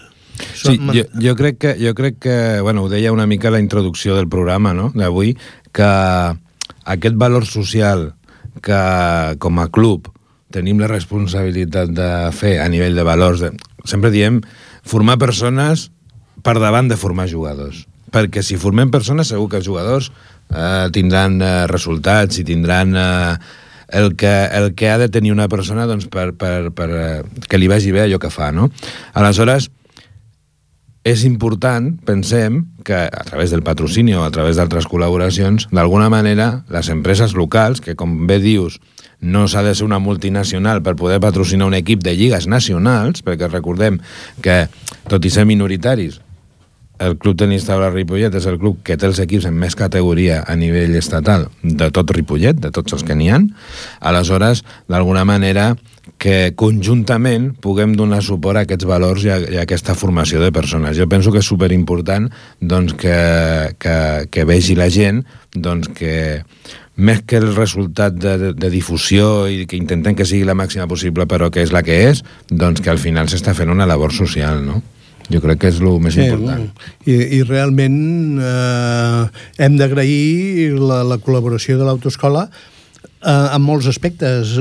Sí, 0.53 0.75
jo, 0.93 1.03
jo, 1.17 1.33
crec 1.37 1.57
que, 1.57 1.71
jo 1.81 1.95
crec 1.97 2.19
que, 2.21 2.37
bueno, 2.61 2.83
ho 2.85 2.89
deia 2.91 3.13
una 3.13 3.25
mica 3.25 3.49
la 3.49 3.61
introducció 3.61 4.15
del 4.15 4.29
programa 4.29 4.73
no? 4.77 4.91
d'avui, 4.93 5.33
que 5.73 5.87
aquest 6.85 7.17
valor 7.17 7.47
social 7.49 8.11
que 8.61 8.81
com 9.41 9.59
a 9.61 9.67
club 9.73 10.11
tenim 10.53 10.79
la 10.79 10.89
responsabilitat 10.91 11.91
de 11.91 12.09
fer 12.37 12.57
a 12.63 12.67
nivell 12.71 12.95
de 12.95 13.05
valors, 13.05 13.43
de, 13.43 13.51
sempre 13.87 14.11
diem 14.13 14.41
formar 14.87 15.17
persones 15.21 15.89
per 16.43 16.57
davant 16.61 16.89
de 16.91 16.97
formar 16.99 17.29
jugadors. 17.31 17.85
Perquè 18.13 18.43
si 18.45 18.59
formem 18.59 18.91
persones 18.93 19.31
segur 19.33 19.49
que 19.51 19.59
els 19.59 19.67
jugadors 19.67 20.11
eh, 20.51 20.87
tindran 20.95 21.41
eh, 21.41 21.53
resultats 21.71 22.39
i 22.39 22.45
tindran 22.47 22.93
eh, 22.95 23.33
el, 23.99 24.15
que, 24.19 24.33
el 24.51 24.73
que 24.75 24.91
ha 24.91 24.97
de 24.99 25.09
tenir 25.09 25.33
una 25.33 25.47
persona 25.51 25.87
doncs, 25.87 26.07
per, 26.11 26.31
per, 26.39 26.71
per, 26.75 26.89
eh, 26.91 27.47
que 27.47 27.59
li 27.59 27.67
vagi 27.71 27.91
bé 27.95 28.05
allò 28.05 28.19
que 28.19 28.31
fa. 28.31 28.51
No? 28.55 28.69
Aleshores, 29.13 29.71
és 31.07 31.23
important, 31.23 31.93
pensem, 32.03 32.65
que 32.83 32.97
a 33.07 33.23
través 33.23 33.53
del 33.53 33.63
patrocini 33.63 34.11
o 34.17 34.25
a 34.25 34.31
través 34.35 34.59
d'altres 34.59 34.89
col·laboracions, 34.91 35.69
d'alguna 35.71 36.09
manera, 36.11 36.65
les 36.73 36.89
empreses 36.91 37.31
locals, 37.37 37.79
que 37.79 37.95
com 37.95 38.25
bé 38.27 38.41
dius, 38.43 38.81
no 39.23 39.45
s'ha 39.47 39.63
de 39.63 39.73
ser 39.73 39.87
una 39.87 40.01
multinacional 40.03 40.83
per 40.83 40.97
poder 40.99 41.21
patrocinar 41.23 41.71
un 41.71 41.77
equip 41.79 42.03
de 42.03 42.17
lligues 42.19 42.49
nacionals, 42.51 43.23
perquè 43.23 43.47
recordem 43.47 44.01
que, 44.43 44.65
tot 45.07 45.23
i 45.23 45.31
ser 45.31 45.47
minoritaris, 45.47 46.19
el 46.99 47.15
Club 47.21 47.37
Tenis 47.37 47.63
Taula 47.67 47.91
Ripollet 47.93 48.33
és 48.35 48.45
el 48.49 48.57
club 48.59 48.79
que 48.83 48.97
té 48.97 49.05
els 49.07 49.19
equips 49.21 49.45
en 49.47 49.55
més 49.55 49.77
categoria 49.77 50.41
a 50.49 50.55
nivell 50.57 50.95
estatal 50.97 51.45
de 51.61 51.91
tot 51.93 52.11
Ripollet, 52.11 52.57
de 52.57 52.71
tots 52.73 52.97
els 52.97 53.05
que 53.05 53.15
n'hi 53.15 53.29
han. 53.31 53.51
Aleshores, 54.01 54.63
d'alguna 54.89 55.23
manera, 55.29 55.75
que 56.17 56.53
conjuntament 56.57 57.51
puguem 57.61 57.93
donar 57.99 58.23
suport 58.25 58.61
a 58.61 58.65
aquests 58.65 58.87
valors 58.89 59.25
i 59.27 59.31
a, 59.33 59.37
i 59.39 59.59
a 59.59 59.65
aquesta 59.67 59.95
formació 59.97 60.41
de 60.41 60.51
persones. 60.55 60.97
Jo 60.97 61.07
penso 61.11 61.33
que 61.33 61.43
és 61.43 61.49
superimportant 61.49 62.29
doncs, 62.59 62.95
que, 62.97 63.17
que, 63.81 63.97
que 64.31 64.47
vegi 64.47 64.77
la 64.79 64.89
gent 64.93 65.23
doncs, 65.53 65.91
que 65.97 66.43
més 66.97 67.21
que 67.29 67.37
el 67.37 67.51
resultat 67.53 68.15
de, 68.17 68.53
de 68.57 68.69
difusió 68.73 69.45
i 69.51 69.67
que 69.69 69.77
intentem 69.77 70.15
que 70.17 70.25
sigui 70.25 70.47
la 70.47 70.57
màxima 70.57 70.87
possible 70.89 71.27
però 71.29 71.51
que 71.53 71.61
és 71.61 71.73
la 71.73 71.83
que 71.85 71.99
és, 72.09 72.23
doncs 72.49 72.81
que 72.81 72.93
al 72.93 73.01
final 73.01 73.29
s'està 73.29 73.53
fent 73.57 73.69
una 73.73 73.85
labor 73.89 74.15
social, 74.15 74.63
no? 74.65 74.81
Jo 75.27 75.41
crec 75.43 75.59
que 75.59 75.69
és 75.73 75.81
el 75.83 75.99
més 75.99 76.15
important. 76.15 76.69
I, 77.03 77.17
i 77.37 77.41
realment 77.43 78.39
eh, 78.39 79.23
hem 79.65 79.75
d'agrair 79.79 80.71
la, 80.79 81.01
la 81.03 81.19
col·laboració 81.19 81.75
de 81.77 81.87
l'autoescola 81.87 82.47
eh, 82.47 83.29
en 83.29 83.61
molts 83.65 83.89
aspectes. 83.91 84.55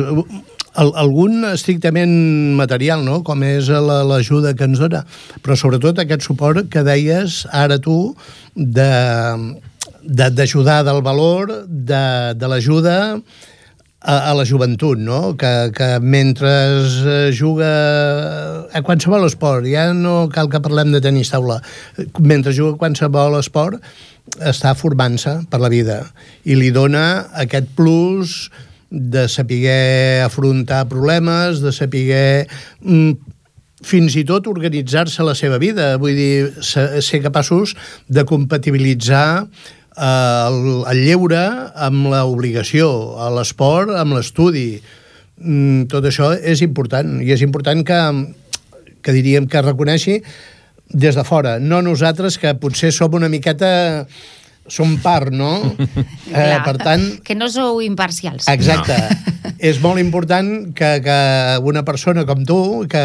Al, 0.77 0.91
algun 1.01 1.45
estrictament 1.49 2.11
material, 2.59 3.01
no? 3.05 3.23
com 3.25 3.43
és 3.47 3.69
la- 3.73 4.03
l'ajuda 4.05 4.53
que 4.55 4.65
ens 4.69 4.79
dona, 4.83 5.05
però 5.43 5.57
sobretot 5.57 5.99
aquest 6.03 6.23
suport 6.27 6.69
que 6.73 6.83
deies 6.85 7.45
ara 7.53 7.79
tu 7.81 8.15
de 8.55 8.91
de- 10.07 10.31
d'ajudar 10.31 10.85
del 10.87 11.01
valor, 11.03 11.51
de, 11.67 12.35
de 12.39 12.47
l'ajuda 12.47 12.97
a, 14.01 14.15
a 14.31 14.35
la 14.39 14.45
joventut, 14.47 14.99
no? 15.03 15.33
Que, 15.41 15.73
que 15.75 15.89
mentre 15.99 16.53
juga 17.35 17.71
a 18.71 18.83
qualsevol 18.87 19.27
esport, 19.27 19.67
ja 19.67 19.89
no 19.97 20.29
cal 20.31 20.47
que 20.53 20.61
parlem 20.63 20.93
de 20.95 21.01
tenis 21.03 21.33
taula, 21.33 21.59
mentre 22.21 22.53
juga 22.55 22.77
a 22.77 22.81
qualsevol 22.85 23.39
esport 23.41 23.81
està 24.47 24.75
formant-se 24.79 25.41
per 25.51 25.59
la 25.63 25.71
vida 25.73 26.01
i 26.45 26.55
li 26.59 26.71
dona 26.75 27.27
aquest 27.43 27.69
plus 27.79 28.37
de 28.91 29.29
saber 29.29 30.23
afrontar 30.25 30.87
problemes, 30.89 31.61
de 31.61 31.73
saber 31.73 32.47
mm, 32.81 33.13
fins 33.87 34.17
i 34.17 34.25
tot 34.27 34.47
organitzar-se 34.51 35.25
la 35.27 35.35
seva 35.39 35.59
vida, 35.63 35.95
vull 36.01 36.17
dir, 36.17 36.53
ser, 36.63 37.21
capaços 37.25 37.75
de 38.09 38.25
compatibilitzar 38.29 39.29
eh, 39.43 40.03
el, 40.03 40.61
el 40.93 41.03
lleure 41.05 41.43
amb 41.75 42.11
l'obligació, 42.13 42.89
l'esport 43.37 43.95
amb 43.99 44.17
l'estudi. 44.17 44.81
Mm, 45.37 45.87
tot 45.93 46.07
això 46.09 46.33
és 46.37 46.63
important, 46.65 47.19
i 47.21 47.33
és 47.35 47.43
important 47.45 47.83
que, 47.85 48.01
que 49.03 49.17
diríem 49.17 49.51
que 49.51 49.65
reconeixi 49.65 50.23
des 50.87 51.19
de 51.19 51.25
fora, 51.27 51.59
no 51.59 51.83
nosaltres 51.83 52.39
que 52.39 52.55
potser 52.55 52.93
som 52.95 53.15
una 53.19 53.29
miqueta 53.29 54.07
som 54.69 54.97
part, 55.03 55.33
no? 55.35 55.59
eh, 55.87 56.33
Clar, 56.33 56.61
per 56.67 56.77
tant, 56.83 57.07
Que 57.25 57.37
no 57.39 57.49
sou 57.53 57.81
imparcials. 57.85 58.49
Exacte. 58.53 58.97
No. 58.97 59.35
És 59.71 59.79
molt 59.81 60.03
important 60.03 60.73
que, 60.77 60.89
que 61.05 61.19
una 61.65 61.85
persona 61.87 62.27
com 62.29 62.43
tu, 62.45 62.59
que, 62.91 63.05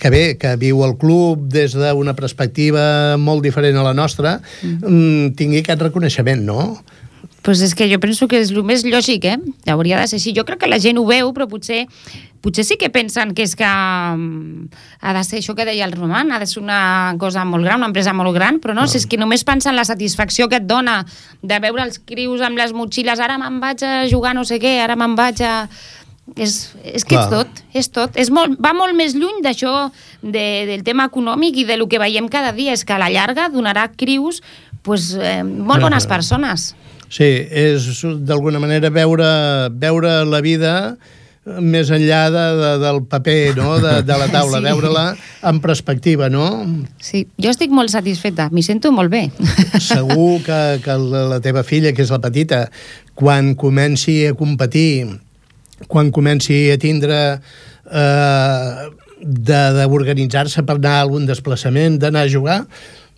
que 0.00 0.10
bé, 0.10 0.24
que 0.40 0.56
viu 0.58 0.82
al 0.82 0.96
club 0.98 1.46
des 1.52 1.76
d'una 1.78 2.16
perspectiva 2.18 3.16
molt 3.20 3.44
diferent 3.44 3.78
a 3.78 3.84
la 3.86 3.94
nostra, 3.94 4.38
mm. 4.64 5.36
tingui 5.38 5.62
aquest 5.62 5.84
reconeixement, 5.86 6.42
no? 6.48 6.66
Pues 7.46 7.60
és 7.62 7.76
que 7.78 7.86
jo 7.86 8.00
penso 8.02 8.26
que 8.26 8.40
és 8.42 8.50
el 8.50 8.64
més 8.66 8.82
lògic, 8.82 9.24
eh? 9.30 9.36
Hauria 9.70 10.00
de 10.00 10.08
ser 10.10 10.18
així. 10.18 10.32
Jo 10.34 10.42
crec 10.42 10.64
que 10.64 10.66
la 10.66 10.80
gent 10.82 10.98
ho 10.98 11.04
veu, 11.06 11.28
però 11.30 11.44
potser, 11.46 11.84
potser 12.42 12.64
sí 12.66 12.74
que 12.74 12.88
pensen 12.90 13.36
que 13.38 13.44
és 13.46 13.52
que 13.54 13.66
mm, 13.68 14.64
ha 14.98 15.12
de 15.14 15.20
ser 15.22 15.38
això 15.38 15.54
que 15.54 15.62
deia 15.68 15.86
el 15.86 15.94
Roman, 15.94 16.32
ha 16.34 16.40
de 16.42 16.48
ser 16.50 16.58
una 16.58 17.14
cosa 17.22 17.44
molt 17.46 17.62
gran, 17.62 17.78
una 17.78 17.92
empresa 17.92 18.10
molt 18.18 18.34
gran, 18.34 18.58
però 18.58 18.74
no, 18.74 18.82
no. 18.82 18.90
si 18.90 18.98
és 18.98 19.06
que 19.06 19.14
només 19.14 19.44
pensen 19.46 19.78
la 19.78 19.84
satisfacció 19.86 20.48
que 20.50 20.58
et 20.58 20.66
dona 20.66 21.04
de 21.38 21.60
veure 21.62 21.84
els 21.86 22.00
crius 22.02 22.42
amb 22.42 22.58
les 22.58 22.74
motxilles, 22.74 23.22
ara 23.22 23.36
me'n 23.38 23.60
vaig 23.62 23.84
a 23.86 23.92
jugar 24.10 24.34
no 24.34 24.42
sé 24.42 24.58
què, 24.58 24.80
ara 24.82 24.98
me'n 24.98 25.14
vaig 25.14 25.44
a... 25.46 25.68
És, 26.34 26.72
és 26.82 27.04
que 27.06 27.14
Clar. 27.14 27.22
és 27.22 27.30
tot, 27.30 27.60
és 27.78 27.88
tot. 27.94 28.16
És 28.18 28.32
molt, 28.34 28.56
va 28.58 28.72
molt 28.74 28.98
més 28.98 29.14
lluny 29.14 29.38
d'això 29.44 29.92
de, 30.18 30.66
del 30.66 30.82
tema 30.82 31.06
econòmic 31.06 31.62
i 31.62 31.64
de 31.68 31.76
lo 31.78 31.86
que 31.86 32.00
veiem 32.02 32.26
cada 32.26 32.50
dia. 32.50 32.74
És 32.74 32.82
que 32.82 32.96
a 32.96 32.98
la 32.98 33.12
llarga 33.14 33.46
donarà 33.54 33.86
crius 33.94 34.42
pues, 34.82 35.12
eh, 35.14 35.44
molt 35.46 35.86
bones 35.86 36.10
persones. 36.10 36.72
Sí, 37.08 37.28
és 37.50 38.00
d'alguna 38.26 38.58
manera 38.62 38.90
veure, 38.90 39.26
veure 39.70 40.24
la 40.26 40.40
vida 40.42 40.72
més 41.46 41.92
enllà 41.94 42.24
de, 42.34 42.44
de, 42.58 42.70
del 42.82 42.96
paper, 43.06 43.52
no? 43.54 43.76
de, 43.78 44.00
de 44.02 44.16
la 44.18 44.26
taula, 44.32 44.58
Sí. 44.62 44.64
veure-la 44.66 45.04
en 45.46 45.60
perspectiva, 45.62 46.26
no? 46.28 46.46
Sí, 46.98 47.20
jo 47.38 47.52
estic 47.52 47.70
molt 47.70 47.92
satisfeta, 47.94 48.48
m'hi 48.50 48.64
sento 48.66 48.90
molt 48.90 49.12
bé. 49.12 49.28
Segur 49.78 50.40
que, 50.42 50.58
que 50.82 50.96
la 50.98 51.38
teva 51.44 51.62
filla, 51.62 51.92
que 51.94 52.02
és 52.02 52.10
la 52.10 52.18
petita, 52.24 52.64
quan 53.14 53.54
comenci 53.54 54.24
a 54.26 54.34
competir, 54.34 55.06
quan 55.86 56.10
comenci 56.10 56.64
a 56.74 56.80
tindre 56.82 57.20
eh, 57.36 58.90
de- 59.22 59.72
d'organitzar-se 59.78 60.66
per 60.66 60.76
anar 60.80 60.96
a 60.98 61.06
algun 61.06 61.26
desplaçament, 61.30 62.00
d'anar 62.02 62.26
a 62.26 62.32
jugar, 62.32 62.58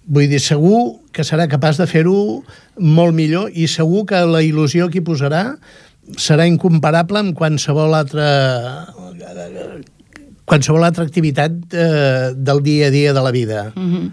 vull 0.09 0.28
dir, 0.30 0.40
segur 0.40 1.00
que 1.12 1.24
serà 1.26 1.46
capaç 1.50 1.80
de 1.80 1.86
fer-ho 1.90 2.42
molt 2.80 3.14
millor 3.16 3.52
i 3.52 3.68
segur 3.68 4.06
que 4.09 4.22
la 4.24 4.40
il·lusió 4.44 4.88
que 4.88 5.02
hi 5.02 5.04
posarà 5.04 5.42
serà 6.16 6.46
incomparable 6.48 7.20
amb 7.20 7.36
qualsevol 7.36 7.96
altra 7.98 8.28
qualsevol 10.48 10.86
altra 10.86 11.04
activitat 11.04 11.76
eh, 11.76 12.32
del 12.32 12.64
dia 12.64 12.88
a 12.88 12.94
dia 12.94 13.12
de 13.12 13.20
la 13.20 13.30
vida. 13.34 13.72
Mm 13.74 13.92
-hmm. 13.92 14.09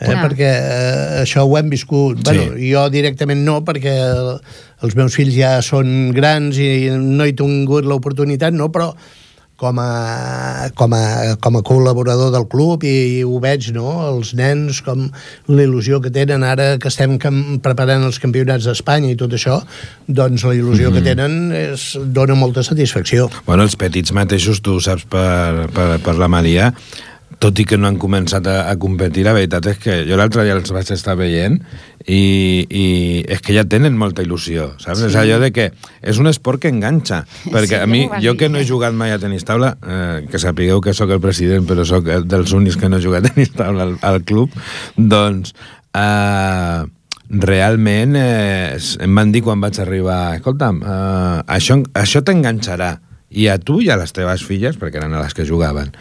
Eh, 0.00 0.06
Clar. 0.06 0.20
perquè 0.24 0.48
eh, 0.48 1.22
això 1.22 1.44
ho 1.44 1.56
hem 1.58 1.68
viscut. 1.68 2.16
Sí. 2.16 2.24
Bueno, 2.24 2.56
jo 2.56 2.88
directament 2.88 3.42
no, 3.44 3.60
perquè 3.60 3.92
el, 4.00 4.40
els 4.80 4.96
meus 4.96 5.14
fills 5.14 5.34
ja 5.36 5.60
són 5.60 6.12
grans 6.16 6.56
i 6.56 6.88
no 6.96 7.24
he 7.24 7.34
tingut 7.36 7.84
l'oportunitat, 7.84 8.56
no, 8.56 8.70
però 8.72 8.94
com 9.60 9.78
a, 9.82 10.70
com, 10.78 10.94
a, 10.96 11.34
com 11.44 11.58
a 11.58 11.62
col·laborador 11.66 12.32
del 12.32 12.46
club 12.48 12.86
i, 12.88 12.94
i 13.18 13.24
ho 13.26 13.36
veig, 13.42 13.68
no?, 13.76 13.92
els 14.08 14.32
nens, 14.38 14.80
com 14.86 15.08
la 15.50 15.66
il·lusió 15.66 16.00
que 16.00 16.12
tenen 16.14 16.46
ara 16.46 16.72
que 16.80 16.88
estem 16.88 17.18
cam 17.20 17.60
preparant 17.64 18.06
els 18.08 18.20
campionats 18.22 18.68
d'Espanya 18.68 19.12
i 19.12 19.18
tot 19.20 19.36
això, 19.36 19.60
doncs 20.08 20.46
la 20.48 20.56
il·lusió 20.56 20.88
mm 20.88 20.94
-hmm. 20.94 20.96
que 20.96 21.08
tenen 21.10 21.52
és, 21.52 21.86
dona 22.16 22.34
molta 22.34 22.64
satisfacció. 22.64 23.28
Bueno, 23.46 23.68
els 23.68 23.76
petits 23.76 24.12
mateixos, 24.12 24.62
tu 24.64 24.80
saps 24.80 25.04
per, 25.04 25.68
per, 25.74 26.00
per 26.00 26.16
la 26.16 26.28
Maria, 26.28 26.72
tot 27.40 27.56
i 27.56 27.64
que 27.64 27.78
no 27.80 27.88
han 27.88 27.96
començat 28.00 28.44
a, 28.50 28.56
a 28.68 28.74
competir, 28.80 29.24
la 29.24 29.32
veritat 29.32 29.64
és 29.72 29.78
que 29.80 29.94
jo 30.04 30.18
l'altre 30.20 30.44
dia 30.44 30.56
els 30.58 30.72
vaig 30.76 30.90
estar 30.92 31.16
veient 31.16 31.56
i, 32.04 32.20
i 32.68 32.84
és 33.32 33.40
que 33.40 33.56
ja 33.56 33.64
tenen 33.64 33.96
molta 33.96 34.24
il·lusió, 34.26 34.74
saps? 34.82 35.00
Sí. 35.00 35.08
És 35.08 35.16
allò 35.16 35.40
de 35.40 35.48
que 35.56 35.70
és 35.72 36.20
un 36.20 36.28
esport 36.28 36.60
que 36.60 36.72
enganxa, 36.72 37.22
perquè 37.48 37.78
Sí, 37.78 37.80
a 37.80 37.88
mi, 37.88 38.04
jo 38.20 38.36
que 38.36 38.50
no 38.52 38.60
he 38.60 38.68
jugat 38.68 38.96
mai 38.96 39.14
a 39.14 39.18
tenis 39.22 39.46
taula, 39.48 39.72
eh, 39.80 40.28
que 40.28 40.40
sapigueu 40.42 40.84
que 40.84 40.94
sóc 40.96 41.12
el 41.16 41.24
president, 41.24 41.64
però 41.68 41.86
sóc 41.88 42.08
el 42.12 42.28
dels 42.28 42.52
únics 42.56 42.76
que 42.80 42.92
no 42.92 43.00
he 43.00 43.04
jugat 43.04 43.24
a 43.24 43.32
tenis 43.32 43.54
taula 43.56 43.88
al, 43.88 43.98
al 44.04 44.24
club, 44.28 44.56
doncs... 44.96 45.54
Eh, 45.96 46.88
realment 47.30 48.16
eh, 48.18 48.74
em 49.06 49.14
van 49.14 49.30
dir 49.30 49.44
quan 49.46 49.60
vaig 49.62 49.78
arribar 49.78 50.34
escolta'm, 50.40 50.80
eh, 50.82 51.36
això, 51.54 51.76
això 51.94 52.24
t'enganxarà 52.26 52.90
i 53.30 53.46
a 53.46 53.54
tu 53.62 53.78
i 53.84 53.90
a 53.90 53.98
les 54.00 54.10
teves 54.10 54.42
filles 54.42 54.74
perquè 54.80 54.98
eren 54.98 55.14
a 55.14 55.22
les 55.22 55.36
que 55.38 55.46
jugaven 55.46 55.92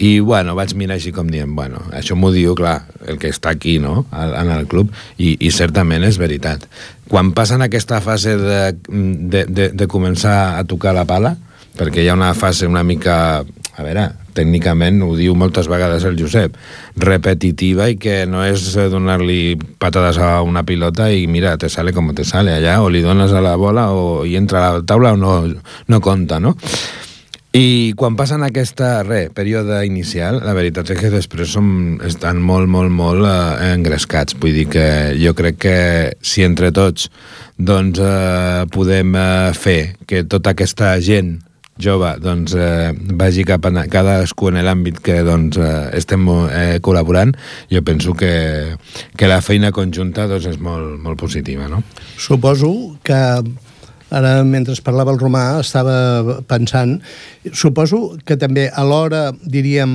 i 0.00 0.18
bueno, 0.24 0.54
vaig 0.56 0.72
mirar 0.80 0.96
així 0.96 1.12
com 1.12 1.28
dient 1.28 1.52
bueno, 1.56 1.82
això 1.96 2.16
m'ho 2.16 2.32
diu, 2.32 2.54
clar, 2.56 2.78
el 3.06 3.20
que 3.20 3.28
està 3.32 3.52
aquí 3.52 3.78
no? 3.82 4.06
En 4.16 4.48
el 4.54 4.66
club, 4.70 4.92
i, 5.18 5.34
i 5.36 5.52
certament 5.52 6.06
és 6.08 6.18
veritat 6.20 6.64
quan 7.10 7.34
passen 7.36 7.60
aquesta 7.62 8.00
fase 8.00 8.36
de, 8.40 8.60
de, 8.88 9.44
de, 9.44 9.70
de 9.76 9.88
començar 9.90 10.56
a 10.56 10.64
tocar 10.64 10.94
la 10.96 11.06
pala 11.08 11.34
perquè 11.76 12.02
hi 12.02 12.08
ha 12.10 12.16
una 12.16 12.32
fase 12.34 12.66
una 12.66 12.82
mica 12.84 13.16
a 13.80 13.84
veure, 13.84 14.06
tècnicament 14.36 15.00
ho 15.04 15.14
diu 15.16 15.34
moltes 15.38 15.68
vegades 15.70 16.04
el 16.08 16.18
Josep, 16.18 16.56
repetitiva 17.00 17.88
i 17.90 17.96
que 18.00 18.24
no 18.28 18.42
és 18.44 18.66
donar-li 18.92 19.56
patades 19.80 20.18
a 20.20 20.40
una 20.44 20.64
pilota 20.68 21.08
i 21.12 21.26
mira, 21.30 21.56
te 21.60 21.70
sale 21.72 21.94
com 21.96 22.12
te 22.16 22.26
sale 22.28 22.58
allà, 22.58 22.80
o 22.84 22.90
li 22.92 23.00
dones 23.04 23.32
a 23.32 23.44
la 23.44 23.56
bola 23.60 23.90
o 23.96 24.26
i 24.28 24.36
entra 24.36 24.66
a 24.66 24.72
la 24.78 24.84
taula 24.86 25.14
o 25.16 25.20
no, 25.20 25.36
no 25.88 26.00
compta, 26.04 26.40
no? 26.40 26.56
I 27.50 27.94
quan 27.98 28.14
passen 28.14 28.44
aquesta, 28.46 29.00
re, 29.02 29.24
període 29.34 29.80
inicial, 29.82 30.36
la 30.44 30.54
veritat 30.54 30.92
és 30.94 31.00
que 31.00 31.08
després 31.10 31.50
som, 31.50 31.66
estan 32.06 32.38
molt, 32.38 32.70
molt, 32.70 32.92
molt 32.94 33.26
eh, 33.26 33.72
engrescats. 33.72 34.36
Vull 34.38 34.54
dir 34.54 34.68
que 34.70 34.86
jo 35.18 35.32
crec 35.34 35.58
que 35.64 35.76
si 36.22 36.44
entre 36.46 36.70
tots 36.70 37.08
doncs, 37.58 37.98
eh, 37.98 38.66
podem 38.70 39.16
eh, 39.18 39.50
fer 39.58 39.80
que 40.06 40.22
tota 40.30 40.54
aquesta 40.54 40.92
gent 41.02 41.40
jove 41.80 42.12
doncs, 42.22 42.54
eh, 42.54 42.92
vagi 43.18 43.42
cap 43.48 43.66
a 43.66 43.86
cadascú 43.90 44.52
en 44.52 44.60
l'àmbit 44.62 45.00
que 45.02 45.18
doncs, 45.26 45.58
eh, 45.58 45.88
estem 45.98 46.28
eh, 46.30 46.78
col·laborant, 46.78 47.34
jo 47.72 47.82
penso 47.82 48.14
que, 48.14 48.76
que 49.16 49.26
la 49.26 49.40
feina 49.42 49.72
conjunta 49.74 50.28
doncs, 50.30 50.46
és 50.54 50.62
molt, 50.62 51.00
molt 51.02 51.18
positiva. 51.18 51.66
No? 51.66 51.82
Suposo 52.14 53.00
que 53.02 53.18
ara 54.10 54.40
mentre 54.44 54.74
parlava 54.84 55.14
el 55.14 55.20
romà 55.20 55.60
estava 55.60 56.40
pensant 56.50 56.98
suposo 57.52 58.18
que 58.26 58.36
també 58.36 58.68
a 58.68 58.84
l'hora 58.86 59.30
diríem 59.42 59.92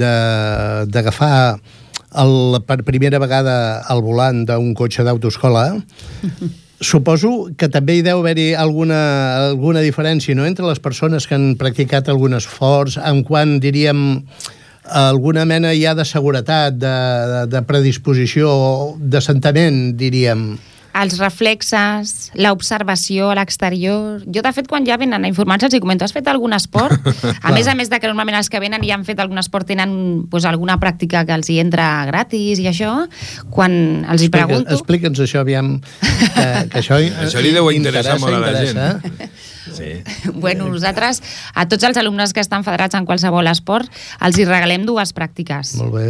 d'agafar 0.00 1.56
el, 2.22 2.60
per 2.66 2.82
primera 2.86 3.18
vegada 3.18 3.56
al 3.90 4.04
volant 4.04 4.44
d'un 4.48 4.74
cotxe 4.78 5.04
d'autoescola 5.06 5.64
suposo 6.84 7.50
que 7.56 7.70
també 7.72 7.98
hi 7.98 8.04
deu 8.06 8.20
haver-hi 8.20 8.52
alguna, 8.58 9.00
alguna 9.50 9.80
diferència 9.84 10.36
no? 10.36 10.44
entre 10.46 10.66
les 10.68 10.82
persones 10.82 11.26
que 11.26 11.38
han 11.38 11.54
practicat 11.60 12.10
algun 12.12 12.36
esforç 12.36 12.98
en 13.00 13.24
quant 13.24 13.58
diríem 13.62 14.04
alguna 14.84 15.44
mena 15.48 15.72
ja 15.72 15.94
de 15.94 16.04
seguretat, 16.04 16.76
de, 16.76 16.92
de, 17.32 17.40
de 17.48 17.62
predisposició, 17.64 18.50
d'assentament, 19.00 19.94
diríem. 19.96 20.58
Els 20.94 21.16
reflexes, 21.18 22.30
l'observació 22.38 23.30
a 23.32 23.36
l'exterior... 23.38 24.22
Jo, 24.30 24.42
de 24.44 24.52
fet, 24.54 24.68
quan 24.70 24.86
ja 24.86 24.96
venen 25.00 25.26
a 25.26 25.30
informar-se, 25.30 25.66
els 25.68 25.74
hi 25.76 25.80
comento, 25.82 26.06
has 26.06 26.14
fet 26.14 26.28
algun 26.30 26.54
esport? 26.56 26.98
A 27.46 27.52
més 27.54 27.66
a 27.70 27.74
més 27.74 27.90
de 27.90 27.98
que 28.00 28.06
normalment 28.10 28.38
els 28.38 28.50
que 28.52 28.60
venen 28.62 28.84
i 28.86 28.92
han 28.94 29.04
fet 29.06 29.18
algun 29.22 29.40
esport 29.42 29.66
tenen 29.68 30.24
pues, 30.30 30.46
alguna 30.48 30.78
pràctica 30.82 31.24
que 31.26 31.34
els 31.34 31.50
hi 31.50 31.58
entra 31.62 31.88
gratis 32.08 32.62
i 32.62 32.68
això, 32.70 32.92
quan 33.50 33.74
els 34.04 34.22
hi 34.22 34.28
Explica- 34.30 34.46
pregunto... 34.46 34.78
Explica'ns 34.78 35.24
això, 35.26 35.42
aviam, 35.44 35.76
que, 35.80 36.46
que 36.70 36.82
això, 36.82 37.00
Això 37.24 37.42
li 37.42 37.54
deu 37.54 37.70
interessar 37.74 38.18
molt 38.22 38.38
a 38.38 38.44
la 38.44 38.52
interessa. 38.54 39.32
Sí. 39.74 39.92
Bueno, 40.44 40.68
nosaltres, 40.68 41.22
a 41.54 41.64
tots 41.68 41.84
els 41.88 41.96
alumnes 42.00 42.34
que 42.36 42.42
estan 42.42 42.64
federats 42.66 42.94
en 42.98 43.06
qualsevol 43.08 43.48
esport, 43.50 43.90
els 44.20 44.38
hi 44.38 44.46
regalem 44.48 44.84
dues 44.86 45.14
pràctiques. 45.16 45.76
Molt 45.80 45.94
bé. 45.96 46.06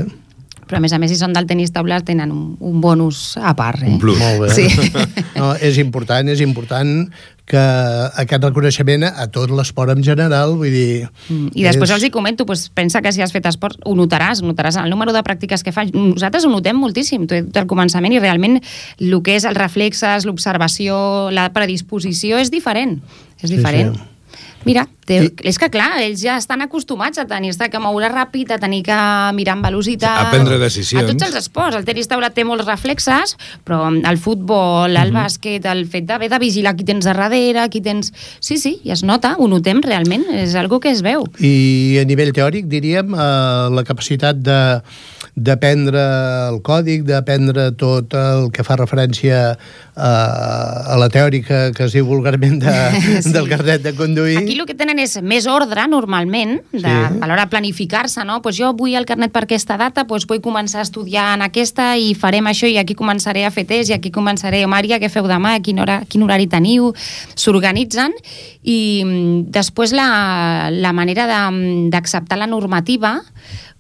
Però, 0.75 0.81
a 0.81 0.83
més 0.83 0.91
a 0.91 0.99
més, 0.99 1.13
si 1.15 1.17
són 1.21 1.31
del 1.31 1.47
tenis 1.47 1.71
taula, 1.71 2.01
tenen 2.03 2.33
un, 2.35 2.57
un 2.59 2.81
bonus 2.83 3.37
a 3.39 3.53
part. 3.55 3.85
Eh? 3.87 3.93
Un 3.95 4.01
plus. 4.03 4.19
Molt 4.19 4.43
bé. 4.43 4.51
Sí. 4.51 4.67
No, 5.39 5.53
és 5.63 5.79
important, 5.83 6.29
és 6.31 6.41
important 6.43 7.05
que 7.47 7.61
aquest 8.23 8.45
reconeixement 8.47 9.03
a 9.05 9.27
tot 9.35 9.51
l'esport 9.53 9.93
en 9.93 10.03
general, 10.07 10.55
vull 10.57 10.73
dir... 10.73 11.05
Mm, 11.29 11.51
I 11.59 11.67
després 11.67 11.91
és... 11.91 11.95
els 11.99 12.07
hi 12.07 12.11
comento, 12.15 12.47
pues, 12.49 12.69
pensa 12.75 13.03
que 13.05 13.13
si 13.13 13.21
has 13.23 13.35
fet 13.35 13.47
esport 13.51 13.83
ho 13.85 13.95
notaràs, 13.99 14.41
notaràs 14.47 14.79
el 14.81 14.91
número 14.95 15.13
de 15.13 15.23
pràctiques 15.27 15.63
que 15.67 15.75
faig. 15.75 15.93
Nosaltres 15.95 16.47
ho 16.47 16.53
notem 16.55 16.79
moltíssim, 16.81 17.27
dit 17.29 17.61
al 17.61 17.69
començament, 17.71 18.15
i 18.17 18.23
realment 18.23 18.57
el 18.63 19.15
que 19.27 19.37
és 19.37 19.45
els 19.51 19.59
reflexes, 19.59 20.25
l'observació, 20.27 20.97
la 21.35 21.51
predisposició 21.53 22.41
és 22.41 22.51
diferent. 22.55 22.99
És 23.43 23.51
Sí, 23.51 23.57
diferent. 23.59 23.95
sí. 23.99 24.11
Mira, 24.65 24.87
té, 25.05 25.19
és 25.45 25.59
que 25.61 25.69
clar, 25.73 26.01
ells 26.01 26.23
ja 26.25 26.39
estan 26.41 26.65
acostumats 26.65 27.21
a 27.21 27.27
tenir-se 27.29 27.69
que 27.71 27.81
moure 27.83 28.09
ràpid, 28.13 28.55
a 28.55 28.59
tenir 28.63 28.83
que 28.87 28.97
mirar 29.37 29.59
amb 29.59 29.69
velocitat... 29.69 30.29
A 30.29 30.33
prendre 30.33 30.59
decisions. 30.63 31.03
A 31.03 31.11
tots 31.11 31.27
els 31.29 31.39
esports. 31.43 31.77
El 31.77 31.87
tenis 31.89 32.09
taula 32.11 32.31
té 32.35 32.47
molts 32.49 32.67
reflexes, 32.69 33.37
però 33.67 33.83
el 33.93 34.21
futbol, 34.21 34.97
el 34.97 35.13
bàsquet, 35.15 35.69
el 35.69 35.85
fet 35.91 36.09
d'haver 36.09 36.31
de 36.33 36.41
vigilar 36.43 36.75
qui 36.79 36.89
tens 36.89 37.07
a 37.07 37.13
darrere, 37.13 37.69
qui 37.73 37.85
tens... 37.85 38.13
Sí, 38.41 38.57
sí, 38.61 38.79
i 38.85 38.95
es 38.95 39.05
nota, 39.05 39.35
ho 39.39 39.49
notem 39.51 39.83
realment, 39.85 40.27
és 40.33 40.57
algo 40.61 40.81
que 40.81 40.95
es 40.95 41.05
veu. 41.05 41.27
I 41.45 42.01
a 42.01 42.07
nivell 42.09 42.33
teòric, 42.37 42.71
diríem, 42.71 43.13
eh, 43.13 43.69
la 43.75 43.85
capacitat 43.85 44.41
de 44.41 44.59
d'aprendre 45.37 46.01
el 46.53 46.61
còdic, 46.63 47.03
d'aprendre 47.09 47.73
tot 47.75 48.15
el 48.15 48.51
que 48.55 48.63
fa 48.63 48.77
referència 48.79 49.57
a, 49.97 50.11
a 50.95 50.97
la 51.01 51.09
teòrica 51.11 51.73
que 51.75 51.85
es 51.89 51.95
diu 51.97 52.07
vulgarment 52.07 52.61
de, 52.63 52.75
Sí. 53.25 53.33
del 53.35 53.49
carnet 53.51 53.83
de 53.83 53.95
conduir. 53.99 54.37
Aquí 54.39 54.55
el 54.55 54.65
que 54.67 54.77
tenen 54.79 54.99
és 55.03 55.17
més 55.23 55.49
ordre, 55.51 55.89
normalment, 55.91 56.61
de, 56.73 56.79
Sí. 56.85 57.19
a 57.21 57.27
l'hora 57.27 57.45
de 57.47 57.51
planificar-se, 57.51 58.23
no? 58.25 58.41
Pues 58.43 58.57
jo 58.61 58.71
vull 58.79 58.95
el 58.95 59.07
carnet 59.07 59.33
per 59.35 59.43
aquesta 59.49 59.77
data, 59.81 60.05
doncs 60.07 60.27
vull 60.31 60.41
començar 60.45 60.79
a 60.85 60.87
estudiar 60.87 61.33
en 61.35 61.43
aquesta 61.43 61.97
i 61.99 62.15
farem 62.15 62.47
això 62.51 62.71
i 62.71 62.79
aquí 62.79 62.95
començaré 62.95 63.43
a 63.45 63.51
fer 63.51 63.67
test 63.67 63.91
i 63.91 63.97
aquí 63.99 64.13
començaré, 64.15 64.63
Maria, 64.71 65.01
què 65.03 65.11
feu 65.11 65.27
demà, 65.27 65.57
quin, 65.63 65.83
hora, 65.83 66.03
quin 66.09 66.23
horari 66.23 66.47
teniu? 66.47 66.93
S'organitzen 67.35 68.15
i 68.63 68.79
mm, 69.05 69.51
després 69.53 69.93
la, 69.93 70.71
la 70.71 70.93
manera 70.95 71.27
de- 71.27 71.91
d'acceptar 71.91 72.39
la 72.39 72.47
normativa 72.47 73.17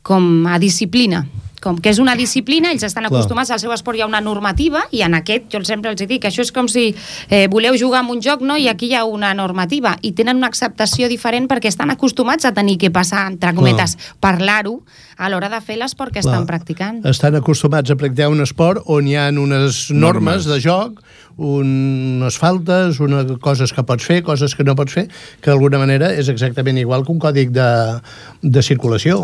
com 0.03 0.45
a 0.51 0.59
disciplina 0.59 1.25
com 1.65 1.79
que 1.81 1.91
és 1.95 2.01
una 2.03 2.15
disciplina, 2.19 2.71
ells 2.75 2.85
estan 2.85 3.07
Clar. 3.07 3.15
acostumats 3.15 3.51
al 3.55 3.61
seu 3.62 3.73
esport 3.75 3.99
hi 3.99 4.05
ha 4.05 4.09
una 4.11 4.21
normativa 4.25 4.85
i 4.93 5.03
en 5.07 5.17
aquest 5.17 5.49
jo 5.53 5.62
sempre 5.65 5.95
els 5.95 6.05
dic, 6.05 6.29
això 6.29 6.45
és 6.45 6.53
com 6.53 6.69
si 6.69 6.91
eh, 7.31 7.47
voleu 7.53 7.79
jugar 7.81 8.03
amb 8.05 8.12
un 8.15 8.21
joc 8.25 8.45
no? 8.45 8.59
i 8.61 8.69
aquí 8.69 8.91
hi 8.93 8.99
ha 8.99 9.05
una 9.09 9.33
normativa 9.35 9.97
i 10.03 10.12
tenen 10.12 10.43
una 10.43 10.51
acceptació 10.53 11.09
diferent 11.09 11.49
perquè 11.51 11.73
estan 11.73 11.91
acostumats 11.95 12.45
a 12.45 12.53
tenir 12.55 12.77
que 12.79 12.93
passar, 12.93 13.27
entre 13.33 13.55
cometes, 13.57 13.97
parlar-ho 14.21 14.81
a 15.17 15.31
l'hora 15.31 15.49
de 15.49 15.61
fer 15.65 15.79
l'esport 15.79 16.12
que 16.12 16.21
estan 16.21 16.43
Clar. 16.43 16.51
practicant. 16.51 17.03
Estan 17.07 17.39
acostumats 17.39 17.91
a 17.91 17.97
practicar 17.97 18.31
un 18.33 18.43
esport 18.45 18.83
on 18.91 19.09
hi 19.09 19.17
ha 19.17 19.29
unes 19.31 19.89
normes, 19.91 20.45
Normes. 20.45 20.49
de 20.51 20.61
joc, 20.61 21.01
unes 21.37 22.37
faltes, 22.39 23.01
una, 23.03 23.24
coses 23.43 23.72
que 23.74 23.82
pots 23.87 24.07
fer, 24.07 24.20
coses 24.22 24.55
que 24.55 24.64
no 24.66 24.76
pots 24.78 24.95
fer, 24.95 25.07
que 25.43 25.51
d'alguna 25.51 25.80
manera 25.82 26.12
és 26.14 26.28
exactament 26.30 26.78
igual 26.78 27.05
que 27.05 27.12
un 27.14 27.18
còdic 27.22 27.51
de, 27.55 27.68
de 28.43 28.62
circulació. 28.62 29.18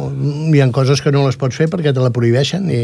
Hi 0.50 0.62
ha 0.62 0.70
coses 0.74 1.02
que 1.02 1.12
no 1.14 1.22
les 1.26 1.38
pots 1.40 1.56
fer 1.56 1.68
perquè 1.70 1.94
te 1.94 2.02
la 2.02 2.12
prohibeixen 2.14 2.66
i, 2.70 2.82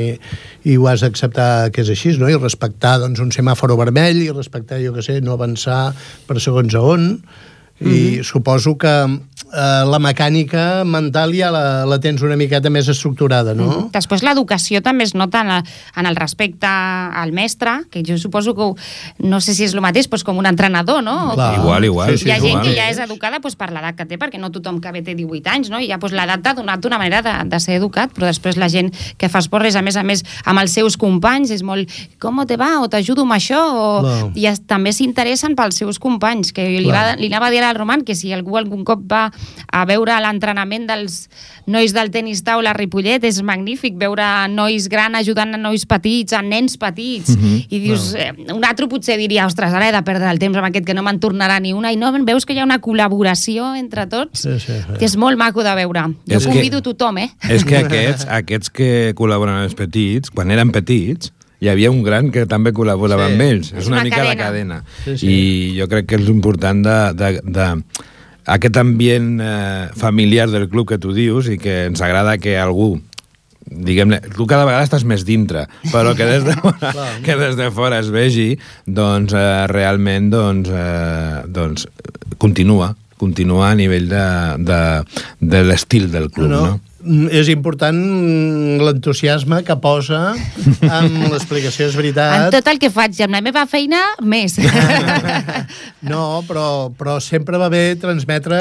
i 0.65 0.77
ho 0.77 0.87
has 0.91 1.03
d'acceptar 1.03 1.73
que 1.75 1.83
és 1.83 1.91
així, 1.91 2.15
no? 2.21 2.31
I 2.31 2.39
respectar 2.39 2.99
doncs, 3.03 3.23
un 3.23 3.35
semàforo 3.35 3.79
vermell 3.81 4.23
i 4.23 4.31
respectar, 4.31 4.79
jo 4.85 4.95
que 4.95 5.05
sé, 5.05 5.21
no 5.21 5.35
avançar 5.35 5.91
per 6.29 6.39
segons 6.43 6.79
a 6.79 6.85
on 6.87 7.11
i 7.77 8.23
suposo 8.25 8.79
que 8.81 8.93
eh, 9.53 9.85
la 9.87 9.99
mecànica 10.03 10.83
mental 10.89 11.33
ja 11.37 11.51
la, 11.53 11.85
la 11.89 11.99
tens 12.01 12.23
una 12.25 12.37
miqueta 12.37 12.71
més 12.73 12.89
estructurada, 12.89 13.55
no? 13.55 13.67
Mhm. 13.67 13.91
Després 13.95 14.23
l'educació 14.25 14.81
també 14.83 15.05
es 15.05 15.15
nota 15.15 15.43
en, 15.45 15.49
la, 15.53 15.59
en 15.97 16.07
el 16.07 16.17
respecte 16.17 16.67
al 16.67 17.33
mestre, 17.33 17.83
que 17.91 18.03
jo 18.07 18.17
suposo 18.19 18.55
que 18.55 18.63
ho- 18.63 18.77
no 19.19 19.41
sé 19.41 19.55
si 19.55 19.65
és 19.65 19.75
el 19.75 19.81
mateix, 19.85 20.09
doncs 20.11 20.25
com 20.25 20.39
un 20.39 20.47
entrenador, 20.47 21.03
no? 21.03 21.33
Clar. 21.35 21.55
Igual, 21.61 21.85
igual, 21.85 22.19
Sí, 22.19 22.27
Hi 22.29 22.33
ha 22.33 22.37
sí, 22.37 22.47
gent 22.49 22.51
igual. 22.55 22.65
que 22.67 22.75
ja 22.77 22.89
és 22.91 22.99
educada 22.99 23.39
doncs, 23.39 23.57
per 23.57 23.71
l'edat 23.73 23.97
que 23.97 24.07
té, 24.07 24.19
perquè 24.19 24.39
no 24.41 24.51
tothom 24.51 24.81
que 24.81 24.93
ve 24.93 25.03
té 25.03 25.15
18 25.15 25.51
anys, 25.53 25.71
no? 25.71 25.81
I 25.81 25.89
ja 25.89 25.99
doncs, 25.99 26.15
l'edat 26.17 26.43
t'ha 26.43 26.55
donat 26.55 26.85
una 26.87 26.99
manera 26.99 27.23
de, 27.23 27.35
de 27.51 27.61
ser 27.61 27.77
educat, 27.77 28.11
però 28.17 28.27
després 28.27 28.57
la 28.57 28.69
gent 28.73 28.93
que 29.19 29.29
fa 29.29 29.39
esport 29.45 29.67
és, 29.67 29.77
a 29.77 29.83
més 29.83 29.97
a 29.97 30.03
més, 30.03 30.25
amb 30.45 30.61
els 30.61 30.73
seus 30.73 30.97
companys, 30.97 31.51
és 31.51 31.63
molt, 31.63 31.91
com 32.21 32.41
te 32.47 32.57
va? 32.57 32.81
O 32.83 32.89
t'ajudo 32.89 33.23
amb 33.23 33.33
això? 33.37 33.61
O... 33.75 34.33
I 34.35 34.47
es, 34.51 34.61
també 34.67 34.93
s'interessen 34.93 35.55
pels 35.57 35.77
seus 35.77 35.99
companys, 35.99 36.53
que 36.53 36.67
li, 36.69 36.89
va, 36.91 37.15
li 37.17 37.27
anava 37.31 37.49
a 37.49 37.51
dir 37.51 37.63
al 37.65 37.77
Roman 37.77 38.03
que 38.05 38.15
si 38.15 38.33
algú 38.33 38.57
algun 38.57 38.85
cop 38.85 39.01
va 39.11 39.26
a 39.73 39.85
veure 39.89 40.17
l'entrenament 40.23 40.87
dels 40.89 41.29
nois 41.67 41.93
del 41.93 42.11
tenis 42.15 42.43
taula 42.47 42.71
a 42.71 42.77
Ripollet, 42.77 43.25
és 43.25 43.41
magnífic 43.43 43.97
veure 43.99 44.25
nois 44.53 44.87
grans 44.89 45.19
ajudant 45.19 45.55
a 45.55 45.59
nois 45.59 45.85
petits, 45.87 46.33
a 46.33 46.43
nens 46.43 46.77
petits, 46.79 47.35
i 47.69 47.81
dius, 47.83 48.13
eh, 48.15 48.33
un 48.55 48.65
altre 48.65 48.87
potser 48.89 49.17
diria, 49.19 49.47
ostres, 49.47 49.73
ara 49.75 49.89
he 49.89 49.93
de 49.93 50.03
perdre 50.07 50.31
el 50.31 50.39
temps 50.39 50.57
amb 50.57 50.69
aquest 50.71 50.87
que 50.87 50.95
no 50.95 51.03
me'n 51.03 51.19
tornarà 51.21 51.59
ni 51.61 51.73
una, 51.73 51.93
i 51.93 51.97
no 51.97 52.13
veus 52.27 52.47
que 52.47 52.55
hi 52.55 52.61
ha 52.61 52.65
una 52.65 52.81
col·laboració 52.81 53.75
entre 53.79 54.07
tots, 54.07 54.43
Sí, 54.47 54.59
sí, 54.61 54.73
sí. 54.73 54.99
que 54.99 55.05
és 55.05 55.17
molt 55.17 55.39
maco 55.39 55.63
de 55.67 55.75
veure. 55.75 56.07
Jo 56.29 56.37
És 56.39 56.47
que- 56.47 56.53
convido 56.53 56.83
tothom, 56.83 57.19
eh? 57.19 57.31
És 57.49 57.65
que 57.65 57.77
aquests, 57.79 58.27
aquests 58.31 58.71
que 58.71 59.15
col·laboren 59.17 59.63
els 59.65 59.75
petits, 59.75 60.31
quan 60.31 60.51
eren 60.51 60.71
petits, 60.71 61.33
hi 61.61 61.69
havia 61.73 61.91
un 61.91 62.03
gran 62.05 62.31
que 62.31 62.45
també 62.47 62.71
col·laborava 62.73 63.27
Sí. 63.29 63.33
amb 63.33 63.41
ells. 63.43 63.73
És 63.73 63.87
una, 63.87 63.97
una 63.97 64.05
mica 64.05 64.23
la 64.25 64.37
cadena. 64.37 64.45
cadena. 64.45 64.85
Sí, 65.05 65.17
sí. 65.19 65.27
I 65.27 65.81
jo 65.81 65.89
crec 65.89 66.07
que 66.07 66.17
és 66.17 66.29
important 66.29 66.85
de, 66.85 66.97
de, 67.15 67.41
de 67.43 67.83
aquest 68.47 68.79
ambient 68.79 69.41
eh, 69.43 69.91
familiar 69.99 70.49
del 70.51 70.69
club 70.71 70.89
que 70.93 71.01
tu 71.03 71.15
dius 71.17 71.51
i 71.51 71.59
que 71.59 71.87
ens 71.91 72.03
agrada 72.05 72.39
que 72.39 72.57
algú 72.59 72.95
diguem-ne, 73.67 74.21
tu 74.37 74.47
cada 74.47 74.67
vegada 74.67 74.87
estàs 74.87 75.05
més 75.09 75.25
dintre, 75.27 75.67
però 75.91 76.15
que 76.15 76.27
des 76.29 76.45
de 76.47 76.55
fora, 76.63 76.93
que 77.27 77.37
des 77.41 77.57
de 77.59 77.71
fora 77.75 77.99
es 78.03 78.11
vegi, 78.15 78.53
doncs 78.87 79.35
eh, 79.35 79.67
realment 79.73 80.31
doncs, 80.31 80.71
eh, 80.71 81.43
doncs, 81.51 81.89
continua, 82.39 82.93
continua 83.19 83.73
a 83.73 83.79
nivell 83.79 84.09
de, 84.11 84.27
de, 84.63 84.83
de 85.41 85.65
l'estil 85.67 86.11
del 86.13 86.31
club, 86.31 86.53
no? 86.53 86.61
no? 86.63 86.77
Mm, 86.77 86.86
És 87.31 87.47
important 87.53 87.99
l'entusiasme 88.83 89.61
que 89.67 89.77
posa 89.79 90.21
amb 90.35 91.27
l'explicació, 91.33 91.87
és 91.87 91.95
En 91.95 92.01
veritat. 92.01 92.49
tot 92.57 92.71
el 92.73 92.81
que 92.83 92.91
faig, 92.91 93.21
amb 93.27 93.37
la 93.39 93.43
meva 93.45 93.67
feina, 93.71 94.03
més. 94.23 94.59
No, 96.07 96.43
però, 96.47 96.91
però 96.95 97.17
sempre 97.23 97.59
va 97.59 97.69
bé 97.73 97.97
transmetre, 97.99 98.59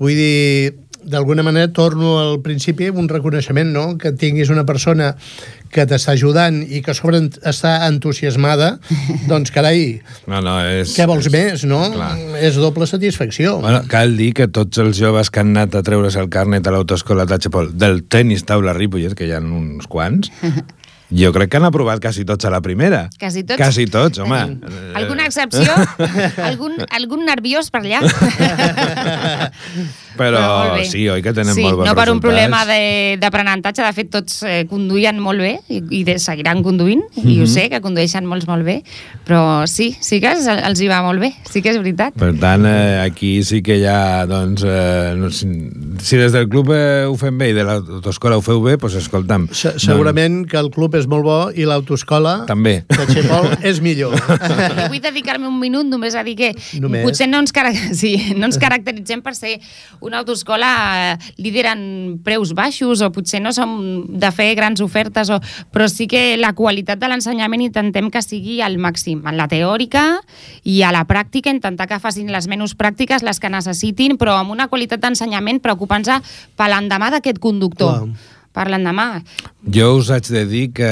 vull 0.00 0.14
dir, 0.16 0.72
d'alguna 1.10 1.44
manera 1.46 1.70
torno 1.72 2.18
al 2.20 2.38
principi 2.44 2.88
un 2.88 3.08
reconeixement, 3.08 3.70
no? 3.72 3.86
Que 3.98 4.12
tinguis 4.12 4.52
una 4.54 4.64
persona 4.68 5.14
que 5.72 5.84
t'està 5.88 6.14
ajudant 6.16 6.62
i 6.64 6.80
que 6.84 6.94
a 6.94 6.96
sobre 6.96 7.20
està 7.48 7.74
entusiasmada, 7.88 8.78
doncs 9.30 9.52
carai, 9.54 10.00
No, 10.28 10.40
no, 10.44 10.56
és... 10.64 10.94
què 10.96 11.06
vols 11.08 11.28
és, 11.28 11.32
més, 11.32 11.64
no? 11.68 11.82
Clar. 11.94 12.12
És 12.40 12.56
doble 12.60 12.88
satisfacció. 12.88 13.58
Bueno, 13.64 13.82
cal 13.90 14.16
dir 14.18 14.32
que 14.36 14.48
tots 14.48 14.80
els 14.82 14.98
joves 15.00 15.30
que 15.30 15.44
han 15.44 15.54
anat 15.56 15.78
a 15.78 15.84
treure's 15.84 16.16
el 16.20 16.30
carnet 16.32 16.66
a 16.66 16.74
l'autoescola 16.74 17.28
Tachepol 17.28 17.72
del 17.76 18.02
tenis 18.08 18.44
taula 18.48 18.76
Ripollet, 18.76 19.16
que 19.18 19.28
hi 19.28 19.34
ha 19.36 19.42
uns 19.44 19.88
quants, 19.90 20.32
jo 21.10 21.32
crec 21.32 21.50
que 21.50 21.56
han 21.56 21.64
aprovat 21.64 22.00
quasi 22.00 22.24
tots 22.24 22.44
a 22.44 22.50
la 22.50 22.60
primera. 22.60 23.08
Quasi 23.18 23.42
tots? 23.44 23.56
Quasi 23.56 23.86
tots, 23.86 24.18
home. 24.18 24.58
Alguna 24.94 25.26
excepció? 25.26 25.72
algun, 26.48 26.72
algun 26.90 27.24
nerviós 27.24 27.70
per 27.70 27.80
allà? 27.84 28.00
Però 30.18 30.74
bé. 30.74 30.84
sí, 30.90 31.04
oi 31.08 31.22
que 31.22 31.30
tenen 31.32 31.54
sí, 31.54 31.62
molt 31.62 31.76
bons 31.78 31.86
no 31.86 31.92
per 31.94 32.08
un 32.10 32.18
resultats? 32.18 32.24
problema 32.24 32.64
de- 32.66 33.16
d'aprenentatge, 33.22 33.84
de, 33.86 33.92
fet 33.94 34.08
tots 34.10 34.40
eh, 34.42 34.64
conduïen 34.66 35.20
molt 35.22 35.38
bé 35.38 35.52
i, 35.70 35.78
i 35.94 36.02
de, 36.04 36.16
seguiran 36.18 36.62
conduint, 36.66 37.04
mm 37.14 37.22
-hmm. 37.22 37.30
i 37.30 37.36
ho 37.38 37.44
Mhm. 37.46 37.52
sé, 37.52 37.68
que 37.70 37.80
condueixen 37.80 38.26
molts 38.26 38.46
molt 38.48 38.64
bé, 38.64 38.82
però 39.24 39.64
sí, 39.66 39.96
sí 40.00 40.20
que 40.20 40.32
els, 40.32 40.46
els 40.48 40.80
hi 40.80 40.88
va 40.88 41.02
molt 41.02 41.20
bé, 41.20 41.32
sí 41.48 41.62
que 41.62 41.70
és 41.70 41.76
veritat. 41.78 42.14
Per 42.18 42.34
tant, 42.40 42.66
eh, 42.66 43.00
aquí 43.06 43.44
sí 43.44 43.62
que 43.62 43.76
hi 43.78 43.84
ha, 43.86 44.26
doncs, 44.26 44.62
eh, 44.66 45.14
no, 45.16 45.30
si, 45.30 45.46
si 46.02 46.16
des 46.16 46.32
del 46.32 46.48
club 46.48 46.72
eh, 46.72 47.04
ho 47.06 47.14
fem 47.16 47.38
bé 47.38 47.50
i 47.50 47.52
de 47.52 47.62
l'autoescola 47.62 48.36
ho 48.36 48.42
feu 48.42 48.60
bé, 48.60 48.76
doncs 48.76 48.94
escolta'm. 48.96 49.48
Se 49.52 49.78
Segurament 49.78 50.46
que 50.50 50.56
el 50.58 50.70
club 50.70 50.94
és 50.98 51.06
molt 51.10 51.24
bo 51.26 51.36
i 51.54 51.66
l'autoescola 51.68 52.44
També. 52.48 52.82
de 52.88 53.06
Xepol 53.10 53.48
és 53.66 53.80
millor. 53.84 54.16
Jo 54.18 54.88
vull 54.92 55.02
dedicar-me 55.02 55.48
un 55.48 55.58
minut 55.60 55.86
només 55.88 56.16
a 56.18 56.24
dir 56.26 56.36
que 56.38 56.52
Només. 56.82 57.04
potser 57.06 57.28
no 57.30 57.40
ens, 57.42 57.52
sí, 57.98 58.14
no 58.36 58.48
ens 58.48 58.58
caracteritzem 58.60 59.22
per 59.24 59.34
ser 59.38 59.56
una 60.04 60.22
autoescola 60.22 60.70
eh, 61.14 61.32
líder 61.38 61.66
en 61.72 61.82
preus 62.24 62.52
baixos 62.56 63.02
o 63.02 63.10
potser 63.14 63.40
no 63.42 63.52
som 63.54 63.78
de 64.08 64.30
fer 64.34 64.50
grans 64.58 64.82
ofertes, 64.84 65.30
o, 65.30 65.40
però 65.72 65.88
sí 65.90 66.08
que 66.10 66.36
la 66.40 66.54
qualitat 66.58 67.00
de 67.00 67.10
l'ensenyament 67.10 67.64
intentem 67.68 68.10
que 68.10 68.22
sigui 68.24 68.60
al 68.64 68.78
màxim, 68.82 69.22
en 69.26 69.38
la 69.38 69.48
teòrica 69.50 70.06
i 70.64 70.80
a 70.82 70.92
la 70.94 71.04
pràctica, 71.08 71.52
intentar 71.54 71.88
que 71.90 72.00
facin 72.02 72.32
les 72.32 72.48
menys 72.50 72.76
pràctiques, 72.78 73.24
les 73.26 73.40
que 73.40 73.50
necessitin, 73.52 74.18
però 74.20 74.38
amb 74.38 74.54
una 74.54 74.68
qualitat 74.68 75.02
d'ensenyament 75.02 75.62
preocupant-se 75.64 76.18
per 76.58 76.70
l'endemà 76.72 77.12
d'aquest 77.14 77.40
conductor. 77.42 78.02
Clar. 78.04 78.36
Per 78.58 78.66
l'endemà. 78.72 79.22
Jo 79.70 79.92
us 80.00 80.10
haig 80.10 80.26
de 80.34 80.42
dir 80.50 80.64
que 80.74 80.90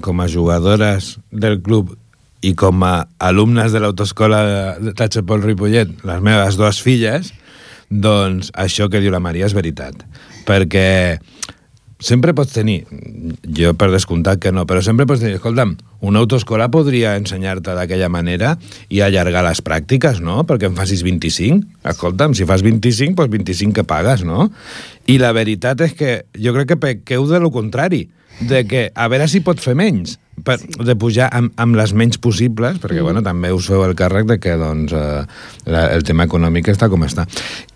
com 0.00 0.20
a 0.24 0.28
jugadores 0.28 1.16
del 1.30 1.60
club 1.60 1.92
i 2.44 2.54
com 2.56 2.84
a 2.86 2.94
alumnes 3.20 3.74
de 3.74 3.82
l'autoescola 3.82 4.40
de 4.80 4.94
Tachepol 4.96 5.44
Ripollet, 5.44 5.92
les 6.08 6.22
meves 6.24 6.56
dues 6.56 6.80
filles, 6.84 7.32
doncs 7.90 8.48
això 8.56 8.88
que 8.88 9.00
diu 9.04 9.12
la 9.12 9.20
Maria 9.20 9.48
és 9.48 9.56
veritat. 9.56 10.00
Perquè 10.48 10.88
sempre 12.06 12.34
pots 12.36 12.54
tenir, 12.54 12.84
jo 13.58 13.72
per 13.78 13.88
descomptat 13.92 14.40
que 14.42 14.52
no, 14.54 14.64
però 14.68 14.82
sempre 14.84 15.06
pots 15.08 15.24
tenir, 15.24 15.40
escolta'm, 15.40 15.74
una 16.06 16.22
autoescola 16.22 16.68
podria 16.72 17.16
ensenyar-te 17.18 17.74
d'aquella 17.76 18.10
manera 18.12 18.54
i 18.88 19.02
allargar 19.02 19.44
les 19.46 19.62
pràctiques, 19.66 20.20
no? 20.24 20.44
Perquè 20.48 20.70
en 20.70 20.76
facis 20.78 21.02
25. 21.06 21.80
Escolta'm, 21.92 22.36
si 22.38 22.46
fas 22.48 22.64
25, 22.66 23.16
doncs 23.18 23.32
25 23.34 23.80
que 23.80 23.86
pagues, 23.88 24.22
no? 24.26 24.50
I 25.10 25.18
la 25.22 25.32
veritat 25.36 25.82
és 25.86 25.96
que 25.98 26.20
jo 26.38 26.54
crec 26.56 26.74
que 26.74 26.82
pequeu 26.82 27.26
de 27.30 27.42
lo 27.42 27.50
contrari, 27.54 28.06
de 28.40 28.62
que 28.68 28.88
a 28.94 29.08
veure 29.08 29.28
si 29.30 29.42
pot 29.44 29.60
fer 29.62 29.74
menys, 29.78 30.18
per, 30.46 30.56
de 30.62 30.94
pujar 30.98 31.28
amb, 31.34 31.52
amb 31.60 31.76
les 31.78 31.92
menys 31.96 32.20
possibles, 32.22 32.78
perquè 32.82 33.02
bueno, 33.04 33.22
també 33.26 33.50
us 33.54 33.68
feu 33.70 33.82
el 33.86 33.96
càrrec 33.98 34.28
de 34.30 34.38
que 34.42 34.54
doncs, 34.60 34.94
eh, 34.94 35.24
la, 35.72 35.86
el 35.96 36.06
tema 36.06 36.28
econòmic 36.28 36.70
està 36.72 36.88
com 36.92 37.04
està. 37.06 37.26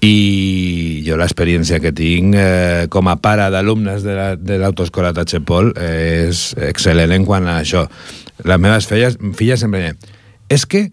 I 0.07 1.03
jo 1.07 1.18
l'experiència 1.21 1.81
que 1.83 1.93
tinc 1.97 2.39
eh, 2.39 2.87
com 2.93 3.11
a 3.11 3.18
pare 3.23 3.51
d'alumnes 3.53 4.07
de 4.07 4.61
l'autoescola 4.62 5.11
la, 5.11 5.16
de 5.16 5.25
Tachepol 5.25 5.75
és 5.83 6.51
excel·lent 6.71 7.16
en 7.16 7.27
quant 7.29 7.51
a 7.51 7.59
això. 7.64 7.87
Les 8.47 8.62
meves 8.62 8.87
filles, 8.89 9.18
filles 9.37 9.61
sempre 9.61 9.83
deien, 9.83 10.01
és 10.51 10.66
que 10.66 10.89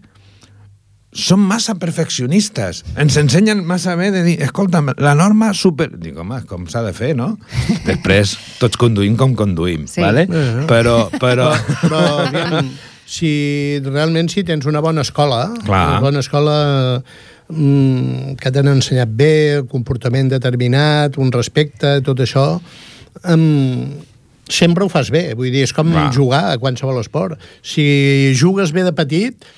són 1.14 1.40
massa 1.40 1.74
perfeccionistes. 1.80 2.82
Ens 3.00 3.16
ensenyen 3.16 3.62
massa 3.66 3.94
bé 3.96 4.10
de 4.12 4.20
dir, 4.26 4.34
escolta, 4.44 4.82
la 5.00 5.14
norma 5.16 5.52
super... 5.56 5.88
Dic, 5.96 6.18
home, 6.20 6.42
com 6.50 6.66
s'ha 6.68 6.82
de 6.84 6.92
fer, 6.92 7.14
no? 7.16 7.30
Després, 7.88 8.36
tots 8.60 8.76
conduïm 8.80 9.16
com 9.16 9.32
conduïm, 9.38 9.86
Sí. 9.88 10.02
vale? 10.04 10.26
Eh. 10.28 10.66
Però, 10.68 11.08
però... 11.16 11.48
Però, 11.80 12.02
aviam, 12.26 12.68
si 13.08 13.80
realment 13.86 14.28
si 14.28 14.44
tens 14.44 14.68
una 14.68 14.82
bona 14.84 15.00
escola, 15.00 15.46
Clar. 15.64 15.84
una 15.94 16.00
bona 16.04 16.20
escola 16.20 16.56
mm, 17.48 18.34
que 18.36 18.52
t'han 18.52 18.68
ensenyat 18.74 19.08
bé, 19.16 19.32
el 19.62 19.66
comportament 19.70 20.28
determinat, 20.34 21.16
un 21.16 21.32
respecte, 21.32 22.02
tot 22.04 22.20
això, 22.20 22.44
um, 23.32 23.94
sempre 24.48 24.84
ho 24.84 24.92
fas 24.92 25.08
bé. 25.12 25.30
Vull 25.38 25.48
dir, 25.56 25.64
és 25.64 25.72
com 25.76 25.88
Clar. 25.88 26.10
jugar 26.12 26.42
a 26.52 26.58
qualsevol 26.60 27.00
esport. 27.00 27.40
Si 27.64 28.34
jugues 28.36 28.76
bé 28.76 28.84
de 28.84 28.92
petit, 28.92 29.48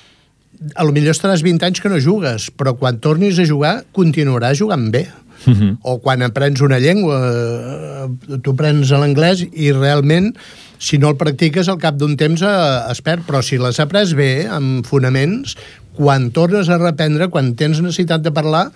a 0.75 0.85
lo 0.85 0.93
millor 0.93 1.15
estaràs 1.15 1.41
20 1.45 1.65
anys 1.65 1.81
que 1.81 1.89
no 1.89 1.99
jugues, 2.01 2.49
però 2.53 2.75
quan 2.77 2.99
tornis 3.01 3.39
a 3.41 3.47
jugar, 3.47 3.81
continuaràs 3.95 4.59
jugant 4.61 4.91
bé. 4.93 5.07
Uh 5.41 5.53
-huh. 5.53 5.77
O 5.81 5.99
quan 5.99 6.21
aprens 6.21 6.61
una 6.61 6.77
llengua, 6.77 7.17
eh, 7.17 8.37
tu 8.43 8.51
aprens 8.51 8.91
l'anglès 8.91 9.41
i 9.53 9.71
realment, 9.71 10.37
si 10.77 10.97
no 10.97 11.09
el 11.09 11.17
practiques, 11.17 11.67
al 11.67 11.79
cap 11.79 11.95
d'un 11.97 12.15
temps 12.15 12.41
eh, 12.41 12.91
es 12.91 13.01
perd, 13.01 13.25
però 13.25 13.41
si 13.41 13.57
l'has 13.57 13.79
après 13.79 14.13
bé, 14.13 14.47
amb 14.47 14.85
fonaments, 14.85 15.57
quan 15.93 16.31
tornes 16.31 16.69
a 16.69 16.77
reprendre, 16.77 17.29
quan 17.29 17.55
tens 17.55 17.81
necessitat 17.81 18.21
de 18.21 18.31
parlar, 18.31 18.71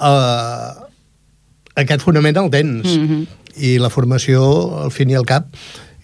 eh, 0.00 0.70
aquest 1.74 2.02
fonament 2.02 2.36
el 2.36 2.50
tens. 2.50 2.98
Mm 2.98 3.06
-hmm. 3.08 3.26
I 3.56 3.78
la 3.78 3.90
formació, 3.90 4.82
al 4.82 4.90
fin 4.90 5.10
i 5.10 5.14
al 5.14 5.26
cap, 5.26 5.46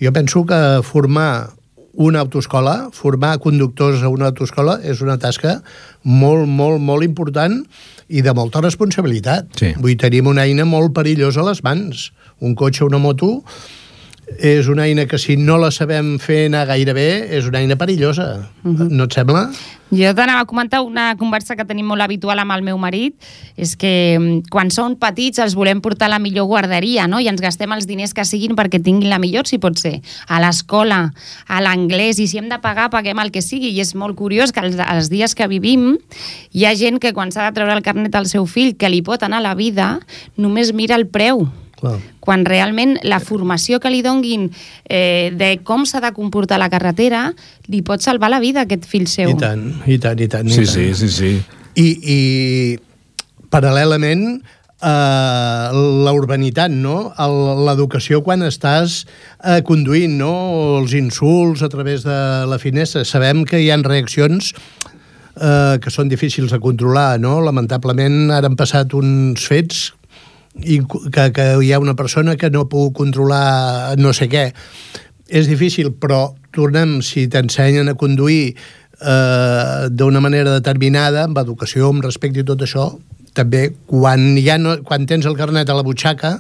jo 0.00 0.12
penso 0.12 0.44
que 0.46 0.80
formar 0.82 1.50
una 1.96 2.20
autoescola, 2.24 2.90
formar 2.92 3.38
conductors 3.42 4.02
a 4.02 4.10
una 4.12 4.30
autoescola 4.32 4.78
és 4.82 5.02
una 5.04 5.18
tasca 5.20 5.60
molt, 6.02 6.48
molt, 6.48 6.82
molt 6.82 7.06
important 7.06 7.60
i 8.08 8.22
de 8.24 8.34
molta 8.36 8.62
responsabilitat. 8.64 9.48
Sí. 9.58 9.72
Vull 9.78 9.94
dir, 9.94 10.00
tenim 10.06 10.28
una 10.30 10.44
eina 10.44 10.66
molt 10.68 10.94
perillosa 10.96 11.42
a 11.42 11.48
les 11.50 11.62
mans. 11.64 12.10
Un 12.44 12.54
cotxe 12.58 12.84
o 12.84 12.90
una 12.90 13.00
moto 13.00 13.38
és 14.38 14.68
una 14.68 14.86
eina 14.88 15.06
que 15.06 15.18
si 15.18 15.36
no 15.36 15.58
la 15.60 15.70
sabem 15.70 16.18
fer 16.22 16.46
anar 16.48 16.64
gaire 16.70 16.94
bé 16.96 17.08
és 17.36 17.46
una 17.48 17.60
eina 17.60 17.76
perillosa. 17.76 18.50
Uh 18.64 18.72
-huh. 18.72 18.90
No 18.90 19.04
et 19.04 19.12
sembla? 19.12 19.50
Jo 19.94 20.10
t'anava 20.14 20.40
a 20.40 20.44
comentar 20.44 20.80
una 20.82 21.14
conversa 21.16 21.54
que 21.54 21.64
tenim 21.64 21.86
molt 21.86 22.02
habitual 22.02 22.38
amb 22.38 22.50
el 22.52 22.62
meu 22.62 22.78
marit, 22.78 23.14
és 23.56 23.76
que 23.76 24.18
mm, 24.18 24.50
quan 24.50 24.70
són 24.70 24.96
petits 24.96 25.38
els 25.38 25.54
volem 25.54 25.80
portar 25.80 26.06
a 26.06 26.14
la 26.14 26.18
millor 26.18 26.46
guarderia, 26.46 27.06
no? 27.06 27.20
I 27.20 27.28
ens 27.28 27.40
gastem 27.40 27.70
els 27.72 27.86
diners 27.86 28.14
que 28.14 28.24
siguin 28.24 28.56
perquè 28.56 28.82
tinguin 28.82 29.10
la 29.10 29.18
millor, 29.18 29.46
si 29.46 29.58
pot 29.58 29.78
ser, 29.78 30.00
a 30.26 30.40
l'escola, 30.40 31.12
a 31.46 31.60
l'anglès, 31.60 32.18
i 32.18 32.26
si 32.26 32.38
hem 32.38 32.48
de 32.48 32.58
pagar, 32.58 32.90
paguem 32.90 33.18
el 33.18 33.30
que 33.30 33.42
sigui. 33.42 33.70
I 33.70 33.80
és 33.80 33.94
molt 33.94 34.16
curiós 34.16 34.52
que 34.52 34.60
els, 34.60 34.76
els 34.76 35.10
dies 35.10 35.34
que 35.34 35.46
vivim 35.46 35.98
hi 36.52 36.64
ha 36.64 36.74
gent 36.74 36.98
que 36.98 37.12
quan 37.12 37.30
s'ha 37.30 37.50
de 37.50 37.54
treure 37.54 37.72
el 37.72 37.82
carnet 37.82 38.14
al 38.14 38.26
seu 38.26 38.46
fill, 38.46 38.76
que 38.76 38.88
li 38.88 39.02
pot 39.02 39.22
anar 39.22 39.38
a 39.38 39.48
la 39.52 39.54
vida, 39.54 40.00
només 40.36 40.72
mira 40.72 40.96
el 40.96 41.06
preu 41.06 41.46
Clar. 41.84 41.98
quan 42.24 42.46
realment 42.48 42.96
la 43.04 43.20
formació 43.20 43.78
que 43.84 43.92
li 43.92 44.00
donguin 44.02 44.48
eh, 44.88 45.30
de 45.36 45.58
com 45.62 45.84
s'ha 45.84 46.00
de 46.00 46.10
comportar 46.16 46.56
la 46.58 46.70
carretera 46.72 47.26
li 47.68 47.82
pot 47.84 48.00
salvar 48.00 48.30
la 48.32 48.40
vida 48.40 48.64
a 48.64 48.68
aquest 48.68 48.88
fill 48.88 49.04
seu. 49.10 49.30
I 49.30 49.38
tant, 49.40 49.66
i 49.86 49.98
tant, 50.00 50.18
i 50.24 50.28
tant. 50.32 50.48
i 50.48 50.56
Sí, 50.56 50.64
tant. 50.64 50.74
sí, 50.74 50.86
sí, 50.96 51.08
sí. 51.12 51.32
I, 51.76 51.88
i 52.16 52.18
paral·lelament 53.52 54.24
eh, 54.84 55.68
la 56.06 56.12
urbanitat, 56.16 56.72
no? 56.72 57.12
L'educació 57.66 58.22
quan 58.26 58.44
estàs 58.46 59.02
eh, 59.42 59.60
conduint, 59.66 60.16
no? 60.20 60.32
Els 60.80 60.94
insults 60.98 61.62
a 61.64 61.70
través 61.72 62.04
de 62.06 62.18
la 62.50 62.58
finestra. 62.62 63.04
Sabem 63.08 63.44
que 63.48 63.60
hi 63.62 63.70
han 63.74 63.84
reaccions 63.86 64.52
eh, 64.54 65.76
que 65.82 65.90
són 65.92 66.10
difícils 66.12 66.52
de 66.54 66.60
controlar, 66.62 67.18
no? 67.22 67.40
Lamentablement 67.44 68.30
ara 68.34 68.50
han 68.50 68.58
passat 68.58 68.94
uns 68.98 69.46
fets 69.50 69.90
que, 70.54 71.32
que 71.34 71.46
hi 71.62 71.72
ha 71.72 71.82
una 71.82 71.96
persona 71.98 72.36
que 72.36 72.50
no 72.50 72.68
puc 72.70 72.94
controlar 72.96 73.96
no 73.98 74.12
sé 74.14 74.28
què. 74.30 74.48
És 75.28 75.48
difícil, 75.50 75.92
però 75.98 76.34
tornem, 76.54 77.00
si 77.02 77.26
t'ensenyen 77.32 77.90
a 77.90 77.96
conduir 77.98 78.54
eh, 78.54 79.88
d'una 79.90 80.22
manera 80.22 80.52
determinada, 80.54 81.24
amb 81.26 81.40
educació, 81.42 81.90
amb 81.90 82.04
respecte 82.04 82.44
i 82.44 82.46
tot 82.46 82.62
això, 82.62 82.92
també 83.34 83.72
quan, 83.90 84.34
ja 84.38 84.58
no, 84.60 84.78
quan 84.86 85.08
tens 85.10 85.26
el 85.26 85.36
carnet 85.38 85.70
a 85.70 85.76
la 85.76 85.86
butxaca, 85.86 86.36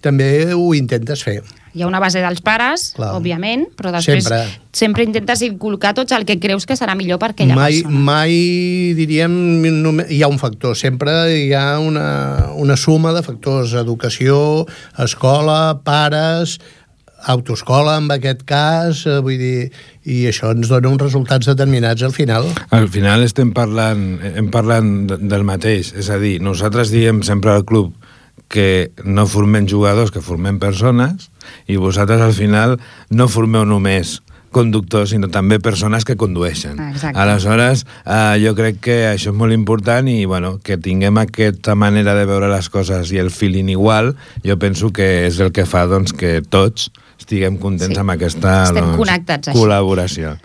també 0.00 0.54
ho 0.54 0.72
intentes 0.78 1.24
fer. 1.26 1.42
Hi 1.74 1.82
ha 1.82 1.86
una 1.86 2.00
base 2.00 2.20
dels 2.24 2.40
pares, 2.40 2.92
Clar. 2.96 3.12
òbviament, 3.18 3.66
però 3.76 3.90
després 3.92 4.24
Sempre. 4.24 4.60
sempre, 4.72 5.04
intentes 5.04 5.42
inculcar 5.42 5.92
tots 5.94 6.12
el 6.12 6.24
que 6.24 6.38
creus 6.40 6.64
que 6.66 6.74
serà 6.76 6.94
millor 6.96 7.18
per 7.18 7.30
aquella 7.34 7.54
mai, 7.54 7.82
persona. 7.82 7.98
mai, 7.98 8.32
diríem, 8.96 9.30
només, 9.82 10.10
hi 10.10 10.22
ha 10.22 10.28
un 10.28 10.38
factor, 10.38 10.76
sempre 10.76 11.12
hi 11.36 11.52
ha 11.52 11.78
una, 11.78 12.48
una 12.56 12.76
suma 12.76 13.12
de 13.12 13.22
factors, 13.22 13.74
educació, 13.74 14.66
escola, 14.96 15.80
pares, 15.84 16.58
autoescola, 17.26 17.96
en 17.98 18.10
aquest 18.14 18.44
cas, 18.46 19.00
eh, 19.06 19.18
vull 19.20 19.38
dir, 19.40 19.70
i 20.06 20.20
això 20.30 20.52
ens 20.54 20.68
dona 20.70 20.88
uns 20.88 21.02
resultats 21.02 21.48
determinats 21.50 22.02
al 22.06 22.12
final. 22.14 22.46
Al 22.70 22.86
final 22.88 23.24
estem 23.26 23.50
parlant, 23.52 24.20
hem 24.22 24.48
parlant 24.54 24.92
de- 25.10 25.18
del 25.18 25.42
mateix. 25.44 25.92
És 25.98 26.08
a 26.14 26.18
dir, 26.22 26.38
nosaltres 26.40 26.92
diem 26.94 27.22
sempre 27.26 27.50
al 27.50 27.64
club 27.66 27.92
que 28.48 28.90
no 29.04 29.26
formem 29.28 29.68
jugadors, 29.68 30.10
que 30.10 30.24
formem 30.24 30.58
persones, 30.58 31.28
i 31.68 31.76
vosaltres 31.76 32.24
al 32.24 32.34
final 32.36 32.78
no 33.10 33.28
formeu 33.28 33.68
només 33.68 34.18
conductors, 34.50 35.10
sinó 35.12 35.28
també 35.28 35.58
persones 35.60 36.06
que 36.08 36.16
condueixen. 36.16 36.78
Ah, 36.80 36.90
exacte. 36.90 37.20
Aleshores, 37.20 37.84
eh, 38.04 38.38
jo 38.42 38.54
crec 38.56 38.80
que 38.80 38.96
això 39.10 39.32
és 39.32 39.36
molt 39.36 39.52
important 39.52 40.08
i 40.08 40.24
bueno, 40.24 40.56
que 40.64 40.78
tinguem 40.80 41.20
aquesta 41.20 41.76
manera 41.76 42.14
de 42.16 42.24
veure 42.28 42.48
les 42.48 42.70
coses 42.72 43.12
i 43.12 43.20
el 43.20 43.30
feeling 43.30 43.68
igual, 43.74 44.14
jo 44.44 44.58
penso 44.58 44.92
que 44.92 45.26
és 45.26 45.40
el 45.44 45.52
que 45.52 45.66
fa 45.68 45.84
doncs, 45.86 46.16
que 46.16 46.40
tots 46.40 46.88
estiguem 47.18 47.58
contents 47.58 47.94
Sí. 47.94 48.00
amb 48.00 48.10
aquesta 48.10 48.70
doncs, 48.72 49.48
col·laboració. 49.52 50.38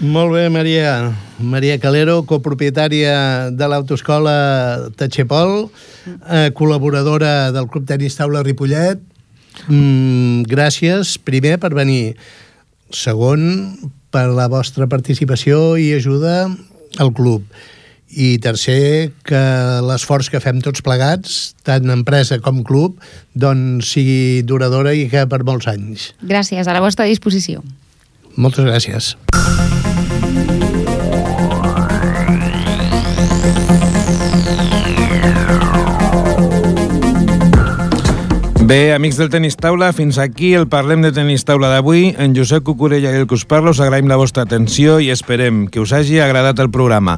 Molt 0.00 0.32
bé, 0.32 0.48
Maria. 0.48 1.12
Maria 1.38 1.78
Calero, 1.78 2.22
copropietària 2.24 3.50
de 3.50 3.68
l'autoescola 3.68 4.90
Tachepol, 4.96 5.70
eh, 6.30 6.50
col·laboradora 6.54 7.52
del 7.52 7.68
Club 7.68 7.86
Tenis 7.86 8.16
Taula 8.16 8.42
Ripollet. 8.42 9.00
Mm, 9.68 10.42
gràcies, 10.48 11.18
primer, 11.18 11.58
per 11.58 11.74
venir. 11.74 12.16
Segon, 12.90 13.76
per 14.10 14.28
la 14.28 14.48
vostra 14.48 14.86
participació 14.86 15.76
i 15.78 15.92
ajuda 15.94 16.48
al 16.98 17.12
club. 17.12 17.44
I 18.10 18.38
tercer, 18.42 19.12
que 19.22 19.40
l'esforç 19.86 20.30
que 20.32 20.40
fem 20.42 20.58
tots 20.64 20.82
plegats, 20.82 21.54
tant 21.66 21.86
empresa 21.94 22.40
com 22.42 22.64
club, 22.66 22.98
doncs 23.38 23.94
sigui 23.94 24.42
duradora 24.42 24.96
i 24.98 25.06
que 25.12 25.26
per 25.30 25.44
molts 25.46 25.70
anys. 25.70 26.10
Gràcies, 26.26 26.66
a 26.66 26.74
la 26.74 26.82
vostra 26.82 27.06
disposició. 27.06 27.62
Moltes 28.34 28.66
gràcies. 28.66 29.14
Bé, 38.70 38.92
amics 38.94 39.16
del 39.18 39.30
Tenis 39.30 39.56
Taula, 39.58 39.88
fins 39.90 40.14
aquí 40.22 40.52
el 40.54 40.68
Parlem 40.70 41.00
de 41.02 41.10
Tenis 41.10 41.42
Taula 41.42 41.66
d'avui. 41.72 42.12
En 42.22 42.36
Josep 42.36 42.62
Cucurella 42.62 43.10
i 43.10 43.18
el 43.18 43.24
que 43.26 43.34
us 43.34 43.42
parla 43.42 43.72
us 43.74 43.80
agraïm 43.82 44.06
la 44.06 44.14
vostra 44.14 44.44
atenció 44.46 45.00
i 45.02 45.08
esperem 45.10 45.64
que 45.66 45.80
us 45.82 45.90
hagi 45.90 46.20
agradat 46.22 46.62
el 46.62 46.70
programa. 46.70 47.16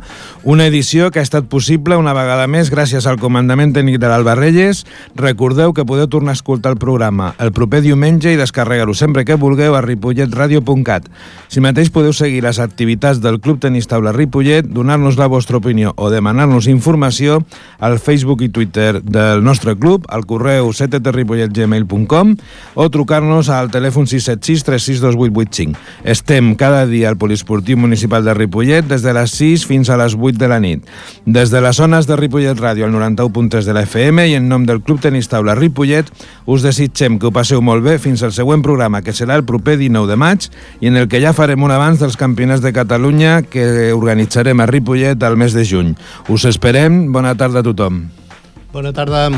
Una 0.49 0.65
edició 0.65 1.11
que 1.13 1.21
ha 1.21 1.27
estat 1.27 1.51
possible 1.53 1.99
una 2.01 2.15
vegada 2.17 2.47
més 2.49 2.71
gràcies 2.73 3.05
al 3.05 3.19
comandament 3.21 3.75
tècnic 3.77 3.99
de 4.01 4.09
l'Alba 4.09 4.33
Reyes. 4.39 4.87
Recordeu 5.13 5.75
que 5.77 5.85
podeu 5.85 6.09
tornar 6.09 6.33
a 6.33 6.39
escoltar 6.41 6.73
el 6.73 6.79
programa 6.81 7.35
el 7.37 7.53
proper 7.53 7.83
diumenge 7.85 8.33
i 8.33 8.41
descarregar-ho 8.41 8.97
sempre 8.97 9.27
que 9.29 9.37
vulgueu 9.37 9.77
a 9.77 9.85
ripolletradio.cat. 9.85 11.13
Si 11.53 11.61
mateix 11.61 11.93
podeu 11.93 12.17
seguir 12.17 12.41
les 12.47 12.63
activitats 12.65 13.21
del 13.21 13.43
Club 13.45 13.61
Tenis 13.61 13.93
Taula 13.93 14.17
Ripollet, 14.17 14.73
donar-nos 14.73 15.21
la 15.21 15.29
vostra 15.29 15.61
opinió 15.61 15.93
o 16.01 16.09
demanar-nos 16.09 16.73
informació 16.73 17.43
al 17.77 18.01
Facebook 18.01 18.41
i 18.41 18.49
Twitter 18.49 19.03
del 19.05 19.45
nostre 19.45 19.77
club, 19.77 20.09
al 20.09 20.25
correu 20.25 20.73
cttripollet 20.73 21.42
gmail.com 21.51 22.37
o 22.75 22.89
trucar-nos 22.93 23.51
al 23.51 23.73
telèfon 23.75 24.07
676 24.07 24.63
362885. 24.69 25.79
Estem 26.05 26.55
cada 26.55 26.87
dia 26.87 27.09
al 27.11 27.19
Poliesportiu 27.19 27.81
Municipal 27.81 28.23
de 28.23 28.35
Ripollet 28.35 28.87
des 28.87 29.03
de 29.03 29.15
les 29.17 29.35
6 29.35 29.67
fins 29.67 29.91
a 29.91 29.99
les 29.99 30.15
8 30.15 30.39
de 30.39 30.49
la 30.49 30.61
nit. 30.63 30.87
Des 31.27 31.51
de 31.51 31.61
les 31.61 31.77
zones 31.77 32.07
de 32.07 32.17
Ripollet 32.17 32.55
Ràdio 32.59 32.87
al 32.87 32.95
91.3 32.95 33.67
de 33.67 33.75
la 33.75 33.83
FM 33.89 34.29
i 34.31 34.37
en 34.39 34.49
nom 34.49 34.67
del 34.69 34.83
Club 34.83 35.03
Tenis 35.03 35.31
Taula 35.33 35.57
Ripollet 35.59 36.11
us 36.47 36.63
desitgem 36.63 37.19
que 37.19 37.29
ho 37.29 37.35
passeu 37.35 37.63
molt 37.65 37.85
bé 37.85 37.99
fins 38.03 38.23
al 38.23 38.35
següent 38.37 38.63
programa 38.63 39.03
que 39.03 39.15
serà 39.17 39.39
el 39.39 39.47
proper 39.49 39.79
19 39.81 40.11
de 40.11 40.19
maig 40.21 40.49
i 40.81 40.91
en 40.91 41.01
el 41.01 41.09
que 41.09 41.21
ja 41.23 41.35
farem 41.37 41.63
un 41.63 41.75
abans 41.75 42.03
dels 42.03 42.19
campionats 42.21 42.63
de 42.63 42.75
Catalunya 42.77 43.43
que 43.43 43.93
organitzarem 43.93 44.61
a 44.61 44.69
Ripollet 44.71 45.23
al 45.23 45.37
mes 45.37 45.57
de 45.57 45.65
juny. 45.67 45.95
Us 46.29 46.47
esperem. 46.49 47.13
Bona 47.13 47.37
tarda 47.39 47.63
a 47.63 47.67
tothom. 47.67 48.05
Bona 48.73 48.93
tarda. 48.93 49.29